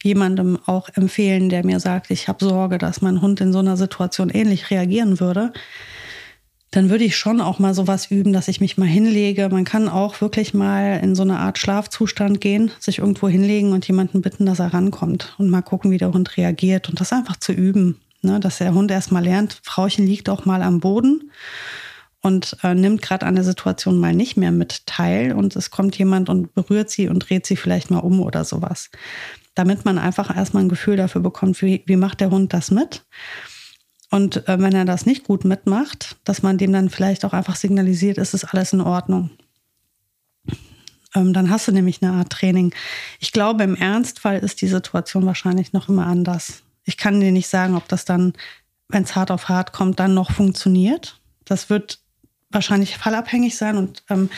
jemandem 0.03 0.57
auch 0.65 0.89
empfehlen, 0.93 1.49
der 1.49 1.65
mir 1.65 1.79
sagt, 1.79 2.11
ich 2.11 2.27
habe 2.27 2.43
Sorge, 2.43 2.77
dass 2.77 3.01
mein 3.01 3.21
Hund 3.21 3.41
in 3.41 3.51
so 3.51 3.59
einer 3.59 3.77
Situation 3.77 4.29
ähnlich 4.29 4.71
reagieren 4.71 5.19
würde, 5.19 5.51
dann 6.71 6.89
würde 6.89 7.03
ich 7.03 7.17
schon 7.17 7.41
auch 7.41 7.59
mal 7.59 7.73
sowas 7.73 8.09
üben, 8.09 8.31
dass 8.31 8.47
ich 8.47 8.61
mich 8.61 8.77
mal 8.77 8.87
hinlege. 8.87 9.49
Man 9.49 9.65
kann 9.65 9.89
auch 9.89 10.21
wirklich 10.21 10.53
mal 10.53 11.01
in 11.03 11.15
so 11.15 11.23
eine 11.23 11.37
Art 11.37 11.57
Schlafzustand 11.57 12.39
gehen, 12.39 12.71
sich 12.79 12.99
irgendwo 12.99 13.27
hinlegen 13.27 13.73
und 13.73 13.85
jemanden 13.85 14.21
bitten, 14.21 14.45
dass 14.45 14.59
er 14.59 14.73
rankommt 14.73 15.35
und 15.37 15.49
mal 15.49 15.61
gucken, 15.61 15.91
wie 15.91 15.97
der 15.97 16.13
Hund 16.13 16.37
reagiert 16.37 16.87
und 16.87 17.01
das 17.01 17.11
einfach 17.11 17.35
zu 17.35 17.51
üben, 17.51 17.99
ne? 18.21 18.39
dass 18.39 18.59
der 18.59 18.73
Hund 18.73 18.89
erst 18.89 19.11
mal 19.11 19.23
lernt, 19.23 19.59
Frauchen 19.63 20.07
liegt 20.07 20.29
auch 20.29 20.45
mal 20.45 20.63
am 20.63 20.79
Boden 20.79 21.29
und 22.21 22.57
äh, 22.63 22.75
nimmt 22.75 23.01
gerade 23.01 23.25
an 23.25 23.35
der 23.35 23.43
Situation 23.43 23.99
mal 23.99 24.13
nicht 24.13 24.37
mehr 24.37 24.51
mit 24.51 24.85
teil 24.85 25.33
und 25.33 25.55
es 25.55 25.71
kommt 25.71 25.97
jemand 25.97 26.29
und 26.29 26.53
berührt 26.53 26.89
sie 26.89 27.09
und 27.09 27.19
dreht 27.19 27.45
sie 27.45 27.55
vielleicht 27.55 27.89
mal 27.89 27.99
um 27.99 28.19
oder 28.19 28.45
sowas. 28.45 28.89
Damit 29.55 29.85
man 29.85 29.97
einfach 29.97 30.35
erstmal 30.35 30.63
ein 30.63 30.69
Gefühl 30.69 30.95
dafür 30.95 31.21
bekommt, 31.21 31.61
wie, 31.61 31.83
wie 31.87 31.95
macht 31.95 32.21
der 32.21 32.29
Hund 32.29 32.53
das 32.53 32.71
mit. 32.71 33.03
Und 34.11 34.47
äh, 34.47 34.59
wenn 34.59 34.75
er 34.75 34.85
das 34.85 35.05
nicht 35.05 35.23
gut 35.23 35.45
mitmacht, 35.45 36.17
dass 36.23 36.43
man 36.43 36.57
dem 36.57 36.71
dann 36.73 36.89
vielleicht 36.89 37.25
auch 37.25 37.33
einfach 37.33 37.55
signalisiert, 37.55 38.17
ist 38.17 38.33
es 38.33 38.43
alles 38.43 38.73
in 38.73 38.81
Ordnung. 38.81 39.31
Ähm, 41.15 41.33
dann 41.33 41.49
hast 41.49 41.67
du 41.67 41.71
nämlich 41.71 42.01
eine 42.01 42.13
Art 42.13 42.29
Training. 42.29 42.73
Ich 43.19 43.31
glaube, 43.31 43.63
im 43.63 43.75
Ernstfall 43.75 44.39
ist 44.39 44.61
die 44.61 44.67
Situation 44.67 45.25
wahrscheinlich 45.25 45.73
noch 45.73 45.89
immer 45.89 46.05
anders. 46.05 46.63
Ich 46.83 46.97
kann 46.97 47.19
dir 47.19 47.31
nicht 47.31 47.47
sagen, 47.47 47.75
ob 47.75 47.87
das 47.87 48.05
dann, 48.05 48.33
wenn 48.89 49.03
es 49.03 49.15
hart 49.15 49.31
auf 49.31 49.49
hart 49.49 49.73
kommt, 49.73 49.99
dann 49.99 50.13
noch 50.13 50.31
funktioniert. 50.31 51.19
Das 51.45 51.69
wird 51.69 51.99
wahrscheinlich 52.51 52.97
fallabhängig 52.97 53.57
sein 53.57 53.77
und 53.77 54.03
ähm, 54.09 54.29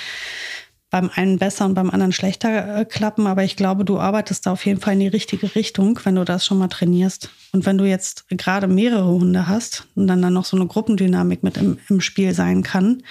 beim 0.89 1.09
einen 1.15 1.39
besser 1.39 1.65
und 1.65 1.73
beim 1.73 1.89
anderen 1.89 2.11
schlechter 2.11 2.81
äh, 2.81 2.85
klappen. 2.85 3.25
Aber 3.25 3.43
ich 3.43 3.55
glaube, 3.55 3.83
du 3.83 3.99
arbeitest 3.99 4.45
da 4.45 4.51
auf 4.51 4.65
jeden 4.65 4.79
Fall 4.79 4.93
in 4.93 4.99
die 4.99 5.07
richtige 5.07 5.55
Richtung, 5.55 5.99
wenn 6.03 6.15
du 6.15 6.23
das 6.23 6.45
schon 6.45 6.59
mal 6.59 6.67
trainierst. 6.67 7.29
Und 7.51 7.65
wenn 7.65 7.79
du 7.79 7.85
jetzt 7.85 8.25
gerade 8.29 8.67
mehrere 8.67 9.07
Hunde 9.07 9.47
hast 9.47 9.87
und 9.95 10.05
dann, 10.05 10.21
dann 10.21 10.33
noch 10.33 10.45
so 10.45 10.55
eine 10.55 10.67
Gruppendynamik 10.67 11.41
mit 11.41 11.57
im, 11.57 11.79
im 11.89 11.99
Spiel 11.99 12.35
sein 12.35 12.61
kann, 12.61 13.01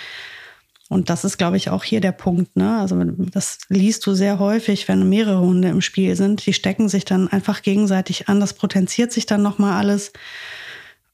Und 0.93 1.09
das 1.09 1.25
ist, 1.25 1.39
glaube 1.39 1.57
ich, 1.57 1.71
auch 1.71 1.85
hier 1.85 2.03
der 2.03 2.13
Punkt. 2.13 2.55
Ne? 2.55 2.79
Also 2.79 3.03
das 3.03 3.57
liest 3.71 4.07
du 4.07 4.13
sehr 4.13 4.39
häufig, 4.39 4.89
wenn 4.89 5.09
mehrere 5.09 5.41
Hunde 5.41 5.69
im 5.69 5.81
Spiel 5.81 6.17
sind. 6.17 6.45
Die 6.45 6.53
stecken 6.53 6.91
sich 6.91 7.07
dann 7.07 7.29
einfach 7.29 7.63
gegenseitig 7.63 8.29
an. 8.29 8.41
Das 8.41 8.53
potenziert 8.53 9.11
sich 9.11 9.25
dann 9.25 9.41
nochmal 9.41 9.73
alles. 9.73 10.13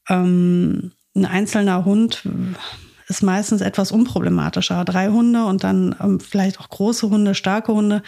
Ähm, 0.09 0.91
ein 1.15 1.25
einzelner 1.25 1.85
Hund 1.85 2.23
ist 3.09 3.23
meistens 3.23 3.61
etwas 3.61 3.91
unproblematischer. 3.91 4.85
Drei 4.85 5.09
Hunde 5.09 5.45
und 5.45 5.63
dann 5.63 5.95
ähm, 5.99 6.19
vielleicht 6.19 6.59
auch 6.59 6.69
große 6.69 7.09
Hunde, 7.09 7.33
starke 7.33 7.73
Hunde, 7.73 8.03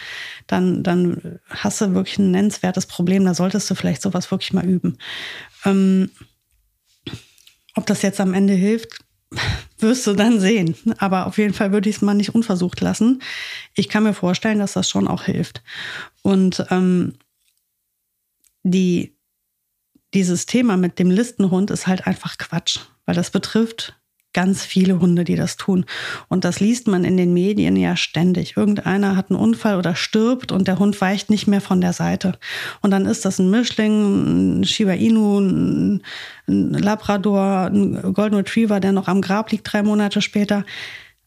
dann, 0.46 0.84
dann 0.84 1.40
hast 1.50 1.80
du 1.80 1.92
wirklich 1.92 2.18
ein 2.18 2.30
nennenswertes 2.30 2.86
Problem. 2.86 3.24
Da 3.24 3.34
solltest 3.34 3.68
du 3.68 3.74
vielleicht 3.74 4.00
sowas 4.00 4.30
wirklich 4.30 4.52
mal 4.52 4.64
üben. 4.64 4.98
Ähm, 5.64 6.10
ob 7.74 7.84
das 7.86 8.02
jetzt 8.02 8.20
am 8.20 8.32
Ende 8.32 8.54
hilft, 8.54 9.04
wirst 9.78 10.06
du 10.06 10.12
dann 10.14 10.38
sehen. 10.38 10.76
Aber 10.98 11.26
auf 11.26 11.36
jeden 11.36 11.54
Fall 11.54 11.72
würde 11.72 11.90
ich 11.90 11.96
es 11.96 12.02
mal 12.02 12.14
nicht 12.14 12.34
unversucht 12.36 12.80
lassen. 12.80 13.22
Ich 13.74 13.88
kann 13.88 14.04
mir 14.04 14.14
vorstellen, 14.14 14.60
dass 14.60 14.74
das 14.74 14.88
schon 14.88 15.08
auch 15.08 15.24
hilft. 15.24 15.64
Und 16.22 16.64
ähm, 16.70 17.14
die, 18.62 19.16
dieses 20.14 20.46
Thema 20.46 20.76
mit 20.76 21.00
dem 21.00 21.10
Listenhund 21.10 21.72
ist 21.72 21.88
halt 21.88 22.06
einfach 22.06 22.38
Quatsch, 22.38 22.78
weil 23.04 23.16
das 23.16 23.32
betrifft 23.32 23.96
ganz 24.32 24.64
viele 24.64 25.00
Hunde, 25.00 25.24
die 25.24 25.36
das 25.36 25.56
tun. 25.56 25.84
Und 26.28 26.44
das 26.44 26.60
liest 26.60 26.86
man 26.86 27.04
in 27.04 27.16
den 27.16 27.32
Medien 27.32 27.76
ja 27.76 27.96
ständig. 27.96 28.56
Irgendeiner 28.56 29.16
hat 29.16 29.30
einen 29.30 29.38
Unfall 29.38 29.76
oder 29.76 29.94
stirbt 29.94 30.52
und 30.52 30.68
der 30.68 30.78
Hund 30.78 31.00
weicht 31.00 31.30
nicht 31.30 31.46
mehr 31.46 31.60
von 31.60 31.80
der 31.80 31.92
Seite. 31.92 32.38
Und 32.80 32.90
dann 32.90 33.06
ist 33.06 33.24
das 33.24 33.38
ein 33.38 33.50
Mischling, 33.50 34.60
ein 34.60 34.64
Shiba 34.64 34.92
Inu, 34.92 35.40
ein, 35.40 36.02
Labrador, 36.46 37.70
ein 37.72 38.14
Golden 38.14 38.36
Retriever, 38.36 38.80
der 38.80 38.92
noch 38.92 39.08
am 39.08 39.20
Grab 39.20 39.50
liegt 39.50 39.72
drei 39.72 39.82
Monate 39.82 40.22
später. 40.22 40.64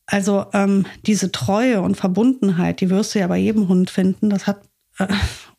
Also 0.08 0.46
ähm, 0.54 0.86
diese 1.06 1.32
Treue 1.32 1.82
und 1.82 1.96
Verbundenheit, 1.96 2.82
die 2.82 2.90
wirst 2.90 3.16
du 3.16 3.20
ja 3.20 3.28
bei 3.28 3.38
jedem 3.38 3.68
Hund 3.68 3.90
finden. 3.90 4.30
Das 4.30 4.46
hat 4.46 4.62
äh, 5.00 5.08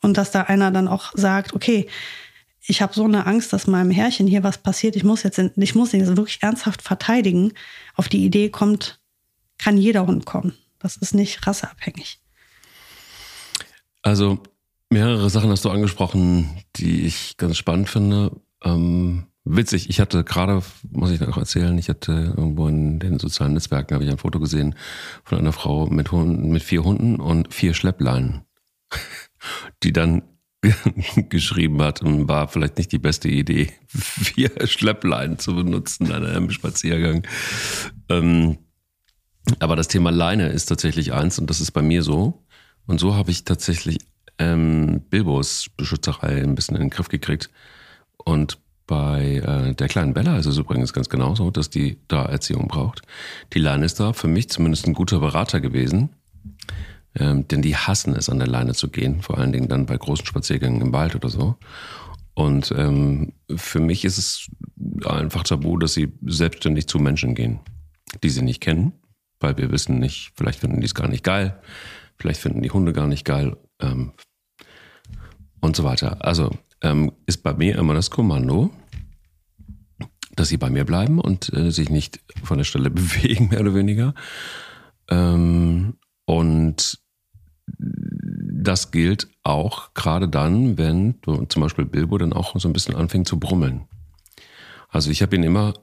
und 0.02 0.16
dass 0.16 0.30
da 0.30 0.42
einer 0.42 0.70
dann 0.70 0.88
auch 0.88 1.12
sagt, 1.14 1.54
okay, 1.54 1.88
ich 2.66 2.82
habe 2.82 2.92
so 2.94 3.04
eine 3.04 3.26
Angst, 3.26 3.52
dass 3.52 3.66
meinem 3.66 3.90
Herrchen 3.90 4.26
hier 4.26 4.42
was 4.42 4.58
passiert. 4.58 4.96
Ich 4.96 5.04
muss 5.04 5.22
jetzt, 5.22 5.38
ich 5.38 5.74
muss 5.74 5.94
ihn 5.94 6.00
jetzt 6.00 6.16
wirklich 6.16 6.42
ernsthaft 6.42 6.82
verteidigen. 6.82 7.52
Auf 7.94 8.08
die 8.08 8.24
Idee 8.24 8.50
kommt, 8.50 9.00
kann 9.58 9.78
jeder 9.78 10.06
Hund 10.06 10.26
kommen. 10.26 10.54
Das 10.78 10.96
ist 10.96 11.14
nicht 11.14 11.46
rasseabhängig. 11.46 12.20
Also 14.02 14.42
mehrere 14.90 15.30
Sachen 15.30 15.50
hast 15.50 15.64
du 15.64 15.70
angesprochen, 15.70 16.64
die 16.76 17.06
ich 17.06 17.36
ganz 17.36 17.56
spannend 17.56 17.88
finde. 17.88 18.32
Ähm, 18.64 19.26
witzig, 19.44 19.88
ich 19.88 20.00
hatte 20.00 20.24
gerade, 20.24 20.62
muss 20.90 21.12
ich 21.12 21.20
noch 21.20 21.36
erzählen, 21.36 21.76
ich 21.78 21.88
hatte 21.88 22.34
irgendwo 22.36 22.66
in 22.66 22.98
den 22.98 23.18
sozialen 23.18 23.54
Netzwerken 23.54 23.94
habe 23.94 24.04
ich 24.04 24.10
ein 24.10 24.18
Foto 24.18 24.40
gesehen 24.40 24.74
von 25.24 25.38
einer 25.38 25.52
Frau 25.52 25.86
mit 25.86 26.10
Hunden, 26.10 26.50
mit 26.50 26.64
vier 26.64 26.82
Hunden 26.82 27.16
und 27.16 27.54
vier 27.54 27.74
Schleppleinen, 27.74 28.42
die 29.82 29.92
dann 29.92 30.22
geschrieben 31.28 31.82
hat 31.82 32.02
und 32.02 32.28
war 32.28 32.48
vielleicht 32.48 32.78
nicht 32.78 32.92
die 32.92 32.98
beste 32.98 33.28
Idee, 33.28 33.72
vier 33.88 34.50
Schleppleinen 34.66 35.38
zu 35.38 35.54
benutzen 35.54 36.12
an 36.12 36.24
einem 36.24 36.50
Spaziergang. 36.50 37.26
Ähm, 38.08 38.58
aber 39.60 39.76
das 39.76 39.88
Thema 39.88 40.10
Leine 40.10 40.48
ist 40.48 40.66
tatsächlich 40.66 41.12
eins 41.12 41.38
und 41.38 41.48
das 41.48 41.60
ist 41.60 41.70
bei 41.70 41.82
mir 41.82 42.02
so. 42.02 42.42
Und 42.86 42.98
so 42.98 43.14
habe 43.14 43.30
ich 43.30 43.44
tatsächlich 43.44 43.98
ähm, 44.38 45.02
Bilbos 45.08 45.68
Beschützerei 45.76 46.42
ein 46.42 46.54
bisschen 46.54 46.76
in 46.76 46.82
den 46.82 46.90
Griff 46.90 47.08
gekriegt. 47.08 47.50
Und 48.16 48.58
bei 48.86 49.36
äh, 49.36 49.74
der 49.74 49.88
kleinen 49.88 50.14
Bella 50.14 50.38
ist 50.38 50.46
es 50.46 50.58
übrigens 50.58 50.92
ganz 50.92 51.08
genauso, 51.08 51.50
dass 51.50 51.70
die 51.70 51.98
da 52.08 52.24
Erziehung 52.24 52.68
braucht. 52.68 53.02
Die 53.52 53.58
Leine 53.58 53.84
ist 53.84 53.98
da 53.98 54.12
für 54.12 54.28
mich 54.28 54.48
zumindest 54.48 54.86
ein 54.86 54.94
guter 54.94 55.18
Berater 55.20 55.60
gewesen 55.60 56.10
ähm, 57.18 57.48
denn 57.48 57.62
die 57.62 57.76
hassen 57.76 58.14
es, 58.14 58.28
an 58.28 58.38
der 58.38 58.48
Leine 58.48 58.74
zu 58.74 58.88
gehen, 58.88 59.22
vor 59.22 59.38
allen 59.38 59.52
Dingen 59.52 59.68
dann 59.68 59.86
bei 59.86 59.96
großen 59.96 60.26
Spaziergängen 60.26 60.80
im 60.80 60.92
Wald 60.92 61.14
oder 61.14 61.28
so. 61.28 61.56
Und 62.34 62.72
ähm, 62.76 63.32
für 63.54 63.80
mich 63.80 64.04
ist 64.04 64.18
es 64.18 64.50
einfach 65.06 65.42
tabu, 65.44 65.78
dass 65.78 65.94
sie 65.94 66.12
selbstständig 66.26 66.86
zu 66.86 66.98
Menschen 66.98 67.34
gehen, 67.34 67.60
die 68.22 68.28
sie 68.28 68.42
nicht 68.42 68.60
kennen, 68.60 68.92
weil 69.40 69.56
wir 69.56 69.72
wissen 69.72 69.98
nicht, 69.98 70.32
vielleicht 70.36 70.60
finden 70.60 70.80
die 70.80 70.86
es 70.86 70.94
gar 70.94 71.08
nicht 71.08 71.24
geil, 71.24 71.58
vielleicht 72.18 72.40
finden 72.40 72.62
die 72.62 72.70
Hunde 72.70 72.92
gar 72.92 73.06
nicht 73.06 73.24
geil 73.24 73.56
ähm, 73.80 74.12
und 75.60 75.76
so 75.76 75.84
weiter. 75.84 76.24
Also 76.24 76.50
ähm, 76.82 77.12
ist 77.24 77.42
bei 77.42 77.54
mir 77.54 77.78
immer 77.78 77.94
das 77.94 78.10
Kommando, 78.10 78.70
dass 80.34 80.48
sie 80.48 80.58
bei 80.58 80.68
mir 80.68 80.84
bleiben 80.84 81.18
und 81.18 81.50
äh, 81.54 81.70
sich 81.70 81.88
nicht 81.88 82.20
von 82.44 82.58
der 82.58 82.64
Stelle 82.64 82.90
bewegen, 82.90 83.48
mehr 83.48 83.60
oder 83.60 83.74
weniger. 83.74 84.14
Ähm, 85.08 85.94
und 86.26 86.98
das 87.66 88.90
gilt 88.90 89.28
auch 89.42 89.94
gerade 89.94 90.28
dann, 90.28 90.78
wenn 90.78 91.16
zum 91.48 91.62
Beispiel 91.62 91.84
Bilbo 91.84 92.18
dann 92.18 92.32
auch 92.32 92.58
so 92.58 92.68
ein 92.68 92.72
bisschen 92.72 92.94
anfängt 92.94 93.28
zu 93.28 93.38
brummeln. 93.38 93.86
Also 94.88 95.10
ich 95.10 95.22
habe 95.22 95.36
ihn 95.36 95.42
immer 95.42 95.74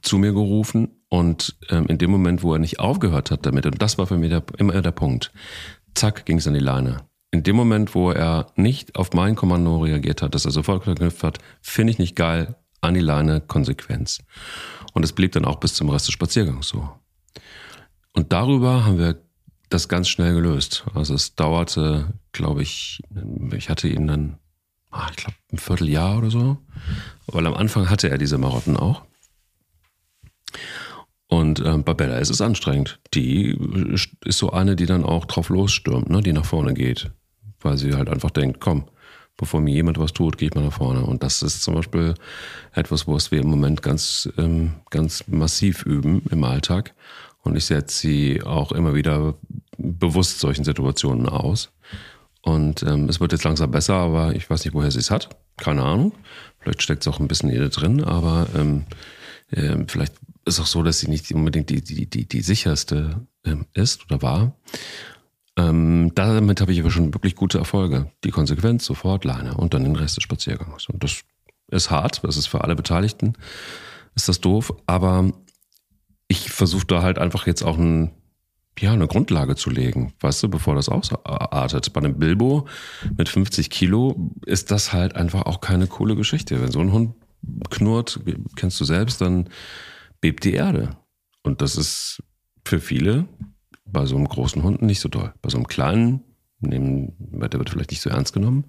zu 0.00 0.18
mir 0.18 0.32
gerufen 0.32 0.88
und 1.08 1.56
ähm, 1.68 1.86
in 1.86 1.98
dem 1.98 2.10
Moment, 2.10 2.42
wo 2.42 2.54
er 2.54 2.58
nicht 2.58 2.80
aufgehört 2.80 3.30
hat 3.30 3.44
damit, 3.44 3.66
und 3.66 3.80
das 3.80 3.98
war 3.98 4.06
für 4.06 4.16
mich 4.16 4.30
der, 4.30 4.42
immer 4.58 4.80
der 4.80 4.92
Punkt, 4.92 5.32
zack, 5.94 6.24
ging 6.24 6.38
es 6.38 6.46
an 6.46 6.54
die 6.54 6.60
Leine. 6.60 7.02
In 7.30 7.42
dem 7.42 7.56
Moment, 7.56 7.94
wo 7.94 8.10
er 8.10 8.46
nicht 8.56 8.96
auf 8.96 9.12
mein 9.12 9.36
Kommando 9.36 9.78
reagiert 9.78 10.22
hat, 10.22 10.34
dass 10.34 10.44
er 10.44 10.50
sofort 10.50 10.84
geknüpft 10.84 11.22
hat, 11.22 11.38
finde 11.60 11.92
ich 11.92 11.98
nicht 11.98 12.16
geil, 12.16 12.56
an 12.80 12.94
die 12.94 13.00
Leine, 13.00 13.40
Konsequenz. 13.40 14.22
Und 14.92 15.04
es 15.04 15.12
blieb 15.12 15.32
dann 15.32 15.44
auch 15.44 15.56
bis 15.56 15.74
zum 15.74 15.88
Rest 15.88 16.08
des 16.08 16.12
Spaziergangs 16.12 16.68
so. 16.68 16.90
Und 18.12 18.32
darüber 18.32 18.84
haben 18.84 18.98
wir 18.98 19.22
das 19.72 19.88
ganz 19.88 20.08
schnell 20.08 20.34
gelöst. 20.34 20.84
Also 20.94 21.14
es 21.14 21.34
dauerte, 21.34 22.12
glaube 22.32 22.62
ich, 22.62 23.02
ich 23.56 23.68
hatte 23.68 23.88
ihn 23.88 24.06
dann, 24.06 24.38
ah, 24.90 25.08
ich 25.10 25.16
glaube, 25.16 25.36
ein 25.52 25.58
Vierteljahr 25.58 26.18
oder 26.18 26.30
so. 26.30 26.58
Weil 27.26 27.46
am 27.46 27.54
Anfang 27.54 27.88
hatte 27.90 28.10
er 28.10 28.18
diese 28.18 28.38
Marotten 28.38 28.76
auch. 28.76 29.02
Und 31.28 31.60
äh, 31.60 31.78
bei 31.78 31.94
Bella 31.94 32.18
ist 32.18 32.28
es 32.28 32.42
anstrengend. 32.42 33.00
Die 33.14 33.58
ist 34.24 34.38
so 34.38 34.50
eine, 34.50 34.76
die 34.76 34.84
dann 34.84 35.02
auch 35.02 35.24
drauf 35.24 35.48
losstürmt, 35.48 36.10
ne? 36.10 36.20
die 36.20 36.34
nach 36.34 36.44
vorne 36.44 36.74
geht. 36.74 37.10
Weil 37.60 37.78
sie 37.78 37.94
halt 37.94 38.10
einfach 38.10 38.30
denkt, 38.30 38.60
komm, 38.60 38.84
bevor 39.38 39.60
mir 39.60 39.74
jemand 39.74 39.98
was 39.98 40.12
tut, 40.12 40.36
gehe 40.36 40.48
ich 40.48 40.54
mal 40.54 40.64
nach 40.64 40.74
vorne. 40.74 41.02
Und 41.02 41.22
das 41.22 41.42
ist 41.42 41.62
zum 41.62 41.74
Beispiel 41.74 42.14
etwas, 42.74 43.08
was 43.08 43.30
wir 43.30 43.40
im 43.40 43.48
Moment 43.48 43.82
ganz, 43.82 44.28
ähm, 44.36 44.74
ganz 44.90 45.26
massiv 45.26 45.86
üben 45.86 46.22
im 46.30 46.44
Alltag. 46.44 46.94
Und 47.42 47.56
ich 47.56 47.66
setze 47.66 47.96
sie 47.96 48.42
auch 48.42 48.72
immer 48.72 48.94
wieder 48.94 49.34
bewusst 49.76 50.40
solchen 50.40 50.64
Situationen 50.64 51.28
aus. 51.28 51.72
Und 52.42 52.82
ähm, 52.82 53.08
es 53.08 53.20
wird 53.20 53.32
jetzt 53.32 53.44
langsam 53.44 53.70
besser, 53.70 53.94
aber 53.94 54.34
ich 54.34 54.48
weiß 54.48 54.64
nicht, 54.64 54.74
woher 54.74 54.90
sie 54.90 54.98
es 54.98 55.10
hat. 55.10 55.28
Keine 55.56 55.82
Ahnung. 55.82 56.12
Vielleicht 56.58 56.82
steckt 56.82 57.02
es 57.02 57.08
auch 57.08 57.20
ein 57.20 57.28
bisschen 57.28 57.50
in 57.50 57.56
ihr 57.56 57.68
drin, 57.68 58.02
aber 58.02 58.48
ähm, 58.54 58.84
äh, 59.50 59.76
vielleicht 59.86 60.14
ist 60.44 60.60
auch 60.60 60.66
so, 60.66 60.82
dass 60.82 61.00
sie 61.00 61.08
nicht 61.08 61.30
unbedingt 61.32 61.70
die, 61.70 61.82
die, 61.82 62.06
die, 62.06 62.26
die 62.26 62.42
sicherste 62.42 63.26
ähm, 63.44 63.66
ist 63.74 64.04
oder 64.04 64.22
war. 64.22 64.56
Ähm, 65.56 66.12
damit 66.14 66.60
habe 66.60 66.72
ich 66.72 66.80
aber 66.80 66.90
schon 66.90 67.14
wirklich 67.14 67.36
gute 67.36 67.58
Erfolge. 67.58 68.10
Die 68.24 68.30
Konsequenz, 68.30 68.84
sofort 68.84 69.24
Leine 69.24 69.54
und 69.54 69.74
dann 69.74 69.84
den 69.84 69.96
Rest 69.96 70.16
des 70.16 70.24
Spaziergangs. 70.24 70.88
Und 70.88 71.04
das 71.04 71.22
ist 71.68 71.90
hart, 71.90 72.22
das 72.24 72.36
ist 72.36 72.46
für 72.46 72.62
alle 72.62 72.74
Beteiligten, 72.74 73.34
ist 74.14 74.28
das 74.28 74.40
doof, 74.40 74.72
aber 74.86 75.32
ich 76.32 76.50
versuche 76.50 76.86
da 76.86 77.02
halt 77.02 77.18
einfach 77.18 77.46
jetzt 77.46 77.62
auch 77.62 77.76
ein, 77.76 78.10
ja, 78.78 78.92
eine 78.92 79.06
Grundlage 79.06 79.54
zu 79.54 79.68
legen, 79.68 80.14
weißt 80.20 80.42
du, 80.42 80.48
bevor 80.48 80.74
das 80.74 80.88
ausartet. 80.88 81.92
Bei 81.92 82.00
einem 82.00 82.18
Bilbo 82.18 82.66
mit 83.18 83.28
50 83.28 83.68
Kilo 83.68 84.30
ist 84.46 84.70
das 84.70 84.94
halt 84.94 85.14
einfach 85.14 85.42
auch 85.42 85.60
keine 85.60 85.86
coole 85.86 86.16
Geschichte. 86.16 86.60
Wenn 86.62 86.72
so 86.72 86.80
ein 86.80 86.92
Hund 86.92 87.14
knurrt, 87.68 88.20
kennst 88.56 88.80
du 88.80 88.84
selbst, 88.84 89.20
dann 89.20 89.50
bebt 90.22 90.44
die 90.44 90.54
Erde. 90.54 90.96
Und 91.42 91.60
das 91.60 91.76
ist 91.76 92.22
für 92.64 92.80
viele 92.80 93.26
bei 93.84 94.06
so 94.06 94.16
einem 94.16 94.28
großen 94.28 94.62
Hund 94.62 94.80
nicht 94.80 95.00
so 95.00 95.10
toll. 95.10 95.34
Bei 95.42 95.50
so 95.50 95.58
einem 95.58 95.66
kleinen, 95.66 96.22
nehmen, 96.60 97.12
der 97.18 97.58
wird 97.58 97.68
vielleicht 97.68 97.90
nicht 97.90 98.00
so 98.00 98.08
ernst 98.08 98.32
genommen, 98.32 98.64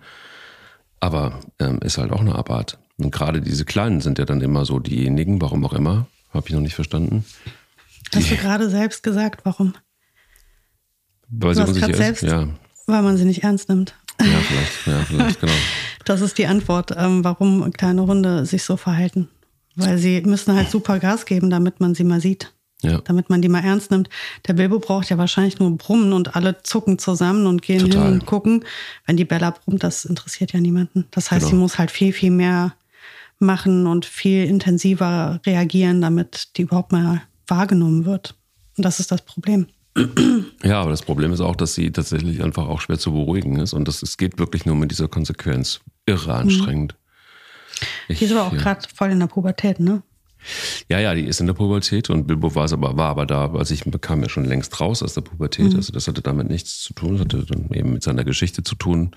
aber 1.00 1.40
ähm, 1.60 1.80
ist 1.80 1.98
halt 1.98 2.12
auch 2.12 2.20
eine 2.20 2.36
Abart. 2.36 2.78
Und 2.98 3.12
gerade 3.12 3.40
diese 3.40 3.64
Kleinen 3.64 4.02
sind 4.02 4.20
ja 4.20 4.26
dann 4.26 4.42
immer 4.42 4.66
so 4.66 4.80
diejenigen, 4.80 5.42
warum 5.42 5.64
auch 5.66 5.74
immer, 5.74 6.08
habe 6.34 6.48
ich 6.48 6.54
noch 6.54 6.62
nicht 6.62 6.76
verstanden. 6.76 7.26
Hast 8.14 8.32
du 8.32 8.36
gerade 8.36 8.70
selbst 8.70 9.04
gesagt, 9.04 9.42
warum? 9.44 9.74
Weil 11.30 11.56
sie 11.56 11.64
unsicher 11.64 11.90
ist? 11.90 11.98
Selbst, 11.98 12.24
ja. 12.24 12.48
Weil 12.86 13.02
man 13.02 13.18
sie 13.18 13.26
nicht 13.26 13.44
ernst 13.44 13.70
nimmt. 13.70 13.96
Ja, 14.20 14.26
vielleicht, 14.26 14.88
ja, 14.88 15.06
vielleicht, 15.06 15.42
genau. 15.42 15.54
Das 16.06 16.20
ist 16.20 16.38
die 16.38 16.48
Antwort, 16.48 16.92
ähm, 16.98 17.24
warum 17.24 17.72
kleine 17.72 18.06
Hunde 18.06 18.46
sich 18.46 18.64
so 18.64 18.76
verhalten. 18.76 19.30
Weil 19.76 19.98
sie 19.98 20.22
müssen 20.22 20.54
halt 20.54 20.70
super 20.70 21.00
Gas 21.00 21.26
geben, 21.26 21.50
damit 21.50 21.80
man 21.80 21.96
sie 21.96 22.04
mal 22.04 22.20
sieht. 22.20 22.52
Ja. 22.82 23.00
Damit 23.00 23.30
man 23.30 23.42
die 23.42 23.48
mal 23.48 23.64
ernst 23.64 23.90
nimmt. 23.90 24.10
Der 24.46 24.54
Bilbo 24.54 24.80
braucht 24.80 25.10
ja 25.10 25.18
wahrscheinlich 25.18 25.60
nur 25.60 25.76
Brummen 25.78 26.12
und 26.12 26.36
alle 26.36 26.62
zucken 26.64 27.00
zusammen 27.00 27.48
und 27.48 27.62
gehen 27.62 27.80
Total. 27.80 28.04
hin 28.04 28.14
und 28.14 28.26
gucken. 28.26 28.66
Wenn 29.06 29.16
die 29.16 29.24
Bella 29.24 29.52
brummt, 29.52 29.84
das 29.84 30.04
interessiert 30.04 30.52
ja 30.52 30.60
niemanden. 30.60 31.06
Das 31.12 31.32
heißt, 31.32 31.46
genau. 31.46 31.50
sie 31.52 31.56
muss 31.56 31.78
halt 31.80 31.90
viel, 31.90 32.12
viel 32.12 32.32
mehr 32.32 32.74
machen 33.44 33.88
und 33.88 34.06
viel 34.06 34.46
intensiver 34.46 35.40
reagieren, 35.46 36.02
damit 36.02 36.58
die 36.58 36.64
überhaupt 36.64 36.92
mal 36.92 37.22
wahrgenommen 37.48 38.06
wird. 38.06 38.36
Und 38.78 38.86
das 38.86 39.00
ist 39.00 39.12
das 39.12 39.24
Problem. 39.24 39.68
Ja, 40.64 40.82
aber 40.82 40.90
das 40.90 41.04
Problem 41.04 41.32
ist 41.34 41.42
auch, 41.42 41.56
dass 41.56 41.76
sie 41.76 41.92
tatsächlich 41.92 42.44
einfach 42.44 42.68
auch 42.68 42.82
schwer 42.82 42.98
zu 42.98 43.12
beruhigen 43.12 43.60
ist 43.60 43.74
und 43.74 43.88
das, 43.88 44.02
es 44.02 44.18
geht 44.18 44.40
wirklich 44.40 44.66
nur 44.66 44.76
mit 44.76 44.90
dieser 44.90 45.08
Konsequenz. 45.08 45.82
Irre 46.06 46.34
anstrengend. 46.34 46.96
Ich, 48.08 48.20
die 48.20 48.26
ist 48.26 48.32
aber 48.32 48.48
auch 48.48 48.58
gerade 48.58 48.88
voll 48.94 49.12
in 49.12 49.20
der 49.20 49.28
Pubertät, 49.28 49.80
ne? 49.80 50.02
Ja, 50.90 51.00
ja, 51.00 51.14
die 51.14 51.24
ist 51.26 51.40
in 51.40 51.48
der 51.48 51.54
Pubertät 51.54 52.10
und 52.10 52.28
Bilbo 52.28 52.56
war, 52.56 52.72
aber, 52.72 52.98
war 52.98 53.10
aber 53.10 53.26
da, 53.26 53.52
also 53.54 53.74
ich 53.74 53.84
bekam 53.86 54.22
ja 54.22 54.30
schon 54.30 54.46
längst 54.46 54.80
raus 54.80 55.04
aus 55.04 55.14
der 55.14 55.22
Pubertät. 55.22 55.72
Mhm. 55.72 55.78
Also 55.78 55.92
das 55.94 56.08
hatte 56.08 56.22
damit 56.22 56.50
nichts 56.50 56.82
zu 56.82 56.94
tun, 56.94 57.14
das 57.14 57.22
hatte 57.22 57.46
dann 57.46 57.70
eben 57.72 57.94
mit 57.94 58.04
seiner 58.04 58.24
Geschichte 58.24 58.64
zu 58.64 58.76
tun, 58.76 59.12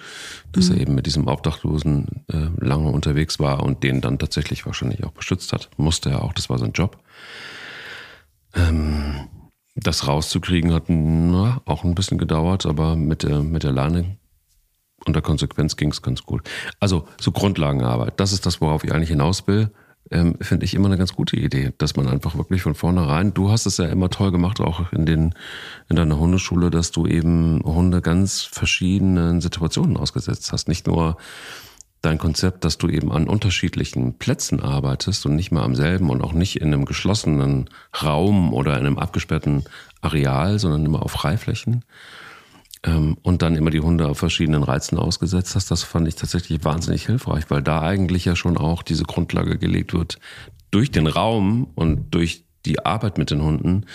dass 0.52 0.68
mhm. 0.68 0.74
er 0.74 0.80
eben 0.82 0.94
mit 0.94 1.06
diesem 1.06 1.26
Obdachlosen 1.26 2.24
äh, 2.28 2.64
lange 2.64 2.90
unterwegs 2.90 3.38
war 3.38 3.62
und 3.62 3.82
den 3.82 4.00
dann 4.00 4.18
tatsächlich 4.18 4.66
wahrscheinlich 4.66 5.04
auch 5.04 5.12
beschützt 5.12 5.52
hat. 5.52 5.70
Musste 5.76 6.10
er 6.10 6.22
auch, 6.22 6.32
das 6.32 6.48
war 6.48 6.58
sein 6.58 6.72
Job. 6.72 6.98
Ähm, 8.54 9.28
das 9.74 10.06
rauszukriegen 10.06 10.72
hat 10.72 10.84
na, 10.88 11.60
auch 11.66 11.84
ein 11.84 11.94
bisschen 11.94 12.18
gedauert, 12.18 12.64
aber 12.64 12.96
mit 12.96 13.22
der, 13.22 13.42
mit 13.42 13.62
der 13.62 13.72
Leine 13.72 14.16
und 15.04 15.14
der 15.14 15.22
Konsequenz 15.22 15.76
ging 15.76 15.90
es 15.90 16.02
ganz 16.02 16.22
gut. 16.22 16.48
Also 16.80 17.06
so 17.20 17.30
Grundlagenarbeit, 17.30 18.18
das 18.18 18.32
ist 18.32 18.46
das, 18.46 18.60
worauf 18.60 18.84
ich 18.84 18.92
eigentlich 18.92 19.10
hinaus 19.10 19.46
will 19.46 19.70
ähm, 20.10 20.36
finde 20.40 20.64
ich 20.64 20.74
immer 20.74 20.86
eine 20.86 20.98
ganz 20.98 21.14
gute 21.14 21.36
Idee, 21.36 21.72
dass 21.78 21.96
man 21.96 22.08
einfach 22.08 22.36
wirklich 22.36 22.62
von 22.62 22.74
vornherein, 22.74 23.34
du 23.34 23.50
hast 23.50 23.66
es 23.66 23.78
ja 23.78 23.86
immer 23.86 24.10
toll 24.10 24.30
gemacht, 24.30 24.60
auch 24.60 24.92
in, 24.92 25.06
den, 25.06 25.34
in 25.88 25.96
deiner 25.96 26.18
Hundeschule, 26.18 26.70
dass 26.70 26.90
du 26.90 27.06
eben 27.06 27.60
Hunde 27.64 28.00
ganz 28.02 28.42
verschiedenen 28.42 29.40
Situationen 29.40 29.96
ausgesetzt 29.96 30.52
hast. 30.52 30.68
Nicht 30.68 30.86
nur 30.86 31.16
dein 32.02 32.18
Konzept, 32.18 32.64
dass 32.64 32.78
du 32.78 32.88
eben 32.88 33.10
an 33.10 33.28
unterschiedlichen 33.28 34.18
Plätzen 34.18 34.60
arbeitest 34.60 35.26
und 35.26 35.34
nicht 35.34 35.50
mehr 35.50 35.62
am 35.62 35.74
selben 35.74 36.10
und 36.10 36.22
auch 36.22 36.32
nicht 36.32 36.60
in 36.60 36.68
einem 36.68 36.84
geschlossenen 36.84 37.68
Raum 38.02 38.52
oder 38.52 38.78
in 38.78 38.86
einem 38.86 38.98
abgesperrten 38.98 39.64
Areal, 40.02 40.58
sondern 40.58 40.84
immer 40.84 41.02
auf 41.02 41.12
Freiflächen 41.12 41.84
ähm, 42.86 43.18
und 43.22 43.42
dann 43.42 43.56
immer 43.56 43.70
die 43.70 43.80
Hunde 43.80 44.08
auf 44.08 44.18
verschiedenen 44.18 44.62
Reizen 44.62 44.96
ausgesetzt 44.96 45.54
hast, 45.54 45.70
das 45.70 45.82
fand 45.82 46.08
ich 46.08 46.14
tatsächlich 46.14 46.64
wahnsinnig 46.64 47.06
hilfreich, 47.06 47.44
weil 47.48 47.62
da 47.62 47.82
eigentlich 47.82 48.24
ja 48.24 48.36
schon 48.36 48.56
auch 48.56 48.82
diese 48.82 49.04
Grundlage 49.04 49.58
gelegt 49.58 49.92
wird 49.92 50.18
durch 50.70 50.90
den 50.90 51.06
Raum 51.06 51.68
und 51.74 52.14
durch 52.14 52.44
die 52.64 52.84
Arbeit 52.84 53.18
mit 53.18 53.30
den 53.30 53.42
Hunden, 53.42 53.86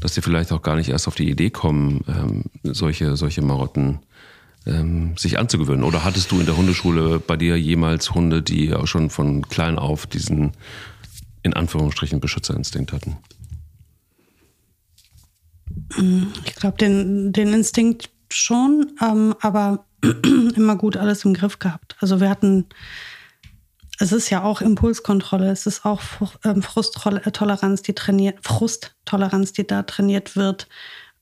dass 0.00 0.14
sie 0.14 0.22
vielleicht 0.22 0.52
auch 0.52 0.62
gar 0.62 0.76
nicht 0.76 0.88
erst 0.88 1.08
auf 1.08 1.14
die 1.14 1.30
Idee 1.30 1.50
kommen, 1.50 2.04
ähm, 2.08 2.44
solche, 2.64 3.16
solche 3.16 3.42
Marotten 3.42 4.00
ähm, 4.66 5.16
sich 5.16 5.38
anzugewöhnen. 5.38 5.84
Oder 5.84 6.04
hattest 6.04 6.32
du 6.32 6.40
in 6.40 6.46
der 6.46 6.56
Hundeschule 6.56 7.20
bei 7.20 7.36
dir 7.36 7.56
jemals 7.56 8.14
Hunde, 8.14 8.42
die 8.42 8.74
auch 8.74 8.86
schon 8.86 9.10
von 9.10 9.48
klein 9.48 9.78
auf 9.78 10.06
diesen 10.06 10.52
in 11.42 11.54
Anführungsstrichen 11.54 12.18
Beschützerinstinkt 12.18 12.92
hatten? 12.92 13.16
Ich 16.44 16.56
glaube, 16.56 16.76
den, 16.78 17.32
den 17.32 17.52
Instinkt 17.52 18.10
schon, 18.30 18.92
ähm, 19.00 19.34
aber 19.40 19.86
immer 20.56 20.76
gut 20.76 20.96
alles 20.96 21.24
im 21.24 21.34
Griff 21.34 21.58
gehabt. 21.58 21.96
Also 22.00 22.20
wir 22.20 22.28
hatten, 22.28 22.66
es 23.98 24.12
ist 24.12 24.30
ja 24.30 24.42
auch 24.42 24.60
Impulskontrolle, 24.60 25.50
es 25.50 25.66
ist 25.66 25.84
auch 25.84 26.00
ähm, 26.44 26.62
Frusttoleranz, 26.62 27.82
die 27.82 27.94
trainiert, 27.94 28.38
Frusttoleranz, 28.42 29.52
die 29.52 29.66
da 29.66 29.82
trainiert 29.82 30.36
wird. 30.36 30.68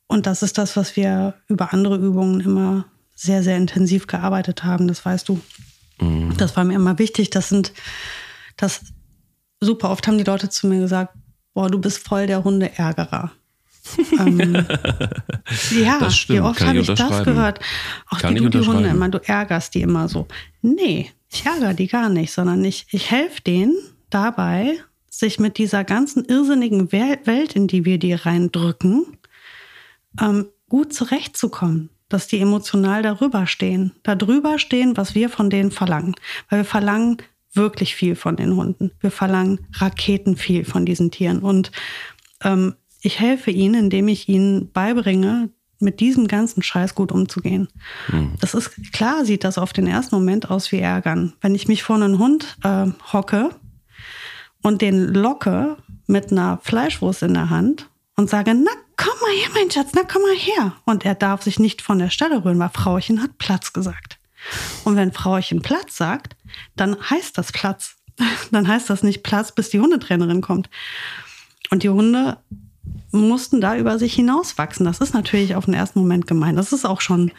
Und 0.07 0.27
das 0.27 0.43
ist 0.43 0.59
das, 0.59 0.77
was 0.77 0.97
wir 0.97 1.35
über 1.49 1.73
andere 1.73 1.97
Übungen 1.97 2.41
immer 2.41 2.87
sehr, 3.15 3.43
sehr 3.43 3.57
intensiv 3.57 4.07
gearbeitet 4.07 4.65
haben, 4.65 4.89
das 4.89 5.05
weißt 5.05 5.29
du. 5.29 5.41
Mhm. 6.01 6.37
Das 6.37 6.57
war 6.57 6.65
mir 6.65 6.75
immer 6.75 6.99
wichtig. 6.99 7.31
Das 7.31 7.49
sind, 7.49 7.73
das 8.57 8.81
super 9.61 9.91
oft 9.91 10.07
haben 10.07 10.19
die 10.19 10.25
Leute 10.25 10.49
zu 10.49 10.67
mir 10.67 10.81
gesagt, 10.81 11.15
boah, 11.55 11.71
du 11.71 11.79
bist 11.79 11.99
voll 12.07 12.27
der 12.27 12.45
Hundeärgerer 12.45 13.33
ähm, 14.19 14.55
ja, 15.71 15.99
das 15.99 16.17
stimmt. 16.17 16.39
wie 16.39 16.43
oft 16.43 16.61
habe 16.61 16.79
ich, 16.79 16.87
das 16.87 17.25
gehört? 17.25 17.61
Auch 18.09 18.19
Kann 18.19 18.35
die, 18.35 18.41
du, 18.41 18.49
die 18.49 18.67
Hunde 18.67 18.89
immer, 18.89 19.09
du 19.09 19.19
ärgerst 19.19 19.75
die 19.75 19.83
immer 19.83 20.09
so. 20.09 20.27
Nee, 20.63 21.11
ich 21.31 21.45
ärgere 21.45 21.75
die 21.75 21.89
gar 21.89 22.09
nicht, 22.09 22.33
sondern 22.33 22.65
ich, 22.65 22.87
ich 22.91 23.11
helfe 23.11 23.43
denen 23.43 23.75
dabei, 24.11 24.79
sich 25.11 25.39
mit 25.39 25.59
dieser 25.59 25.85
ganzen 25.85 26.25
irrsinnigen 26.25 26.93
Welt, 26.93 27.55
in 27.55 27.67
die 27.67 27.85
wir 27.85 27.99
die 27.99 28.15
reindrücken, 28.15 29.07
ähm, 30.21 30.47
gut 30.69 30.93
zurechtzukommen. 30.93 31.91
Dass 32.11 32.27
die 32.29 32.39
emotional 32.39 33.03
darüber 33.03 33.47
stehen, 33.47 33.93
darüber 34.03 34.59
stehen, 34.59 34.97
was 34.97 35.15
wir 35.15 35.31
von 35.31 35.51
denen 35.51 35.71
verlangen. 35.71 36.15
Weil 36.49 36.61
wir 36.61 36.65
verlangen 36.65 37.17
wirklich 37.55 37.95
viel 37.95 38.15
von 38.15 38.37
den 38.37 38.55
Hunden. 38.55 38.93
Wir 39.01 39.11
verlangen 39.11 39.67
Raketen 39.73 40.37
viel 40.37 40.65
von 40.65 40.85
diesen 40.85 41.11
Tieren. 41.11 41.41
Und 41.41 41.73
ähm, 42.43 42.75
ich 43.05 43.21
helfe 43.21 43.51
ihnen, 43.51 43.75
indem 43.75 44.09
ich 44.09 44.29
ihnen 44.29 44.71
beibringe, 44.73 45.51
mit 45.79 46.01
diesem 46.01 46.27
ganzen 46.27 46.63
Scheiß 46.63 46.95
gut 46.95 47.13
umzugehen. 47.13 47.69
Mhm. 48.09 48.33
Das 48.41 48.55
ist 48.55 48.93
klar, 48.93 49.25
sieht 49.25 49.45
das 49.45 49.59
auf 49.59 49.73
den 49.73 49.87
ersten 49.87 50.15
Moment 50.15 50.51
aus 50.51 50.73
wie 50.73 50.79
Ärgern. 50.79 51.35
Wenn 51.41 51.55
ich 51.55 51.69
mich 51.69 51.83
vor 51.83 51.97
einen 51.97 52.19
Hund 52.19 52.57
äh, 52.63 52.87
hocke 53.13 53.51
und 54.63 54.81
den 54.81 55.13
locke 55.13 55.77
mit 56.07 56.33
einer 56.33 56.59
Fleischwurst 56.63 57.23
in 57.23 57.35
der 57.35 57.51
Hand 57.51 57.91
und 58.17 58.31
sage, 58.31 58.55
na 58.55 58.71
komm 58.97 59.15
mal 59.21 59.33
her, 59.33 59.51
mein 59.53 59.71
Schatz, 59.71 59.91
na 59.95 60.03
komm 60.03 60.23
mal 60.23 60.37
her. 60.37 60.75
Und 60.87 61.05
er 61.05 61.15
darf 61.15 61.43
sich 61.43 61.59
nicht 61.59 61.83
von 61.83 61.99
der 61.99 62.11
Stelle 62.11 62.45
rühren, 62.45 62.59
weil 62.59 62.71
Frauchen 62.71 63.23
hat 63.23 63.37
Platz 63.39 63.73
gesagt. 63.73 64.19
Und 64.85 64.97
wenn 64.97 65.13
Frauchen 65.13 65.61
Platz 65.61 65.97
sagt, 65.97 66.37
dann 66.77 66.97
heißt 67.11 67.37
das 67.37 67.53
Platz. 67.53 67.97
Dann 68.53 68.69
heißt 68.69 68.89
das 68.91 69.03
nicht 69.03 69.25
Platz, 69.25 69.51
bis 69.51 69.71
die 69.71 69.81
Hundetrainerin 69.81 70.41
kommt. 70.41 70.71
Und 71.71 71.83
die 71.83 71.89
Hunde 71.89 72.37
mussten 73.15 73.61
da 73.61 73.77
über 73.77 73.99
sich 73.99 74.15
hinauswachsen. 74.15 74.85
Das 74.85 74.99
ist 74.99 75.15
natürlich 75.15 75.55
auf 75.55 75.65
den 75.67 75.75
ersten 75.75 76.01
Moment 76.01 76.27
gemein. 76.27 76.57
Das 76.57 76.73
ist 76.73 76.85
auch 76.85 77.01
schon 77.01 77.31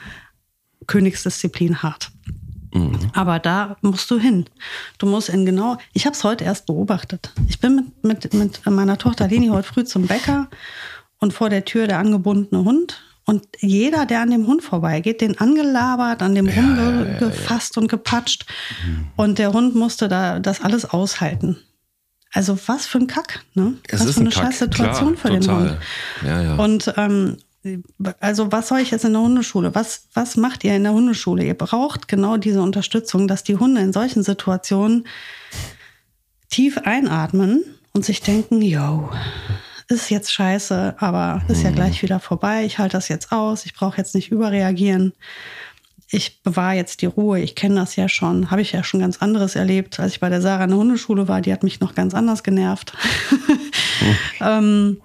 Königsdisziplin 0.87 1.83
hart. 1.83 2.11
Mhm. 2.73 2.97
Aber 3.13 3.39
da 3.39 3.77
musst 3.81 4.09
du 4.11 4.19
hin. 4.19 4.45
Du 4.97 5.05
musst 5.05 5.29
in 5.29 5.45
genau, 5.45 5.77
ich 5.93 6.05
habe 6.05 6.15
es 6.15 6.23
heute 6.23 6.43
erst 6.43 6.65
beobachtet. 6.65 7.31
Ich 7.47 7.59
bin 7.59 7.91
mit, 8.01 8.33
mit, 8.33 8.33
mit 8.33 8.65
meiner 8.65 8.97
Tochter 8.97 9.27
Leni 9.27 9.47
heute 9.47 9.67
früh 9.67 9.85
zum 9.85 10.07
Bäcker 10.07 10.49
und 11.19 11.33
vor 11.33 11.49
der 11.49 11.65
Tür 11.65 11.87
der 11.87 11.99
angebundene 11.99 12.63
Hund. 12.63 13.01
Und 13.25 13.47
jeder, 13.59 14.05
der 14.05 14.21
an 14.21 14.29
dem 14.29 14.45
Hund 14.45 14.61
vorbeigeht, 14.61 15.19
den 15.19 15.39
angelabert, 15.39 16.21
an 16.21 16.35
dem 16.35 16.47
ja, 16.47 16.53
rumgefasst 16.53 17.75
ja, 17.75 17.79
ja, 17.79 17.81
und 17.81 17.87
gepatscht. 17.87 18.45
Mhm. 18.85 19.07
Und 19.15 19.39
der 19.39 19.51
Hund 19.51 19.73
musste 19.73 20.07
da 20.07 20.39
das 20.39 20.61
alles 20.61 20.85
aushalten. 20.85 21.57
Also 22.35 22.57
was 22.67 22.85
für 22.85 22.97
ein 22.97 23.07
Kack, 23.07 23.45
ne? 23.53 23.75
Es 23.87 24.01
was 24.01 24.11
für 24.11 24.19
eine 24.19 24.29
ein 24.29 24.31
scheiß 24.33 24.59
Situation 24.59 25.15
für 25.15 25.29
total. 25.29 25.39
den 25.39 25.69
Hund. 25.69 25.77
Ja, 26.25 26.41
ja. 26.41 26.55
Und 26.55 26.93
ähm, 26.97 27.37
also 28.19 28.51
was 28.51 28.67
soll 28.67 28.79
ich 28.79 28.91
jetzt 28.91 29.05
in 29.05 29.13
der 29.13 29.21
Hundeschule? 29.21 29.73
Was, 29.73 30.07
was 30.13 30.35
macht 30.35 30.65
ihr 30.65 30.75
in 30.75 30.83
der 30.83 30.91
Hundeschule? 30.91 31.45
Ihr 31.45 31.53
braucht 31.53 32.09
genau 32.09 32.35
diese 32.35 32.61
Unterstützung, 32.61 33.29
dass 33.29 33.43
die 33.43 33.55
Hunde 33.55 33.79
in 33.79 33.93
solchen 33.93 34.21
Situationen 34.21 35.07
tief 36.49 36.77
einatmen 36.79 37.63
und 37.93 38.03
sich 38.03 38.21
denken, 38.21 38.61
yo, 38.61 39.09
ist 39.87 40.09
jetzt 40.09 40.33
scheiße, 40.33 40.95
aber 40.99 41.41
ist 41.47 41.63
ja 41.63 41.71
mhm. 41.71 41.75
gleich 41.75 42.03
wieder 42.03 42.19
vorbei. 42.19 42.65
Ich 42.65 42.79
halte 42.79 42.97
das 42.97 43.07
jetzt 43.07 43.31
aus. 43.31 43.65
Ich 43.65 43.73
brauche 43.73 43.97
jetzt 43.97 44.13
nicht 44.13 44.29
überreagieren 44.29 45.13
ich 46.09 46.43
bewahre 46.43 46.75
jetzt 46.75 47.01
die 47.01 47.07
Ruhe. 47.07 47.39
Ich 47.39 47.55
kenne 47.55 47.75
das 47.75 47.95
ja 47.95 48.07
schon. 48.07 48.51
Habe 48.51 48.61
ich 48.61 48.71
ja 48.71 48.83
schon 48.83 48.99
ganz 48.99 49.21
anderes 49.21 49.55
erlebt, 49.55 49.99
als 49.99 50.13
ich 50.13 50.19
bei 50.19 50.29
der 50.29 50.41
Sarah 50.41 50.65
in 50.65 50.69
der 50.69 50.79
Hundeschule 50.79 51.27
war. 51.27 51.41
Die 51.41 51.51
hat 51.51 51.63
mich 51.63 51.79
noch 51.79 51.95
ganz 51.95 52.13
anders 52.13 52.43
genervt. 52.43 52.93
ähm, 54.41 55.01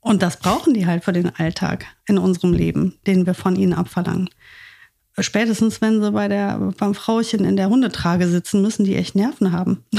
und 0.00 0.22
das 0.22 0.38
brauchen 0.38 0.74
die 0.74 0.86
halt 0.86 1.02
für 1.02 1.12
den 1.12 1.34
Alltag 1.34 1.86
in 2.06 2.18
unserem 2.18 2.52
Leben, 2.52 2.96
den 3.08 3.26
wir 3.26 3.34
von 3.34 3.56
ihnen 3.56 3.72
abverlangen. 3.72 4.30
Spätestens, 5.18 5.80
wenn 5.80 6.02
sie 6.02 6.12
bei 6.12 6.28
der, 6.28 6.58
beim 6.76 6.94
Frauchen 6.94 7.44
in 7.44 7.56
der 7.56 7.70
Hundetrage 7.70 8.28
sitzen, 8.28 8.60
müssen 8.60 8.84
die 8.84 8.96
echt 8.96 9.14
Nerven 9.14 9.52
haben. 9.52 9.84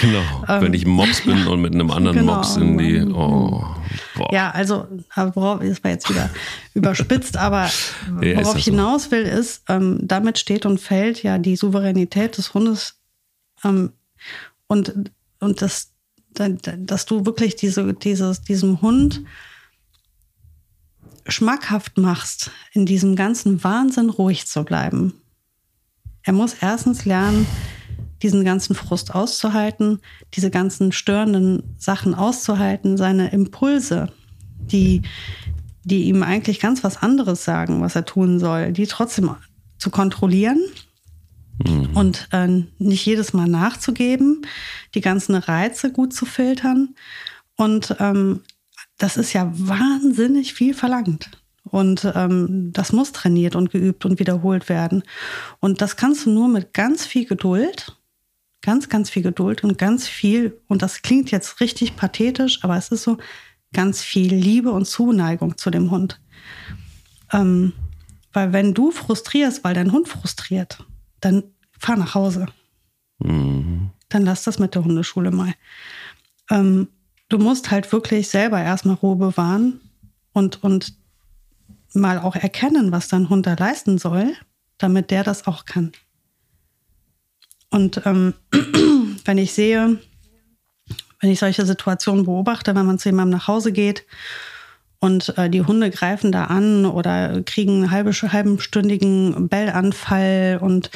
Genau, 0.00 0.22
ähm, 0.48 0.62
wenn 0.62 0.74
ich 0.74 0.86
Mops 0.86 1.20
bin 1.22 1.46
und 1.46 1.60
mit 1.60 1.74
einem 1.74 1.90
anderen 1.90 2.16
genau, 2.16 2.36
Mops 2.36 2.56
in 2.56 2.78
die. 2.78 3.02
Oh, 3.02 3.62
ja, 4.30 4.50
also, 4.50 4.86
worauf, 5.14 5.60
das 5.60 5.84
war 5.84 5.90
jetzt 5.90 6.08
wieder 6.08 6.30
überspitzt, 6.74 7.36
aber 7.36 7.70
worauf 8.08 8.56
ich 8.56 8.64
hinaus 8.64 9.04
so. 9.04 9.10
will, 9.10 9.22
ist, 9.22 9.62
ähm, 9.68 9.98
damit 10.02 10.38
steht 10.38 10.64
und 10.64 10.80
fällt 10.80 11.22
ja 11.22 11.38
die 11.38 11.56
Souveränität 11.56 12.38
des 12.38 12.54
Hundes 12.54 12.98
ähm, 13.64 13.92
und, 14.66 15.10
und 15.40 15.62
das, 15.62 15.92
dass 16.32 17.06
du 17.06 17.26
wirklich 17.26 17.56
diese, 17.56 17.92
dieses, 17.92 18.42
diesem 18.42 18.80
Hund 18.80 19.22
schmackhaft 21.26 21.98
machst, 21.98 22.50
in 22.72 22.86
diesem 22.86 23.16
ganzen 23.16 23.62
Wahnsinn 23.62 24.10
ruhig 24.10 24.46
zu 24.46 24.64
bleiben. 24.64 25.14
Er 26.22 26.32
muss 26.32 26.54
erstens 26.60 27.04
lernen, 27.04 27.46
diesen 28.22 28.44
ganzen 28.44 28.74
Frust 28.74 29.14
auszuhalten, 29.14 30.00
diese 30.34 30.50
ganzen 30.50 30.92
störenden 30.92 31.62
Sachen 31.78 32.14
auszuhalten, 32.14 32.96
seine 32.96 33.30
Impulse, 33.30 34.12
die, 34.58 35.02
die 35.84 36.04
ihm 36.04 36.22
eigentlich 36.22 36.60
ganz 36.60 36.84
was 36.84 36.98
anderes 36.98 37.44
sagen, 37.44 37.80
was 37.80 37.96
er 37.96 38.04
tun 38.04 38.38
soll, 38.38 38.72
die 38.72 38.86
trotzdem 38.86 39.34
zu 39.78 39.90
kontrollieren 39.90 40.60
mhm. 41.66 41.90
und 41.94 42.28
äh, 42.32 42.64
nicht 42.78 43.06
jedes 43.06 43.32
Mal 43.32 43.48
nachzugeben, 43.48 44.46
die 44.94 45.00
ganzen 45.00 45.34
Reize 45.34 45.90
gut 45.90 46.12
zu 46.12 46.26
filtern 46.26 46.94
und 47.56 47.96
ähm, 47.98 48.40
das 49.00 49.16
ist 49.16 49.32
ja 49.32 49.50
wahnsinnig 49.52 50.54
viel 50.54 50.74
verlangt. 50.74 51.30
Und 51.64 52.10
ähm, 52.14 52.70
das 52.72 52.92
muss 52.92 53.12
trainiert 53.12 53.56
und 53.56 53.70
geübt 53.70 54.04
und 54.04 54.18
wiederholt 54.18 54.68
werden. 54.68 55.02
Und 55.60 55.80
das 55.80 55.96
kannst 55.96 56.26
du 56.26 56.30
nur 56.30 56.48
mit 56.48 56.74
ganz 56.74 57.06
viel 57.06 57.26
Geduld, 57.26 57.96
ganz, 58.60 58.88
ganz 58.88 59.10
viel 59.10 59.22
Geduld 59.22 59.64
und 59.64 59.78
ganz 59.78 60.06
viel, 60.06 60.60
und 60.68 60.82
das 60.82 61.02
klingt 61.02 61.30
jetzt 61.30 61.60
richtig 61.60 61.96
pathetisch, 61.96 62.62
aber 62.62 62.76
es 62.76 62.90
ist 62.90 63.02
so, 63.02 63.18
ganz 63.72 64.02
viel 64.02 64.34
Liebe 64.34 64.72
und 64.72 64.86
Zuneigung 64.86 65.56
zu 65.56 65.70
dem 65.70 65.90
Hund. 65.90 66.20
Ähm, 67.32 67.72
weil 68.32 68.52
wenn 68.52 68.74
du 68.74 68.90
frustrierst, 68.90 69.64
weil 69.64 69.74
dein 69.74 69.92
Hund 69.92 70.08
frustriert, 70.08 70.84
dann 71.20 71.44
fahr 71.78 71.96
nach 71.96 72.14
Hause. 72.14 72.46
Mhm. 73.18 73.90
Dann 74.08 74.24
lass 74.24 74.42
das 74.42 74.58
mit 74.58 74.74
der 74.74 74.84
Hundeschule 74.84 75.30
mal. 75.30 75.54
Ähm, 76.50 76.88
du 77.30 77.38
musst 77.38 77.70
halt 77.70 77.90
wirklich 77.92 78.28
selber 78.28 78.60
erstmal 78.60 78.96
Ruhe 78.96 79.16
bewahren 79.16 79.80
und, 80.32 80.62
und 80.62 80.94
mal 81.94 82.18
auch 82.18 82.36
erkennen, 82.36 82.92
was 82.92 83.08
dein 83.08 83.30
Hund 83.30 83.46
da 83.46 83.54
leisten 83.54 83.96
soll, 83.96 84.34
damit 84.76 85.10
der 85.10 85.24
das 85.24 85.46
auch 85.46 85.64
kann. 85.64 85.92
Und 87.70 88.02
ähm, 88.04 88.34
wenn 89.24 89.38
ich 89.38 89.52
sehe, 89.54 89.98
wenn 91.20 91.30
ich 91.30 91.38
solche 91.38 91.64
Situationen 91.64 92.24
beobachte, 92.24 92.74
wenn 92.74 92.86
man 92.86 92.98
zu 92.98 93.08
jemandem 93.08 93.38
nach 93.38 93.48
Hause 93.48 93.72
geht 93.72 94.04
und 94.98 95.36
äh, 95.38 95.48
die 95.48 95.62
Hunde 95.62 95.90
greifen 95.90 96.32
da 96.32 96.44
an 96.44 96.84
oder 96.84 97.42
kriegen 97.42 97.82
einen 97.82 97.90
halbe, 97.90 98.12
halbenstündigen 98.12 99.48
Bellanfall 99.48 100.58
und 100.60 100.90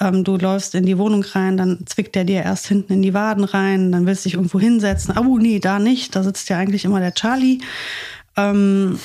ähm, 0.00 0.24
du 0.24 0.36
läufst 0.36 0.74
in 0.74 0.86
die 0.86 0.98
Wohnung 0.98 1.22
rein, 1.22 1.56
dann 1.56 1.86
zwickt 1.86 2.14
der 2.14 2.24
dir 2.24 2.42
erst 2.42 2.66
hinten 2.66 2.94
in 2.94 3.02
die 3.02 3.14
Waden 3.14 3.44
rein, 3.44 3.92
dann 3.92 4.06
willst 4.06 4.24
du 4.24 4.28
dich 4.28 4.34
irgendwo 4.34 4.60
hinsetzen. 4.60 5.16
Oh 5.18 5.38
nee, 5.38 5.58
da 5.58 5.78
nicht, 5.78 6.16
da 6.16 6.22
sitzt 6.22 6.48
ja 6.48 6.58
eigentlich 6.58 6.84
immer 6.84 7.00
der 7.00 7.14
Charlie. 7.14 7.60
Ähm, 8.36 8.98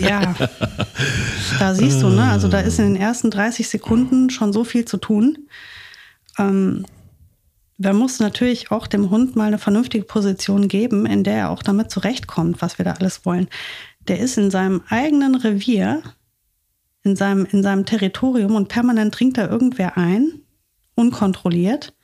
ja, 0.00 0.34
da 1.58 1.74
siehst 1.74 2.02
du, 2.02 2.08
ne? 2.08 2.30
Also 2.30 2.48
da 2.48 2.60
ist 2.60 2.78
in 2.78 2.94
den 2.94 3.02
ersten 3.02 3.30
30 3.30 3.68
Sekunden 3.68 4.30
schon 4.30 4.52
so 4.52 4.64
viel 4.64 4.84
zu 4.84 4.96
tun. 4.96 5.48
Ähm, 6.38 6.86
da 7.78 7.92
muss 7.92 8.20
natürlich 8.20 8.70
auch 8.70 8.86
dem 8.86 9.10
Hund 9.10 9.36
mal 9.36 9.46
eine 9.46 9.58
vernünftige 9.58 10.04
Position 10.04 10.68
geben, 10.68 11.06
in 11.06 11.24
der 11.24 11.34
er 11.34 11.50
auch 11.50 11.62
damit 11.62 11.90
zurechtkommt, 11.90 12.60
was 12.60 12.78
wir 12.78 12.84
da 12.84 12.92
alles 12.92 13.24
wollen. 13.24 13.48
Der 14.06 14.20
ist 14.20 14.36
in 14.36 14.50
seinem 14.50 14.82
eigenen 14.88 15.34
Revier, 15.34 16.02
in 17.02 17.16
seinem, 17.16 17.46
in 17.46 17.62
seinem 17.62 17.86
Territorium 17.86 18.54
und 18.54 18.68
permanent 18.68 19.18
dringt 19.18 19.38
da 19.38 19.48
irgendwer 19.48 19.96
ein, 19.96 20.40
unkontrolliert, 20.94 21.94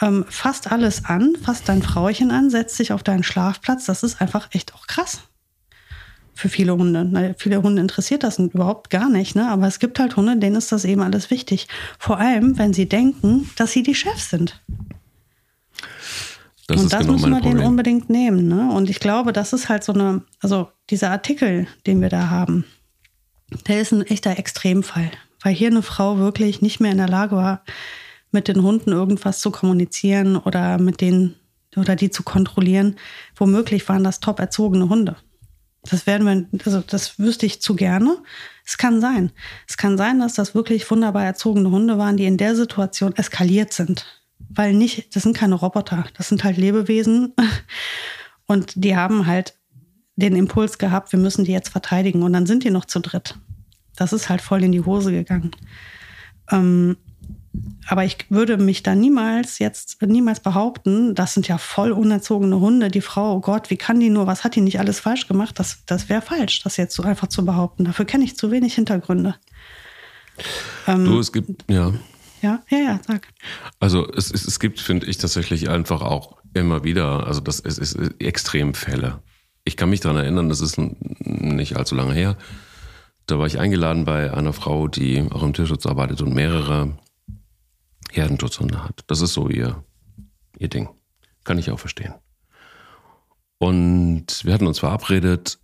ähm, 0.00 0.24
fasst 0.28 0.70
alles 0.72 1.04
an, 1.04 1.36
fasst 1.40 1.68
dein 1.68 1.82
Frauchen 1.82 2.30
an, 2.30 2.50
setzt 2.50 2.76
sich 2.76 2.92
auf 2.92 3.02
deinen 3.02 3.22
Schlafplatz. 3.22 3.86
Das 3.86 4.02
ist 4.02 4.20
einfach 4.20 4.48
echt 4.52 4.74
auch 4.74 4.86
krass 4.86 5.22
für 6.34 6.48
viele 6.48 6.76
Hunde. 6.76 7.06
Na, 7.08 7.34
viele 7.38 7.62
Hunde 7.62 7.80
interessiert 7.80 8.22
das 8.24 8.38
überhaupt 8.38 8.90
gar 8.90 9.08
nicht, 9.08 9.36
ne? 9.36 9.48
aber 9.48 9.66
es 9.66 9.78
gibt 9.78 9.98
halt 9.98 10.16
Hunde, 10.16 10.36
denen 10.36 10.56
ist 10.56 10.72
das 10.72 10.84
eben 10.84 11.00
alles 11.00 11.30
wichtig. 11.30 11.68
Vor 11.98 12.18
allem, 12.18 12.58
wenn 12.58 12.74
sie 12.74 12.88
denken, 12.88 13.48
dass 13.56 13.72
sie 13.72 13.82
die 13.82 13.94
Chefs 13.94 14.30
sind. 14.30 14.60
Das 16.66 16.82
und 16.82 16.92
das 16.92 17.00
genau 17.00 17.12
müssen 17.12 17.30
wir 17.30 17.40
den 17.40 17.58
unbedingt 17.60 18.10
nehmen. 18.10 18.48
Ne? 18.48 18.72
Und 18.72 18.90
ich 18.90 18.98
glaube, 18.98 19.32
das 19.32 19.52
ist 19.52 19.68
halt 19.68 19.84
so 19.84 19.92
eine, 19.92 20.22
also 20.40 20.68
dieser 20.90 21.10
Artikel, 21.10 21.66
den 21.86 22.00
wir 22.00 22.08
da 22.08 22.30
haben, 22.30 22.64
der 23.66 23.80
ist 23.80 23.92
ein 23.92 24.02
echter 24.02 24.38
Extremfall. 24.38 25.10
Weil 25.42 25.54
hier 25.54 25.68
eine 25.68 25.82
Frau 25.82 26.18
wirklich 26.18 26.62
nicht 26.62 26.80
mehr 26.80 26.92
in 26.92 26.98
der 26.98 27.08
Lage 27.08 27.36
war, 27.36 27.64
mit 28.30 28.48
den 28.48 28.62
Hunden 28.62 28.90
irgendwas 28.90 29.40
zu 29.40 29.50
kommunizieren 29.50 30.36
oder 30.36 30.78
mit 30.78 31.00
denen 31.00 31.36
oder 31.76 31.96
die 31.96 32.10
zu 32.10 32.22
kontrollieren. 32.22 32.96
Womöglich 33.36 33.88
waren 33.88 34.04
das 34.04 34.20
top 34.20 34.40
erzogene 34.40 34.88
Hunde. 34.88 35.16
Das 35.82 36.06
werden 36.06 36.26
wir, 36.26 36.60
also 36.64 36.80
das 36.80 37.18
wüsste 37.18 37.46
ich 37.46 37.60
zu 37.60 37.76
gerne. 37.76 38.16
Es 38.64 38.78
kann 38.78 39.00
sein. 39.00 39.32
Es 39.68 39.76
kann 39.76 39.98
sein, 39.98 40.18
dass 40.18 40.34
das 40.34 40.54
wirklich 40.54 40.90
wunderbar 40.90 41.24
erzogene 41.24 41.70
Hunde 41.70 41.98
waren, 41.98 42.16
die 42.16 42.24
in 42.24 42.38
der 42.38 42.56
Situation 42.56 43.14
eskaliert 43.14 43.72
sind. 43.72 44.06
Weil 44.48 44.72
nicht, 44.72 45.14
das 45.14 45.24
sind 45.24 45.36
keine 45.36 45.54
Roboter, 45.54 46.04
das 46.16 46.28
sind 46.28 46.44
halt 46.44 46.56
Lebewesen. 46.56 47.34
Und 48.46 48.72
die 48.76 48.96
haben 48.96 49.26
halt 49.26 49.54
den 50.16 50.36
Impuls 50.36 50.78
gehabt, 50.78 51.12
wir 51.12 51.18
müssen 51.18 51.44
die 51.44 51.52
jetzt 51.52 51.70
verteidigen. 51.70 52.22
Und 52.22 52.32
dann 52.32 52.46
sind 52.46 52.64
die 52.64 52.70
noch 52.70 52.84
zu 52.84 53.00
dritt. 53.00 53.38
Das 53.96 54.12
ist 54.12 54.28
halt 54.28 54.40
voll 54.40 54.62
in 54.64 54.72
die 54.72 54.84
Hose 54.84 55.12
gegangen. 55.12 55.52
Ähm, 56.50 56.96
aber 57.86 58.04
ich 58.04 58.18
würde 58.30 58.56
mich 58.56 58.82
da 58.82 58.94
niemals 58.94 59.58
jetzt 59.58 60.02
niemals 60.02 60.40
behaupten, 60.40 61.14
das 61.14 61.34
sind 61.34 61.46
ja 61.46 61.58
voll 61.58 61.92
unerzogene 61.92 62.58
Hunde. 62.58 62.88
Die 62.88 63.00
Frau, 63.00 63.36
oh 63.36 63.40
Gott, 63.40 63.70
wie 63.70 63.76
kann 63.76 64.00
die 64.00 64.10
nur, 64.10 64.26
was 64.26 64.42
hat 64.42 64.56
die 64.56 64.60
nicht 64.60 64.80
alles 64.80 65.00
falsch 65.00 65.28
gemacht? 65.28 65.58
Das, 65.58 65.84
das 65.86 66.08
wäre 66.08 66.22
falsch, 66.22 66.62
das 66.62 66.76
jetzt 66.76 66.94
so 66.94 67.02
einfach 67.02 67.28
zu 67.28 67.44
behaupten. 67.44 67.84
Dafür 67.84 68.04
kenne 68.04 68.24
ich 68.24 68.36
zu 68.36 68.50
wenig 68.50 68.74
Hintergründe. 68.74 69.36
Ähm, 70.86 71.04
du, 71.04 71.20
es 71.20 71.32
gibt, 71.32 71.70
ja. 71.70 71.92
Ja, 72.42 72.62
ja, 72.68 72.78
ja, 72.78 73.00
sag. 73.06 73.28
Also 73.80 74.10
es, 74.12 74.30
es, 74.30 74.44
es 74.44 74.60
gibt, 74.60 74.80
finde 74.80 75.06
ich, 75.06 75.16
tatsächlich 75.16 75.70
einfach 75.70 76.02
auch 76.02 76.36
immer 76.52 76.84
wieder, 76.84 77.26
also 77.26 77.40
das 77.40 77.60
ist, 77.60 77.78
ist 77.78 77.96
Extremfälle. 78.18 79.22
Ich 79.64 79.76
kann 79.76 79.90
mich 79.90 80.00
daran 80.00 80.18
erinnern, 80.18 80.48
das 80.48 80.60
ist 80.60 80.78
nicht 80.78 81.76
allzu 81.76 81.94
lange 81.94 82.12
her. 82.12 82.36
Da 83.26 83.38
war 83.38 83.46
ich 83.46 83.58
eingeladen 83.58 84.04
bei 84.04 84.32
einer 84.32 84.52
Frau, 84.52 84.88
die 84.88 85.26
auch 85.30 85.42
im 85.42 85.54
Tierschutz 85.54 85.86
arbeitet 85.86 86.20
und 86.20 86.34
mehrere 86.34 86.98
Herdenschutzhunde 88.12 88.84
hat. 88.84 89.04
Das 89.06 89.22
ist 89.22 89.32
so 89.32 89.48
ihr, 89.48 89.82
ihr 90.58 90.68
Ding. 90.68 90.90
Kann 91.44 91.58
ich 91.58 91.70
auch 91.70 91.80
verstehen. 91.80 92.14
Und 93.58 94.44
wir 94.44 94.52
hatten 94.52 94.66
uns 94.66 94.80
verabredet, 94.80 95.58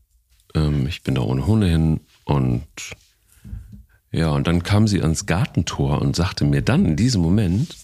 ähm, 0.54 0.86
ich 0.86 1.02
bin 1.02 1.14
da 1.14 1.20
ohne 1.20 1.46
Hunde 1.46 1.66
hin 1.66 2.00
und 2.24 2.66
ja, 4.12 4.30
und 4.30 4.46
dann 4.46 4.62
kam 4.62 4.88
sie 4.88 5.02
ans 5.02 5.26
Gartentor 5.26 6.00
und 6.00 6.16
sagte 6.16 6.44
mir 6.44 6.62
dann 6.62 6.84
in 6.84 6.96
diesem 6.96 7.22
Moment, 7.22 7.76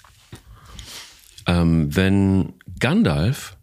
ähm, 1.47 1.95
wenn 1.95 2.55
Gandalf, 2.81 3.56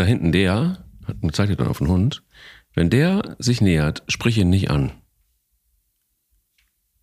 da 0.00 0.06
hinten 0.06 0.32
der, 0.32 0.78
hat 1.06 1.34
zeigt 1.34 1.60
dann 1.60 1.66
auf 1.68 1.78
den 1.78 1.88
Hund, 1.88 2.22
wenn 2.74 2.88
der 2.88 3.36
sich 3.38 3.60
nähert, 3.60 4.02
sprich 4.08 4.38
ihn 4.38 4.48
nicht 4.48 4.70
an. 4.70 4.92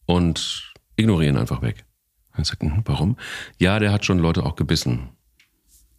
Und 0.06 0.74
ignorieren 0.96 1.38
einfach 1.38 1.62
weg. 1.62 1.86
Ich 2.40 2.48
sagte, 2.48 2.66
hm, 2.66 2.82
warum? 2.86 3.18
Ja, 3.60 3.78
der 3.80 3.92
hat 3.92 4.06
schon 4.06 4.20
Leute 4.20 4.44
auch 4.44 4.56
gebissen. 4.56 5.10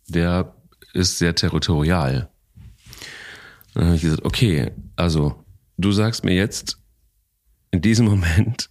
Der 0.08 0.56
ist 0.92 1.18
sehr 1.18 1.34
territorial. 1.34 2.30
Dann 3.74 3.86
habe 3.86 3.96
ich 3.96 4.02
gesagt, 4.02 4.24
okay, 4.24 4.72
also 4.96 5.44
du 5.76 5.92
sagst 5.92 6.24
mir 6.24 6.34
jetzt 6.34 6.80
in 7.70 7.80
diesem 7.80 8.06
Moment, 8.06 8.70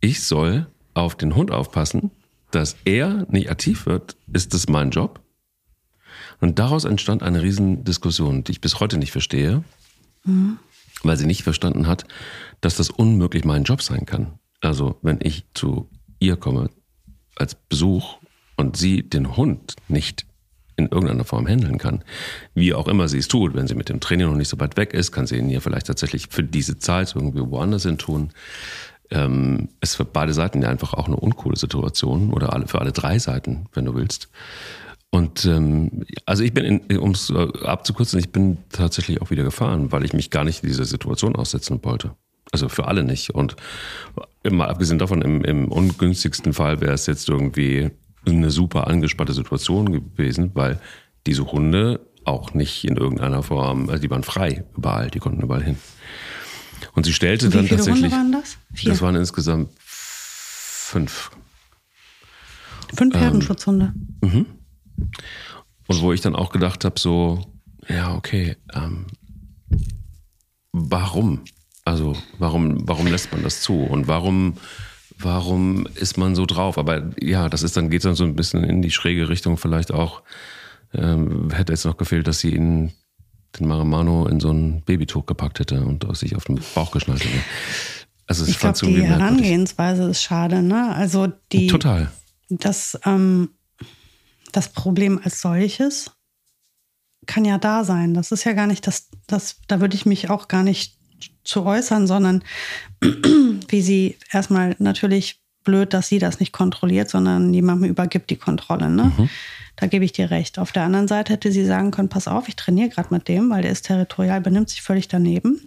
ich 0.00 0.22
soll 0.22 0.66
auf 0.94 1.14
den 1.16 1.34
Hund 1.34 1.50
aufpassen, 1.50 2.10
dass 2.52 2.76
er 2.84 3.26
nicht 3.28 3.50
aktiv 3.50 3.84
wird, 3.86 4.16
ist 4.32 4.54
das 4.54 4.68
mein 4.68 4.90
Job? 4.90 5.20
Und 6.40 6.58
daraus 6.58 6.84
entstand 6.84 7.22
eine 7.22 7.42
Riesendiskussion, 7.42 8.44
die 8.44 8.52
ich 8.52 8.60
bis 8.60 8.80
heute 8.80 8.96
nicht 8.96 9.12
verstehe, 9.12 9.62
mhm. 10.24 10.58
weil 11.02 11.16
sie 11.16 11.26
nicht 11.26 11.42
verstanden 11.42 11.86
hat, 11.86 12.04
dass 12.60 12.76
das 12.76 12.90
unmöglich 12.90 13.44
mein 13.44 13.64
Job 13.64 13.82
sein 13.82 14.06
kann. 14.06 14.38
Also 14.60 14.98
wenn 15.02 15.18
ich 15.22 15.44
zu 15.54 15.88
ihr 16.18 16.36
komme 16.36 16.70
als 17.36 17.54
Besuch 17.54 18.18
und 18.56 18.76
sie 18.76 19.02
den 19.02 19.36
Hund 19.36 19.76
nicht 19.88 20.26
in 20.76 20.88
irgendeiner 20.88 21.24
Form 21.24 21.46
handeln 21.46 21.78
kann, 21.78 22.04
wie 22.54 22.74
auch 22.74 22.88
immer 22.88 23.08
sie 23.08 23.18
es 23.18 23.28
tut, 23.28 23.54
wenn 23.54 23.66
sie 23.66 23.74
mit 23.74 23.88
dem 23.88 24.00
Training 24.00 24.28
noch 24.28 24.36
nicht 24.36 24.48
so 24.48 24.58
weit 24.60 24.76
weg 24.76 24.94
ist, 24.94 25.12
kann 25.12 25.26
sie 25.26 25.36
ihn 25.36 25.50
ihr 25.50 25.60
vielleicht 25.60 25.86
tatsächlich 25.86 26.28
für 26.30 26.42
diese 26.42 26.78
Zeit 26.78 27.14
irgendwie 27.14 27.40
woanders 27.40 27.82
hin 27.82 27.98
tun. 27.98 28.30
Ähm, 29.12 29.70
ist 29.80 29.96
für 29.96 30.04
beide 30.04 30.32
Seiten 30.32 30.62
ja 30.62 30.68
einfach 30.68 30.94
auch 30.94 31.06
eine 31.06 31.16
uncoole 31.16 31.56
Situation 31.56 32.32
oder 32.32 32.52
alle, 32.52 32.68
für 32.68 32.80
alle 32.80 32.92
drei 32.92 33.18
Seiten, 33.18 33.66
wenn 33.72 33.84
du 33.84 33.94
willst. 33.94 34.28
Und 35.10 35.44
ähm, 35.44 36.04
also 36.24 36.44
ich 36.44 36.54
bin, 36.54 36.80
um 36.98 37.10
es 37.10 37.32
abzukürzen, 37.32 38.20
ich 38.20 38.30
bin 38.30 38.58
tatsächlich 38.70 39.20
auch 39.20 39.30
wieder 39.30 39.42
gefahren, 39.42 39.90
weil 39.90 40.04
ich 40.04 40.12
mich 40.12 40.30
gar 40.30 40.44
nicht 40.44 40.62
dieser 40.62 40.84
Situation 40.84 41.34
aussetzen 41.34 41.80
wollte. 41.82 42.14
Also 42.52 42.68
für 42.68 42.86
alle 42.86 43.02
nicht. 43.02 43.30
Und 43.30 43.56
mal 44.48 44.68
abgesehen 44.68 44.98
davon, 44.98 45.22
im, 45.22 45.44
im 45.44 45.68
ungünstigsten 45.68 46.52
Fall 46.52 46.80
wäre 46.80 46.92
es 46.92 47.06
jetzt 47.06 47.28
irgendwie 47.28 47.90
eine 48.26 48.50
super 48.50 48.86
angespannte 48.86 49.32
Situation 49.32 49.92
gewesen, 49.92 50.52
weil 50.54 50.80
diese 51.26 51.50
Hunde 51.50 52.00
auch 52.24 52.54
nicht 52.54 52.84
in 52.84 52.96
irgendeiner 52.96 53.42
Form, 53.42 53.88
also 53.88 54.00
die 54.00 54.10
waren 54.10 54.22
frei 54.22 54.64
überall, 54.76 55.10
die 55.10 55.18
konnten 55.18 55.42
überall 55.42 55.62
hin. 55.62 55.76
Und 56.94 57.06
sie 57.06 57.12
stellte 57.12 57.46
Und 57.46 57.52
wie 57.52 57.56
dann 57.58 57.66
viele 57.66 57.76
tatsächlich. 57.78 58.12
Hunde 58.12 58.16
waren 58.16 58.32
das? 58.32 58.58
Vier. 58.74 58.90
Das 58.90 59.02
waren 59.02 59.14
insgesamt 59.16 59.70
fünf. 59.76 61.30
Fünf 62.94 63.14
Herdenschutzhunde. 63.14 63.92
Ähm, 64.22 64.28
mhm. 64.28 64.46
Und 65.86 66.00
wo 66.02 66.12
ich 66.12 66.20
dann 66.20 66.36
auch 66.36 66.50
gedacht 66.50 66.84
habe, 66.84 66.98
so, 66.98 67.44
ja, 67.88 68.14
okay, 68.14 68.56
ähm, 68.74 69.06
warum? 70.72 71.40
Also 71.84 72.16
warum, 72.38 72.86
warum 72.86 73.06
lässt 73.06 73.32
man 73.32 73.42
das 73.42 73.62
zu? 73.62 73.82
Und 73.82 74.06
warum, 74.06 74.54
warum 75.18 75.86
ist 75.94 76.16
man 76.16 76.34
so 76.34 76.46
drauf? 76.46 76.78
Aber 76.78 77.10
ja, 77.20 77.48
das 77.48 77.62
ist 77.62 77.76
dann, 77.76 77.90
geht 77.90 78.04
dann 78.04 78.14
so 78.14 78.24
ein 78.24 78.36
bisschen 78.36 78.62
in 78.62 78.82
die 78.82 78.90
schräge 78.90 79.28
Richtung 79.28 79.56
vielleicht 79.56 79.92
auch 79.92 80.22
ähm, 80.94 81.50
hätte 81.52 81.72
es 81.72 81.84
noch 81.84 81.96
gefehlt, 81.96 82.26
dass 82.26 82.40
sie 82.40 82.54
ihn, 82.54 82.92
den 83.58 83.66
Marimano 83.66 84.26
in 84.26 84.40
so 84.40 84.50
ein 84.50 84.82
Babytuch 84.82 85.26
gepackt 85.26 85.60
hätte 85.60 85.82
und 85.82 86.04
sich 86.16 86.36
auf 86.36 86.44
den 86.44 86.60
Bauch 86.74 86.90
geschnallt 86.90 87.24
hätte. 87.24 87.42
Also 88.26 88.46
ich 88.46 88.58
glaube, 88.58 88.78
die 88.86 89.02
Herangehensweise 89.02 90.04
ist 90.04 90.22
schade, 90.22 90.62
ne? 90.62 90.94
Also 90.94 91.28
die 91.50 91.66
total. 91.66 92.12
Das, 92.48 92.98
ähm, 93.04 93.50
das 94.52 94.72
Problem 94.72 95.20
als 95.22 95.40
solches 95.40 96.10
kann 97.26 97.44
ja 97.44 97.58
da 97.58 97.84
sein. 97.84 98.14
Das 98.14 98.32
ist 98.32 98.44
ja 98.44 98.52
gar 98.52 98.66
nicht 98.66 98.86
das, 98.86 99.08
das 99.26 99.56
da 99.68 99.80
würde 99.80 99.94
ich 99.94 100.06
mich 100.06 100.30
auch 100.30 100.48
gar 100.48 100.62
nicht 100.62 100.98
zu 101.44 101.64
äußern, 101.64 102.06
sondern 102.06 102.42
wie 103.00 103.82
sie 103.82 104.18
erstmal 104.32 104.74
natürlich 104.78 105.40
blöd, 105.64 105.92
dass 105.92 106.08
sie 106.08 106.18
das 106.18 106.40
nicht 106.40 106.52
kontrolliert, 106.52 107.10
sondern 107.10 107.52
jemandem 107.52 107.90
übergibt 107.90 108.30
die 108.30 108.36
Kontrolle. 108.36 108.88
Ne? 108.88 109.12
Mhm. 109.16 109.28
Da 109.76 109.86
gebe 109.86 110.04
ich 110.04 110.12
dir 110.12 110.30
recht. 110.30 110.58
Auf 110.58 110.72
der 110.72 110.84
anderen 110.84 111.08
Seite 111.08 111.32
hätte 111.32 111.52
sie 111.52 111.64
sagen 111.64 111.90
können, 111.90 112.08
pass 112.08 112.28
auf, 112.28 112.48
ich 112.48 112.56
trainiere 112.56 112.88
gerade 112.88 113.12
mit 113.12 113.28
dem, 113.28 113.50
weil 113.50 113.62
der 113.62 113.72
ist 113.72 113.86
territorial, 113.86 114.40
benimmt 114.40 114.70
sich 114.70 114.82
völlig 114.82 115.08
daneben. 115.08 115.60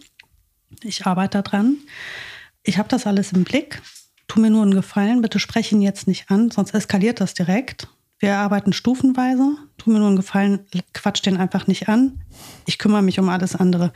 Ich 0.83 1.05
arbeite 1.05 1.41
daran. 1.41 1.77
Ich 2.63 2.77
habe 2.77 2.89
das 2.89 3.05
alles 3.05 3.31
im 3.31 3.43
Blick. 3.43 3.81
Tu 4.27 4.39
mir 4.39 4.49
nur 4.49 4.63
einen 4.63 4.73
Gefallen, 4.73 5.21
bitte 5.21 5.39
spreche 5.39 5.75
ihn 5.75 5.81
jetzt 5.81 6.07
nicht 6.07 6.31
an, 6.31 6.49
sonst 6.49 6.73
eskaliert 6.73 7.21
das 7.21 7.33
direkt. 7.33 7.87
Wir 8.23 8.37
arbeiten 8.37 8.71
stufenweise. 8.71 9.57
Tu 9.77 9.89
mir 9.89 9.99
nur 9.99 10.07
einen 10.07 10.15
Gefallen, 10.15 10.61
quatsch 10.93 11.25
den 11.25 11.35
einfach 11.35 11.67
nicht 11.67 11.89
an. 11.89 12.21
Ich 12.65 12.77
kümmere 12.77 13.01
mich 13.01 13.19
um 13.19 13.27
alles 13.27 13.53
andere. 13.53 13.91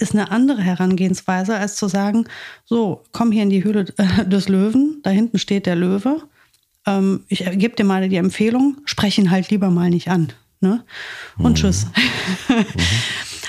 Ist 0.00 0.12
eine 0.12 0.32
andere 0.32 0.60
Herangehensweise, 0.60 1.54
als 1.54 1.76
zu 1.76 1.86
sagen, 1.86 2.24
so, 2.64 3.04
komm 3.12 3.30
hier 3.30 3.44
in 3.44 3.50
die 3.50 3.62
Höhle 3.62 3.86
äh, 3.96 4.26
des 4.26 4.48
Löwen, 4.48 4.98
da 5.04 5.10
hinten 5.10 5.38
steht 5.38 5.66
der 5.66 5.76
Löwe. 5.76 6.20
Ähm, 6.84 7.22
ich 7.28 7.44
gebe 7.44 7.76
dir 7.76 7.84
mal 7.84 8.08
die 8.08 8.16
Empfehlung, 8.16 8.78
spreche 8.86 9.20
ihn 9.20 9.30
halt 9.30 9.50
lieber 9.50 9.70
mal 9.70 9.88
nicht 9.88 10.08
an. 10.08 10.32
Ne? 10.60 10.82
Und 11.38 11.52
mhm. 11.52 11.54
tschüss. 11.54 11.86
Mhm. 12.48 12.64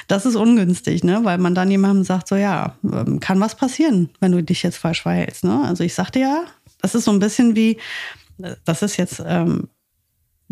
Das 0.08 0.26
ist 0.26 0.36
ungünstig, 0.36 1.06
ne? 1.06 1.22
weil 1.24 1.38
man 1.38 1.56
dann 1.56 1.72
jemandem 1.72 2.04
sagt, 2.04 2.28
so 2.28 2.36
ja, 2.36 2.76
ähm, 2.84 3.22
kann 3.22 3.40
was 3.40 3.56
passieren, 3.56 4.10
wenn 4.20 4.34
du 4.34 4.44
dich 4.44 4.62
jetzt 4.62 4.76
falsch 4.78 5.04
verhältst. 5.04 5.46
Ne? 5.46 5.64
Also 5.64 5.86
ich 5.86 5.94
sagte 5.94 6.20
ja, 6.20 6.44
das 6.82 6.96
ist 6.96 7.06
so 7.06 7.12
ein 7.12 7.20
bisschen 7.20 7.56
wie, 7.56 7.78
äh, 8.44 8.56
das 8.66 8.82
ist 8.82 8.98
jetzt 8.98 9.24
ähm, 9.26 9.70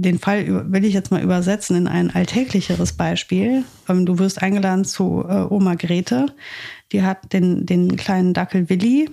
den 0.01 0.19
Fall 0.19 0.71
will 0.71 0.85
ich 0.85 0.93
jetzt 0.93 1.11
mal 1.11 1.21
übersetzen 1.21 1.75
in 1.75 1.87
ein 1.87 2.09
alltäglicheres 2.09 2.93
Beispiel. 2.93 3.65
Ähm, 3.87 4.05
du 4.05 4.17
wirst 4.17 4.41
eingeladen 4.41 4.85
zu 4.85 5.25
äh, 5.27 5.45
Oma 5.49 5.75
Grete. 5.75 6.27
Die 6.91 7.03
hat 7.03 7.33
den, 7.33 7.65
den 7.65 7.97
kleinen 7.97 8.33
Dackel 8.33 8.69
Willi. 8.69 9.09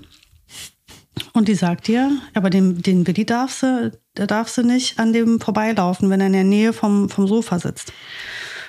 Und 1.32 1.48
die 1.48 1.54
sagt 1.54 1.88
dir, 1.88 2.10
aber 2.34 2.50
den, 2.50 2.82
den 2.82 3.06
Willi 3.06 3.24
darfst 3.24 3.62
du, 3.62 3.98
da 4.14 4.26
darfst 4.26 4.58
du 4.58 4.62
nicht 4.62 4.98
an 4.98 5.12
dem 5.12 5.40
vorbeilaufen, 5.40 6.08
wenn 6.08 6.20
er 6.20 6.28
in 6.28 6.32
der 6.34 6.44
Nähe 6.44 6.72
vom, 6.72 7.08
vom 7.08 7.26
Sofa 7.26 7.58
sitzt. 7.58 7.92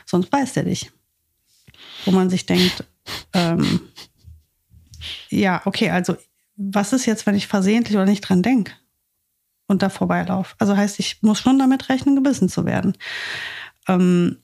Sonst 0.06 0.30
beißt 0.30 0.58
er 0.58 0.64
dich. 0.64 0.92
Wo 2.06 2.12
man 2.12 2.30
sich 2.30 2.46
denkt, 2.46 2.84
ähm, 3.34 3.82
ja, 5.30 5.62
okay, 5.66 5.92
also 5.92 6.16
was 6.56 6.94
ist 6.94 7.06
jetzt, 7.06 7.28
wenn 7.28 7.36
ich 7.36 7.48
versehentlich 7.48 7.96
oder 7.96 8.06
nicht 8.06 8.22
dran 8.22 8.42
denke? 8.42 8.74
Und 9.68 9.82
da 9.82 9.90
vorbeilaufe. 9.90 10.56
Also 10.60 10.76
heißt, 10.76 11.00
ich 11.00 11.20
muss 11.22 11.40
schon 11.40 11.60
damit 11.60 11.90
rechnen, 11.90 12.16
gebissen 12.16 12.50
zu 12.50 12.66
werden. 12.66 12.98
Ähm, 13.88 14.38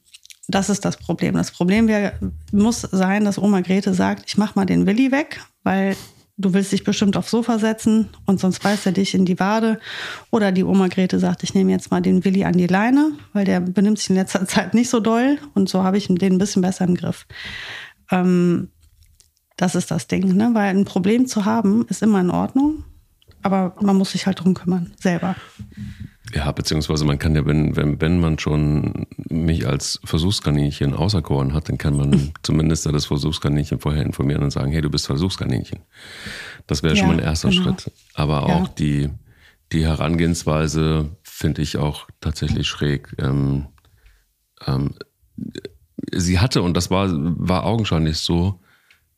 das 0.48 0.70
ist 0.70 0.84
das 0.86 0.98
Problem. 0.98 1.36
Das 1.36 1.52
Problem 1.52 1.88
wär, 1.88 2.14
muss 2.52 2.82
sein, 2.82 3.26
dass 3.26 3.38
Oma 3.38 3.62
Grete 3.62 3.94
sagt, 3.94 4.26
ich 4.28 4.38
mach 4.38 4.56
mal 4.56 4.66
den 4.66 4.86
Willi 4.86 5.12
weg, 5.12 5.42
weil 5.64 5.96
du 6.38 6.54
willst 6.54 6.72
dich 6.72 6.84
bestimmt 6.84 7.16
aufs 7.16 7.32
Sofa 7.32 7.60
setzen 7.60 8.10
und 8.26 8.40
sonst 8.40 8.62
beißt 8.62 8.86
er 8.86 8.92
dich 8.92 9.14
in 9.14 9.26
die 9.26 9.40
Wade. 9.40 9.80
Oder 10.32 10.52
die 10.52 10.64
Oma 10.64 10.88
Grete 10.88 11.20
sagt, 11.20 11.44
ich 11.44 11.54
nehme 11.54 11.72
jetzt 11.72 11.92
mal 11.92 12.02
den 12.02 12.26
Willi 12.26 12.44
an 12.44 12.58
die 12.58 12.68
Leine, 12.68 13.12
weil 13.32 13.46
der 13.46 13.62
benimmt 13.62 14.00
sich 14.00 14.10
in 14.10 14.16
letzter 14.16 14.46
Zeit 14.48 14.74
nicht 14.74 14.90
so 14.90 15.00
doll 15.00 15.38
und 15.54 15.70
so 15.70 15.84
habe 15.84 15.98
ich 15.98 16.08
den 16.08 16.34
ein 16.34 16.38
bisschen 16.38 16.62
besser 16.62 16.86
im 16.86 16.96
Griff. 16.96 17.26
Ähm, 18.12 18.70
das 19.56 19.76
ist 19.76 19.92
das 19.92 20.08
Ding, 20.08 20.36
ne? 20.36 20.50
weil 20.54 20.76
ein 20.76 20.86
Problem 20.86 21.28
zu 21.28 21.46
haben 21.46 21.86
ist 21.88 22.02
immer 22.02 22.20
in 22.20 22.32
Ordnung 22.32 22.84
aber 23.44 23.76
man 23.82 23.96
muss 23.96 24.12
sich 24.12 24.26
halt 24.26 24.40
drum 24.40 24.54
kümmern, 24.54 24.94
selber. 25.00 25.36
Ja, 26.34 26.52
beziehungsweise 26.52 27.06
man 27.06 27.20
kann 27.20 27.36
ja, 27.36 27.46
wenn, 27.46 27.76
wenn, 27.76 28.02
wenn 28.02 28.20
man 28.20 28.40
schon 28.40 29.06
mich 29.30 29.68
als 29.68 30.00
Versuchskaninchen 30.04 30.94
auserkoren 30.94 31.54
hat, 31.54 31.70
dann 31.70 31.78
kann 31.78 31.96
man 31.96 32.32
zumindest 32.44 32.86
das 32.86 33.06
Versuchskaninchen 33.06 33.80
vorher 33.80 34.04
informieren 34.04 34.44
und 34.44 34.52
sagen, 34.52 34.72
hey, 34.72 34.82
du 34.82 34.90
bist 34.90 35.06
Versuchskaninchen. 35.06 35.80
Das 36.66 36.82
wäre 36.82 36.96
ja, 36.96 37.00
schon 37.00 37.10
mal 37.10 37.18
ein 37.18 37.24
erster 37.24 37.50
genau. 37.50 37.64
Schritt. 37.64 37.92
Aber 38.14 38.48
ja. 38.48 38.56
auch 38.56 38.68
die, 38.70 39.10
die 39.72 39.86
Herangehensweise 39.86 41.10
finde 41.24 41.62
ich 41.62 41.78
auch 41.78 42.08
tatsächlich 42.22 42.68
schräg. 42.68 43.16
Ähm, 43.20 43.68
ähm, 44.66 44.96
sie 46.12 46.40
hatte, 46.40 46.62
und 46.62 46.76
das 46.76 46.90
war, 46.90 47.10
war 47.12 47.66
augenscheinlich 47.66 48.18
so, 48.18 48.60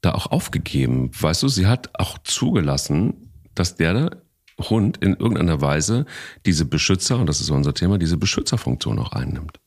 da 0.01 0.13
auch 0.13 0.27
aufgegeben. 0.27 1.11
Weißt 1.19 1.43
du, 1.43 1.47
sie 1.47 1.67
hat 1.67 1.99
auch 1.99 2.17
zugelassen, 2.23 3.24
dass 3.55 3.75
der 3.75 4.21
Hund 4.59 4.97
in 4.97 5.15
irgendeiner 5.15 5.61
Weise 5.61 6.05
diese 6.45 6.65
Beschützer, 6.65 7.19
und 7.19 7.27
das 7.27 7.41
ist 7.41 7.49
unser 7.49 7.73
Thema, 7.73 7.97
diese 7.97 8.17
Beschützerfunktion 8.17 8.99
auch 8.99 9.11
einnimmt. 9.11 9.59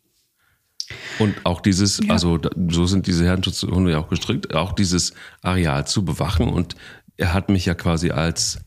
Und 1.19 1.35
auch 1.45 1.61
dieses, 1.61 1.99
ja. 1.99 2.11
also 2.11 2.39
so 2.69 2.87
sind 2.87 3.07
diese 3.07 3.25
Herdenschutzhunde 3.25 3.91
ja 3.91 3.99
auch 3.99 4.09
gestrickt, 4.09 4.55
auch 4.55 4.73
dieses 4.73 5.13
Areal 5.43 5.87
zu 5.87 6.05
bewachen. 6.05 6.49
Und 6.49 6.77
er 7.17 7.35
hat 7.35 7.51
mich 7.51 7.67
ja 7.67 7.75
quasi 7.75 8.11
als 8.11 8.61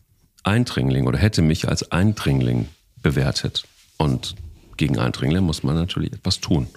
Eindringling 0.44 1.08
oder 1.08 1.18
hätte 1.18 1.42
mich 1.42 1.68
als 1.68 1.92
Eindringling 1.92 2.68
bewertet. 3.02 3.64
Und 3.98 4.36
gegen 4.78 5.00
Eindringlinge 5.00 5.42
muss 5.42 5.64
man 5.64 5.76
natürlich 5.76 6.14
etwas 6.14 6.40
tun. 6.40 6.68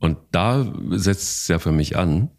Und 0.00 0.18
da 0.32 0.66
setzt 0.90 1.42
es 1.42 1.48
ja 1.48 1.58
für 1.58 1.72
mich 1.72 1.96
an, 1.96 2.30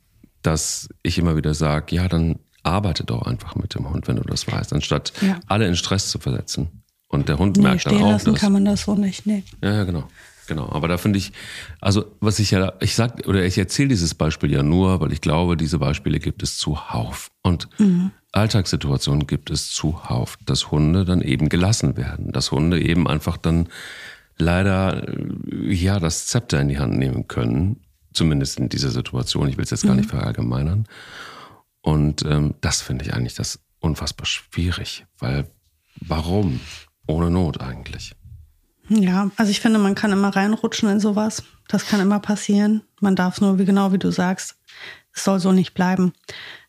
dass 0.42 0.90
ich 1.04 1.20
immer 1.20 1.36
wieder 1.36 1.54
sage, 1.54 1.96
ja, 1.96 2.08
dann 2.08 2.40
arbeite 2.64 3.04
doch 3.04 3.24
einfach 3.24 3.56
mit 3.56 3.76
dem 3.76 3.90
Hund, 3.90 4.08
wenn 4.08 4.18
du 4.18 4.24
das 4.24 4.48
weißt, 4.48 4.74
anstatt 4.74 5.14
ja. 5.22 5.40
alle 5.48 5.68
in 5.68 5.76
Stress 5.76 6.10
zu 6.10 6.20
versetzen. 6.20 6.84
Und 7.08 7.28
der 7.28 7.40
Hund 7.40 7.58
nee, 7.58 7.64
merkt 7.64 7.86
dann 7.86 7.96
auch, 8.02 8.12
lassen 8.12 8.34
dass, 8.34 8.42
kann 8.42 8.54
man 8.54 8.66
das 8.66 8.84
so 8.84 8.96
nicht, 8.96 9.26
nee. 9.26 9.44
Ja, 9.62 9.74
ja, 9.74 9.84
genau. 9.84 10.08
Genau, 10.48 10.70
aber 10.70 10.90
da 10.90 10.98
finde 10.98 11.18
ich, 11.18 11.32
also 11.80 12.06
was 12.20 12.40
ich 12.40 12.52
ja, 12.52 12.74
ich 12.82 12.96
sag 12.96 13.26
oder 13.26 13.46
ich 13.46 13.58
erzähle 13.58 13.90
dieses 13.90 14.16
Beispiel 14.16 14.52
ja 14.52 14.64
nur, 14.64 15.00
weil 15.00 15.14
ich 15.14 15.22
glaube, 15.22 15.56
diese 15.56 15.78
Beispiele 15.78 16.20
gibt 16.20 16.44
es 16.44 16.58
zuhauf. 16.58 17.30
Und 17.42 17.70
mhm. 17.80 18.12
Alltagssituationen 18.34 19.28
gibt 19.28 19.50
es 19.50 19.72
zuhauf, 19.72 20.38
dass 20.46 20.70
Hunde 20.72 21.06
dann 21.06 21.22
eben 21.22 21.48
gelassen 21.48 21.96
werden, 21.96 22.34
dass 22.34 22.52
Hunde 22.52 22.82
eben 22.82 23.08
einfach 23.08 23.38
dann 23.38 23.70
leider 24.38 25.06
ja 25.64 26.00
das 26.00 26.28
Zepter 26.28 26.60
in 26.60 26.68
die 26.68 26.80
Hand 26.80 26.98
nehmen 26.98 27.30
können, 27.30 27.82
zumindest 28.12 28.60
in 28.60 28.68
dieser 28.68 28.90
Situation. 28.90 29.48
Ich 29.48 29.58
will 29.58 29.64
es 29.64 29.70
jetzt 29.70 29.84
gar 29.84 29.94
mhm. 29.94 30.02
nicht 30.02 30.10
verallgemeinern. 30.10 30.86
Und 31.82 32.24
ähm, 32.24 32.56
das 32.62 32.82
finde 32.82 33.06
ich 33.06 33.14
eigentlich 33.14 33.36
das 33.36 33.60
unfassbar 33.80 34.26
schwierig, 34.26 35.06
weil 35.18 35.50
warum? 35.96 36.60
Ohne 37.08 37.32
Not 37.32 37.60
eigentlich. 37.60 38.16
Ja, 38.90 39.32
also 39.38 39.52
ich 39.52 39.62
finde, 39.62 39.80
man 39.80 39.96
kann 39.96 40.12
immer 40.12 40.36
reinrutschen 40.36 40.90
in 40.90 41.00
sowas. 41.00 41.44
Das 41.68 41.88
kann 41.88 42.00
immer 42.00 42.20
passieren. 42.20 42.82
Man 43.00 43.16
darf 43.16 43.36
es 43.36 43.42
nur, 43.42 43.58
wie 43.58 43.66
genau 43.66 43.92
wie 43.94 43.98
du 43.98 44.12
sagst, 44.12 44.58
es 45.14 45.24
soll 45.24 45.40
so 45.40 45.52
nicht 45.52 45.74
bleiben. 45.74 46.14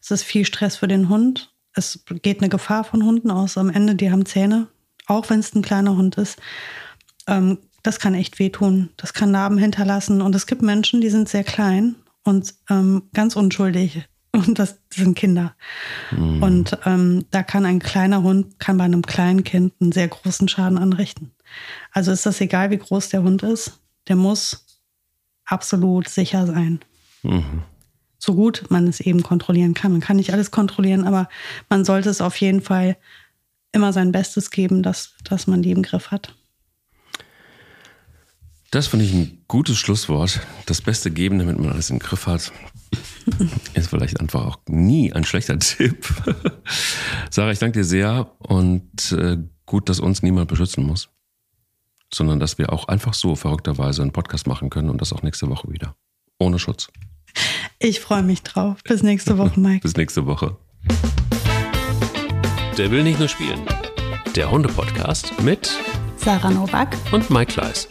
Es 0.01 0.11
ist 0.11 0.23
viel 0.23 0.45
Stress 0.45 0.77
für 0.77 0.89
den 0.89 1.09
Hund. 1.09 1.53
Es 1.75 2.05
geht 2.23 2.41
eine 2.41 2.49
Gefahr 2.49 2.85
von 2.85 3.05
Hunden 3.05 3.31
aus. 3.31 3.59
Am 3.59 3.71
Ende, 3.71 3.95
die 3.95 4.11
haben 4.11 4.27
Zähne, 4.27 4.69
auch 5.07 5.31
wenn 5.31 5.41
es 5.41 5.55
ein 5.55 5.63
kleiner 5.63 5.97
Hund 5.97 6.17
ist. 6.17 6.39
Ähm, 7.27 7.59
das 7.83 7.99
kann 7.99 8.15
echt 8.15 8.39
wehtun. 8.39 8.91
Das 8.97 9.13
kann 9.13 9.33
Narben 9.33 9.59
hinterlassen. 9.59 10.23
Und 10.23 10.35
es 10.35 10.47
gibt 10.47 10.63
Menschen, 10.63 11.01
die 11.01 11.11
sind 11.11 11.29
sehr 11.29 11.45
klein 11.45 11.97
und 12.25 12.55
ähm, 12.71 13.09
ganz 13.13 13.37
unschuldig 13.37 14.07
und 14.33 14.59
das 14.59 14.78
sind 14.91 15.16
Kinder. 15.16 15.55
Mhm. 16.11 16.43
Und 16.43 16.78
ähm, 16.87 17.26
da 17.30 17.43
kann 17.43 17.66
ein 17.66 17.78
kleiner 17.78 18.22
Hund, 18.22 18.59
kann 18.59 18.78
bei 18.78 18.85
einem 18.85 19.03
kleinen 19.03 19.45
Kind 19.45 19.74
einen 19.80 19.93
sehr 19.93 20.09
großen 20.09 20.49
Schaden 20.49 20.78
anrichten. 20.78 21.33
Also 21.93 22.12
ist 22.12 22.24
das 22.24 22.41
egal, 22.41 22.70
wie 22.70 22.78
groß 22.78 23.11
der 23.11 23.22
Hund 23.22 23.43
ist, 23.43 23.80
der 24.09 24.16
muss 24.16 24.64
absolut 25.45 26.09
sicher 26.09 26.47
sein. 26.47 26.80
Mhm. 27.22 27.62
So 28.18 28.35
gut 28.35 28.66
man 28.70 28.87
es 28.89 29.01
eben 29.01 29.22
kontrollieren 29.22 29.74
kann. 29.74 29.93
Man 29.93 30.01
kann 30.01 30.16
nicht 30.16 30.33
alles 30.33 30.51
kontrollieren, 30.51 31.05
aber 31.05 31.28
man 31.68 31.85
sollte 31.85 32.09
es 32.09 32.20
auf 32.20 32.37
jeden 32.37 32.62
Fall 32.62 32.97
immer 33.72 33.93
sein 33.93 34.12
Bestes 34.12 34.51
geben, 34.51 34.83
dass, 34.83 35.14
dass 35.24 35.47
man 35.47 35.62
die 35.62 35.72
im 35.72 35.83
Griff 35.83 36.11
hat. 36.11 36.35
Das 38.70 38.87
finde 38.87 39.05
ich 39.05 39.12
ein 39.12 39.43
gutes 39.49 39.76
Schlusswort. 39.76 40.41
Das 40.64 40.80
Beste 40.80 41.11
geben, 41.11 41.39
damit 41.39 41.59
man 41.59 41.72
alles 41.72 41.91
im 41.91 41.99
Griff 41.99 42.26
hat. 42.26 42.53
Ist 43.75 43.89
vielleicht 43.89 44.20
einfach 44.20 44.47
auch 44.47 44.59
nie 44.68 45.12
ein 45.12 45.25
schlechter 45.25 45.59
Tipp. 45.59 46.07
Sarah, 47.31 47.53
ich 47.53 47.59
danke 47.59 47.81
dir 47.81 47.85
sehr 47.85 48.31
und 48.39 49.12
äh, 49.12 49.39
gut, 49.66 49.89
dass 49.89 50.01
uns 50.01 50.23
niemand 50.23 50.49
beschützen 50.49 50.85
muss, 50.85 51.09
sondern 52.12 52.41
dass 52.41 52.59
wir 52.59 52.73
auch 52.73 52.89
einfach 52.89 53.14
so 53.14 53.37
verrückterweise 53.37 54.03
einen 54.03 54.12
Podcast 54.12 54.47
machen 54.47 54.70
können 54.70 54.91
und 54.91 55.01
das 55.01 55.12
auch 55.12 55.23
nächste 55.23 55.49
Woche 55.49 55.70
wieder. 55.70 55.97
Ohne 56.39 56.59
Schutz. 56.59 56.89
Ich 57.79 58.01
freue 58.01 58.23
mich 58.23 58.43
drauf. 58.43 58.83
Bis 58.85 59.03
nächste 59.03 59.39
Woche, 59.39 59.59
Mike. 59.59 59.81
Bis 59.83 59.97
nächste 59.97 60.27
Woche. 60.27 60.57
Der 62.79 62.91
will 62.91 63.03
nicht 63.03 63.18
nur 63.18 63.29
spielen. 63.29 63.61
Der 64.35 64.51
Hunde-Podcast 64.51 65.43
mit 65.43 65.70
Sarah 66.16 66.51
Novak 66.51 66.97
und 67.12 67.29
Mike 67.31 67.53
Kleiss. 67.53 67.89